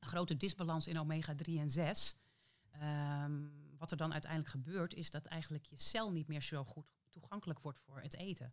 grote 0.00 0.36
disbalans 0.36 0.86
in 0.86 0.98
omega-3 0.98 1.58
en 1.58 1.70
6. 1.70 2.16
Ehm, 2.70 3.32
wat 3.78 3.90
er 3.90 3.96
dan 3.96 4.12
uiteindelijk 4.12 4.50
gebeurt, 4.50 4.94
is 4.94 5.10
dat 5.10 5.24
eigenlijk 5.24 5.64
je 5.64 5.80
cel 5.80 6.12
niet 6.12 6.28
meer 6.28 6.42
zo 6.42 6.64
goed 6.64 6.86
toegankelijk 7.10 7.58
wordt 7.58 7.78
voor 7.78 8.00
het 8.00 8.16
eten. 8.16 8.52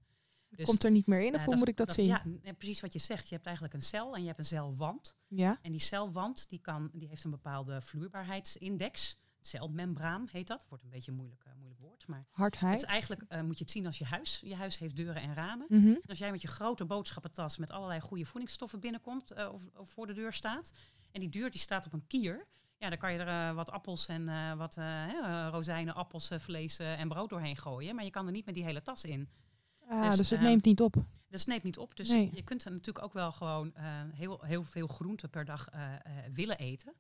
Dus, 0.56 0.66
Komt 0.66 0.84
er 0.84 0.91
niet 0.91 1.08
meer 1.08 1.22
in, 1.22 1.34
eh, 1.34 1.39
of 1.39 1.45
hoe 1.45 1.56
moet 1.56 1.68
ik 1.68 1.78
dat, 1.78 1.93
zien? 1.93 2.06
Ja, 2.06 2.24
precies 2.58 2.82
wat 2.82 2.93
je 2.93 2.99
zegt. 2.99 3.28
Je 3.28 3.34
hebt 3.36 3.45
eigenlijk 3.45 3.76
een 3.76 3.82
cel 3.82 4.16
en 4.16 4.22
je 4.22 4.28
hebt 4.28 4.39
een 4.39 4.45
celwand. 4.45 5.16
Ja, 5.28 5.60
En 5.62 5.72
die 5.72 5.82
celwand 5.82 6.49
die 6.49 6.60
kan, 6.60 6.89
die 6.93 7.08
heeft 7.08 7.24
een 7.24 7.32
bepaalde 7.32 7.82
vloeibaarheidsindex. 7.82 9.18
Celmembraan 9.41 10.28
heet 10.32 10.47
dat. 10.47 10.66
Wordt 10.70 10.84
een 10.84 10.89
beetje 10.89 11.12
een 11.12 11.18
moeilijk, 11.18 11.43
eh, 11.45 11.52
moeilijk 11.58 11.80
woord. 11.80 12.08
Maar 12.08 12.20
het 12.20 12.28
hardheid. 12.32 12.82
is 12.82 12.88
eigenlijk, 12.88 13.22
eh, 13.28 13.41
moet 13.41 13.58
je 13.58 13.64
het 13.64 13.72
zien 13.74 13.86
als 13.86 13.97
je 13.97 14.06
huis. 14.06 14.41
Je 14.43 14.56
huis 14.56 14.78
heeft 14.78 14.95
deuren 14.95 15.22
en 15.22 15.34
ramen. 15.34 15.66
Mhm. 15.70 15.88
En 15.88 16.02
als 16.08 16.18
jij 16.18 16.32
met 16.32 16.41
je 16.41 16.47
grote 16.47 16.86
boodschappentas 16.86 17.58
met 17.58 17.72
allerlei 17.72 17.99
goede 17.99 18.26
voedingsstoffen 18.26 18.80
binnenkomt 18.80 19.32
eh, 19.32 19.54
of, 19.54 19.62
of 19.76 19.89
voor 19.89 20.08
de 20.08 20.14
deur 20.14 20.34
staat. 20.34 20.72
En 21.12 21.20
die 21.20 21.30
deur 21.30 21.52
die 21.52 21.60
staat 21.60 21.86
op 21.86 21.93
een 21.93 22.08
kier. 22.08 22.47
Ja, 22.78 22.89
dan 22.89 22.97
kan 22.97 23.14
je 23.14 23.20
er 23.20 23.49
eh, 23.49 23.56
wat 23.56 23.72
appels 23.72 24.08
en 24.08 24.28
eh, 24.28 24.54
wat 24.54 24.78
eh, 24.78 24.84
hè, 24.86 25.22
eh, 25.22 25.47
rozijnen, 25.52 25.95
appels, 25.95 26.30
eh, 26.30 26.39
vlees 26.39 26.80
eh, 26.80 26.99
en 26.99 27.08
brood 27.08 27.30
doorheen 27.30 27.58
gooien. 27.58 27.95
Maar 27.95 28.04
je 28.04 28.10
kan 28.10 28.26
er 28.26 28.32
niet 28.32 28.45
met 28.45 28.54
die 28.54 28.64
hele 28.64 28.82
tas 28.82 29.04
in. 29.04 29.30
Ah, 29.91 30.07
Dus, 30.07 30.17
dus, 30.17 30.29
het 30.29 30.39
ehm, 30.39 30.47
neemt 30.47 30.65
niet 30.65 30.81
op. 30.81 30.95
Dus 31.27 31.45
neemt 31.45 31.63
niet 31.63 31.77
op. 31.77 31.95
Dus 31.95 32.09
Nee. 32.09 32.29
je 32.33 32.43
kunt 32.43 32.63
er 32.63 32.71
natuurlijk 32.71 33.05
ook 33.05 33.13
wel 33.13 33.31
gewoon 33.31 33.73
eh, 33.75 33.83
heel, 34.11 34.41
heel 34.41 34.63
veel 34.63 34.87
groenten 34.87 35.29
per 35.29 35.45
dag 35.45 35.69
eh, 35.69 35.93
eh, 35.93 35.99
willen 36.33 36.57
eten. 36.57 36.93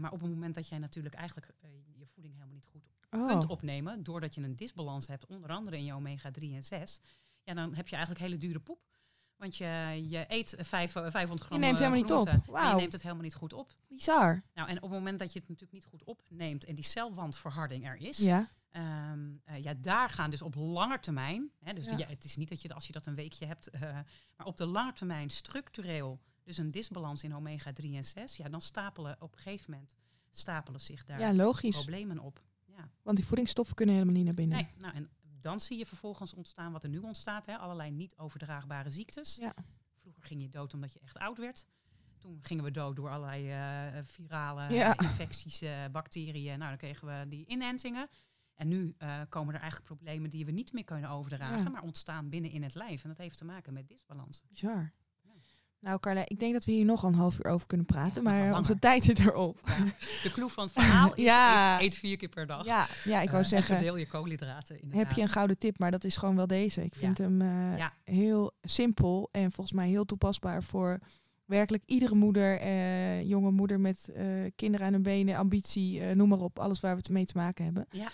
Maar 0.00 0.12
op 0.12 0.20
het 0.20 0.30
moment 0.30 0.54
dat 0.54 0.68
jij 0.68 0.78
natuurlijk 0.78 1.14
eigenlijk 1.14 1.50
je 1.98 2.06
voeding 2.06 2.34
helemaal 2.34 2.54
niet 2.54 2.66
goed 2.66 2.90
kunt 3.08 3.44
Oh, 3.44 3.50
opnemen, 3.50 4.02
doordat 4.02 4.34
je 4.34 4.42
een 4.42 4.56
disbalans 4.56 5.06
hebt, 5.06 5.26
onder 5.26 5.50
andere 5.50 5.76
in 5.76 5.84
je 5.84 5.94
omega 5.94 6.30
3 6.30 6.54
en 6.54 6.64
6, 6.64 7.00
ja, 7.42 7.54
dan 7.54 7.74
heb 7.74 7.88
je 7.88 7.96
eigenlijk 7.96 8.24
hele 8.24 8.38
dure 8.38 8.58
poep. 8.58 8.80
Want 9.36 9.56
je, 9.56 10.04
je 10.08 10.24
eet 10.28 10.54
vijf, 10.58 10.94
eh, 10.94 11.10
500 11.10 11.46
gram 11.46 11.60
neemt 11.60 11.80
eh, 11.80 11.86
helemaal 11.86 12.00
niet 12.02 12.12
op. 12.12 12.28
groente 12.28 12.68
je 12.68 12.74
neemt 12.74 12.92
het 12.92 13.02
helemaal 13.02 13.22
niet 13.24 13.34
goed 13.34 13.52
op. 13.52 13.74
bizar. 13.88 14.42
Nou, 14.54 14.68
en 14.68 14.76
op 14.76 14.82
het 14.82 14.90
moment 14.90 15.18
dat 15.18 15.32
je 15.32 15.38
het 15.38 15.48
natuurlijk 15.48 15.74
niet 15.74 15.84
goed 15.84 16.04
opneemt 16.04 16.64
en 16.64 16.74
die 16.74 16.84
celwandverharding 16.84 17.86
er 17.86 17.96
is, 17.96 18.18
Ja, 18.18 18.48
Ehm, 18.70 19.36
eh, 19.44 19.62
ja, 19.62 19.74
daar 19.74 20.10
gaan 20.10 20.30
dus 20.30 20.42
op 20.42 20.54
lange 20.54 21.00
termijn, 21.00 21.50
hè, 21.60 21.72
dus 21.72 21.84
Ja. 21.84 21.96
ja, 21.96 22.06
het 22.06 22.24
is 22.24 22.36
niet 22.36 22.48
dat 22.48 22.62
je 22.62 22.74
als 22.74 22.86
je 22.86 22.92
dat 22.92 23.06
een 23.06 23.14
weekje 23.14 23.46
hebt, 23.46 23.70
eh, 23.70 23.80
maar 24.36 24.46
op 24.46 24.56
de 24.56 24.66
lange 24.66 24.92
termijn 24.92 25.30
structureel, 25.30 26.20
dus 26.42 26.58
een 26.58 26.70
disbalans 26.70 27.22
in 27.22 27.34
omega 27.34 27.72
3 27.72 27.96
en 27.96 28.04
6, 28.04 28.36
ja, 28.36 28.48
dan 28.48 28.60
stapelen 28.60 29.16
op 29.20 29.32
een 29.32 29.38
gegeven 29.38 29.70
moment 29.70 29.96
stapelen 30.30 30.80
zich 30.80 31.04
daar 31.04 31.20
ja, 31.20 31.34
logisch. 31.34 31.76
problemen 31.76 32.18
op. 32.18 32.42
Ja. 32.64 32.88
Want 33.02 33.16
die 33.16 33.26
voedingsstoffen 33.26 33.74
kunnen 33.74 33.94
helemaal 33.94 34.16
niet 34.16 34.24
naar 34.24 34.34
binnen. 34.34 34.56
Nee, 34.58 34.68
nou, 34.78 34.94
en 34.94 35.10
dan 35.40 35.60
zie 35.60 35.78
je 35.78 35.86
vervolgens 35.86 36.34
ontstaan 36.34 36.72
wat 36.72 36.82
er 36.82 36.88
nu 36.88 36.98
ontstaat, 36.98 37.46
hè, 37.46 37.56
allerlei 37.56 37.90
niet 37.90 38.16
overdraagbare 38.16 38.90
ziektes. 38.90 39.36
Ja. 39.36 39.54
Vroeger 40.00 40.22
ging 40.22 40.42
je 40.42 40.48
dood 40.48 40.74
omdat 40.74 40.92
je 40.92 41.00
echt 41.00 41.18
oud 41.18 41.38
werd. 41.38 41.66
Toen 42.18 42.38
gingen 42.42 42.64
we 42.64 42.70
dood 42.70 42.96
door 42.96 43.10
allerlei 43.10 43.50
eh, 43.50 44.02
virale 44.04 44.94
infecties, 44.98 45.62
bacteriën. 45.92 46.58
Nou, 46.58 46.68
dan 46.68 46.78
kregen 46.78 47.06
we 47.08 47.28
die 47.28 47.46
inentingen. 47.46 48.08
En 48.58 48.68
nu 48.68 48.94
eh, 48.98 49.20
komen 49.28 49.54
er 49.54 49.60
eigenlijk 49.60 49.90
problemen 49.92 50.30
die 50.30 50.44
we 50.44 50.50
niet 50.52 50.72
meer 50.72 50.84
kunnen 50.84 51.10
overdragen, 51.10 51.62
Ja. 51.62 51.68
maar 51.68 51.82
ontstaan 51.82 52.28
binnen 52.28 52.50
in 52.50 52.62
het 52.62 52.74
lijf. 52.74 53.02
En 53.02 53.08
dat 53.08 53.18
heeft 53.18 53.38
te 53.38 53.44
maken 53.44 53.72
met 53.72 53.88
disbalans. 53.88 54.42
Ja. 54.48 54.90
Nou, 55.80 56.00
Carla, 56.00 56.22
ik 56.26 56.38
denk 56.40 56.52
dat 56.52 56.64
we 56.64 56.72
hier 56.72 56.84
nog 56.84 57.02
een 57.02 57.14
half 57.14 57.38
uur 57.38 57.50
over 57.52 57.66
kunnen 57.66 57.86
praten, 57.86 58.22
Ja, 58.22 58.30
maar 58.30 58.56
onze 58.56 58.78
tijd 58.78 59.04
zit 59.04 59.18
erop. 59.18 59.60
De 60.22 60.30
clue 60.32 60.48
van 60.48 60.64
het 60.64 60.72
verhaal 60.72 61.14
is 61.14 61.22
Ja. 61.24 61.80
eet, 61.80 61.94
vier 61.94 62.16
keer 62.16 62.28
per 62.28 62.46
dag. 62.46 62.64
Ja, 62.66 62.86
ja, 63.04 63.18
ik 63.20 63.24
Eh, 63.24 63.30
wou 63.30 63.42
en 63.42 63.48
zeggen, 63.48 63.74
verdeel 63.74 63.96
je 63.96 64.06
koolhydraten 64.06 64.74
heb 64.74 64.84
inderdaad. 64.84 65.14
je 65.14 65.22
een 65.22 65.28
gouden 65.28 65.58
tip, 65.58 65.78
maar 65.78 65.90
dat 65.90 66.04
is 66.04 66.16
gewoon 66.16 66.36
wel 66.36 66.46
deze. 66.46 66.84
Ik 66.84 66.94
vind 66.94 67.18
hem 67.18 67.40
eh, 67.42 67.86
heel 68.04 68.52
simpel 68.62 69.28
en 69.32 69.52
volgens 69.52 69.76
mij 69.76 69.88
heel 69.88 70.04
toepasbaar 70.04 70.62
voor 70.62 70.98
werkelijk 71.44 71.82
iedere 71.86 72.14
moeder, 72.14 72.58
eh, 72.60 73.22
jonge 73.28 73.50
moeder 73.50 73.80
met 73.80 74.08
eh, 74.08 74.26
kinderen 74.56 74.86
aan 74.86 74.92
hun 74.92 75.02
benen, 75.02 75.36
ambitie, 75.36 76.00
eh, 76.00 76.14
noem 76.16 76.28
maar 76.28 76.40
op, 76.40 76.58
alles 76.58 76.80
waar 76.80 76.92
we 76.92 76.98
het 76.98 77.10
mee 77.10 77.24
te 77.26 77.36
maken 77.36 77.64
hebben. 77.64 77.86
Ja. 77.90 78.08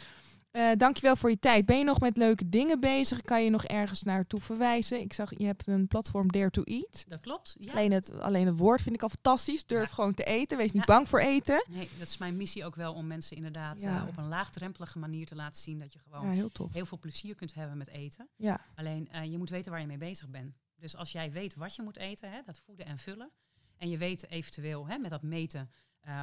Eh, 0.55 0.71
dankjewel 0.77 1.17
voor 1.17 1.31
je 1.31 1.39
tijd. 1.39 1.67
Ben 1.67 1.79
je 1.79 1.85
nog 1.85 2.01
met 2.01 2.17
leuke 2.17 2.49
dingen 2.49 2.81
bezig? 2.81 3.23
Kan 3.23 3.45
je 3.45 3.51
nog 3.51 3.65
ergens 3.65 4.03
naartoe 4.03 4.41
verwijzen? 4.41 5.01
Ik 5.01 5.13
zag, 5.13 5.31
je 5.39 5.45
hebt 5.47 5.67
een 5.67 5.87
platform 5.87 6.31
Dare 6.33 6.51
to 6.51 6.63
Eat. 6.63 7.05
Dat 7.09 7.21
klopt. 7.21 7.55
Ja. 7.59 7.73
Alleen, 7.73 7.93
het, 7.93 8.13
alleen 8.21 8.47
het 8.47 8.57
woord 8.57 8.83
vind 8.83 8.95
ik 8.95 9.03
al 9.03 9.09
fantastisch. 9.09 9.67
Durf 9.67 9.89
Ja. 9.89 9.95
gewoon 9.95 10.15
te 10.15 10.25
eten. 10.25 10.57
Wees 10.59 10.73
niet 10.73 10.85
bang 10.85 11.09
voor 11.09 11.19
eten. 11.21 11.65
Nee, 11.69 11.89
dat 11.99 12.09
is 12.09 12.19
mijn 12.19 12.37
missie 12.37 12.65
ook 12.65 12.75
wel 12.75 12.95
om 12.95 13.07
mensen 13.07 13.37
inderdaad 13.37 13.83
eh, 13.83 14.05
op 14.09 14.17
een 14.17 14.29
laagdrempelige 14.29 14.99
manier 14.99 15.27
te 15.27 15.35
laten 15.35 15.63
zien 15.63 15.79
dat 15.79 15.93
je 15.93 15.99
gewoon 15.99 16.31
heel 16.73 16.87
veel 16.87 16.99
plezier 16.99 17.35
kunt 17.35 17.55
hebben 17.55 17.77
met 17.79 17.89
eten. 17.89 18.29
Ja, 18.37 18.61
Alleen 18.75 19.09
eh, 19.11 19.25
je 19.25 19.39
moet 19.39 19.51
weten 19.51 19.71
waar 19.71 19.81
je 19.81 19.87
mee 19.87 19.99
bezig 19.99 20.29
bent. 20.29 20.55
Dus 20.77 20.97
als 20.97 21.13
jij 21.13 21.33
weet 21.33 21.55
wat 21.55 21.75
je 21.77 21.83
moet 21.83 21.97
eten, 21.97 22.31
hè, 22.33 22.41
dat 22.47 22.61
voeden 22.67 22.87
en 22.87 22.99
vullen. 22.99 23.31
En 23.77 23.91
je 23.91 23.99
weet 23.99 24.31
eventueel 24.31 24.87
hè, 24.87 24.99
met 24.99 25.11
dat 25.11 25.23
meten 25.23 25.71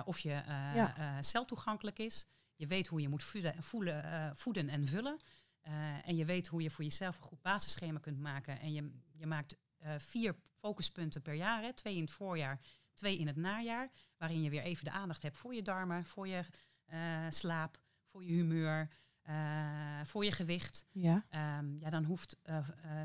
of 0.05 0.19
je 0.19 0.29
Ja. 0.29 0.93
eh, 0.97 1.15
celtoegankelijk 1.19 1.99
is. 1.99 2.27
Je 2.62 2.68
weet 2.68 2.88
hoe 2.88 3.01
je 3.01 3.09
moet 3.09 3.24
voeden, 3.24 3.64
voelen, 3.64 4.03
eh, 4.03 4.32
voeden 4.34 4.70
en 4.70 4.86
vullen. 4.86 5.20
Eh, 5.62 6.07
en 6.07 6.16
je 6.16 6.26
weet 6.26 6.47
hoe 6.47 6.62
je 6.62 6.70
voor 6.70 6.84
jezelf 6.84 7.18
een 7.18 7.24
goed 7.24 7.41
basisschema 7.41 7.99
kunt 7.99 8.20
maken. 8.20 8.59
En 8.59 8.74
je, 8.74 8.91
je 9.12 9.26
maakt 9.26 9.55
eh, 9.78 9.93
vier 9.97 10.36
focuspunten 10.59 11.22
per 11.22 11.34
jaar. 11.34 11.62
Hè, 11.62 11.74
twee 11.74 11.95
in 11.95 12.01
het 12.01 12.12
voorjaar, 12.12 12.59
twee 12.93 13.18
in 13.18 13.28
het 13.28 13.36
najaar. 13.36 13.91
Waarin 14.18 14.43
je 14.43 14.49
weer 14.49 14.62
even 14.62 14.84
de 14.84 14.91
aandacht 14.91 15.22
hebt 15.22 15.38
voor 15.38 15.53
je 15.53 15.62
darmen, 15.62 16.03
voor 16.03 16.28
je 16.28 16.45
slaap, 17.30 17.82
voor 18.05 18.24
je 18.24 18.32
humeur, 18.32 18.89
voor 20.03 20.24
je 20.24 20.32
gewicht. 20.32 20.86
ja, 20.91 21.26
Ehm, 21.30 21.78
ja, 21.78 21.89
dan 21.89 22.03
hoeft 22.03 22.38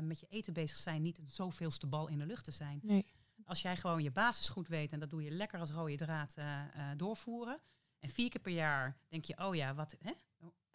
met 0.01 0.19
je 0.19 0.27
eten 0.29 0.53
bezig 0.53 0.77
zijn 0.77 1.01
niet 1.01 1.17
een 1.17 1.29
zoveelste 1.29 1.87
bal 1.87 2.07
in 2.07 2.19
de 2.19 2.25
lucht 2.25 2.43
te 2.43 2.51
zijn. 2.51 2.79
nee. 2.83 3.05
Als 3.45 3.61
jij 3.61 3.77
gewoon 3.77 4.03
je 4.03 4.11
basis 4.11 4.49
goed 4.49 4.67
weet 4.67 4.91
en 4.91 4.99
dat 4.99 5.09
doe 5.09 5.23
je 5.23 5.31
lekker 5.31 5.59
als 5.59 5.71
rode 5.71 5.95
draad 5.95 6.35
doorvoeren. 6.97 7.61
En 7.99 8.09
vier 8.09 8.29
keer 8.29 8.41
per 8.41 8.51
jaar 8.51 8.97
denk 9.07 9.25
je, 9.25 9.37
oh 9.37 9.55
ja, 9.55 9.73
wat, 9.73 9.95
hè? 9.99 10.11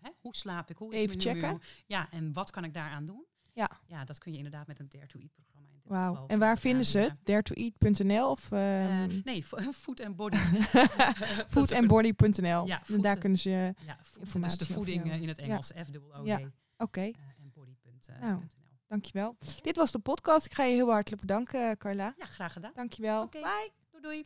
Hè? 0.01 0.11
hoe 0.20 0.37
slaap 0.37 0.70
ik? 0.70 0.77
Hoe 0.77 0.93
is 0.93 0.99
Even 0.99 1.16
mijn 1.16 1.37
checken. 1.37 1.62
Ja, 1.87 2.11
en 2.11 2.33
wat 2.33 2.51
kan 2.51 2.64
ik 2.64 2.75
daaraan 2.75 3.05
doen? 3.05 3.27
Ja. 3.53 3.70
Ja, 3.87 4.05
dat 4.05 4.18
kun 4.18 4.33
je 4.33 4.37
inderdaad 4.37 4.66
met 4.66 4.79
een 4.79 4.89
Dare 4.89 5.07
to 5.07 5.18
Eat 5.18 5.33
programma. 5.33 5.68
in 5.73 5.81
geval 5.83 6.29
En 6.29 6.39
waar 6.39 6.55
eh, 6.55 6.61
vinden 6.61 6.87
ze 6.87 6.99
het? 6.99 7.20
Daretoeat.nl 7.25 8.31
of 8.31 8.51
Eh, 8.51 9.03
ehm 9.03 9.20
nee, 9.25 9.45
food 9.83 10.01
and 10.01 10.16
body. 10.16 10.37
foodandbody.nl. 11.55 12.66
Ja, 12.66 12.83
en 12.87 13.01
daar 13.01 13.18
kunnen 13.18 13.39
ze... 13.39 13.51
Ja, 13.51 13.75
food, 14.03 14.14
dus 14.14 14.18
informatie 14.18 14.59
de 14.59 14.73
voeding 14.73 15.11
eh, 15.11 15.23
in 15.23 15.29
het 15.29 15.37
Ja. 15.37 15.45
Engels, 15.45 15.66
F-O-O-D 15.66 16.27
Ja. 16.27 16.41
Oké, 16.77 17.01
en 17.01 17.51
body.nl. 17.55 18.18
Nou. 18.20 18.41
dankjewel. 18.87 19.37
Dit 19.61 19.77
was 19.77 19.93
de 19.93 19.99
podcast. 19.99 20.47
Ik 20.47 20.55
ga 20.55 20.64
je 20.64 20.75
heel 20.75 20.91
hartelijk 20.91 21.20
bedanken, 21.20 21.79
Carla. 21.79 22.14
Ja, 22.16 22.27
graag 22.27 22.53
gedaan. 22.53 22.73
Dankjewel. 22.75 23.23
Oké. 23.23 23.41
Bye. 23.41 23.73
Doei 23.91 24.03
doei. 24.03 24.25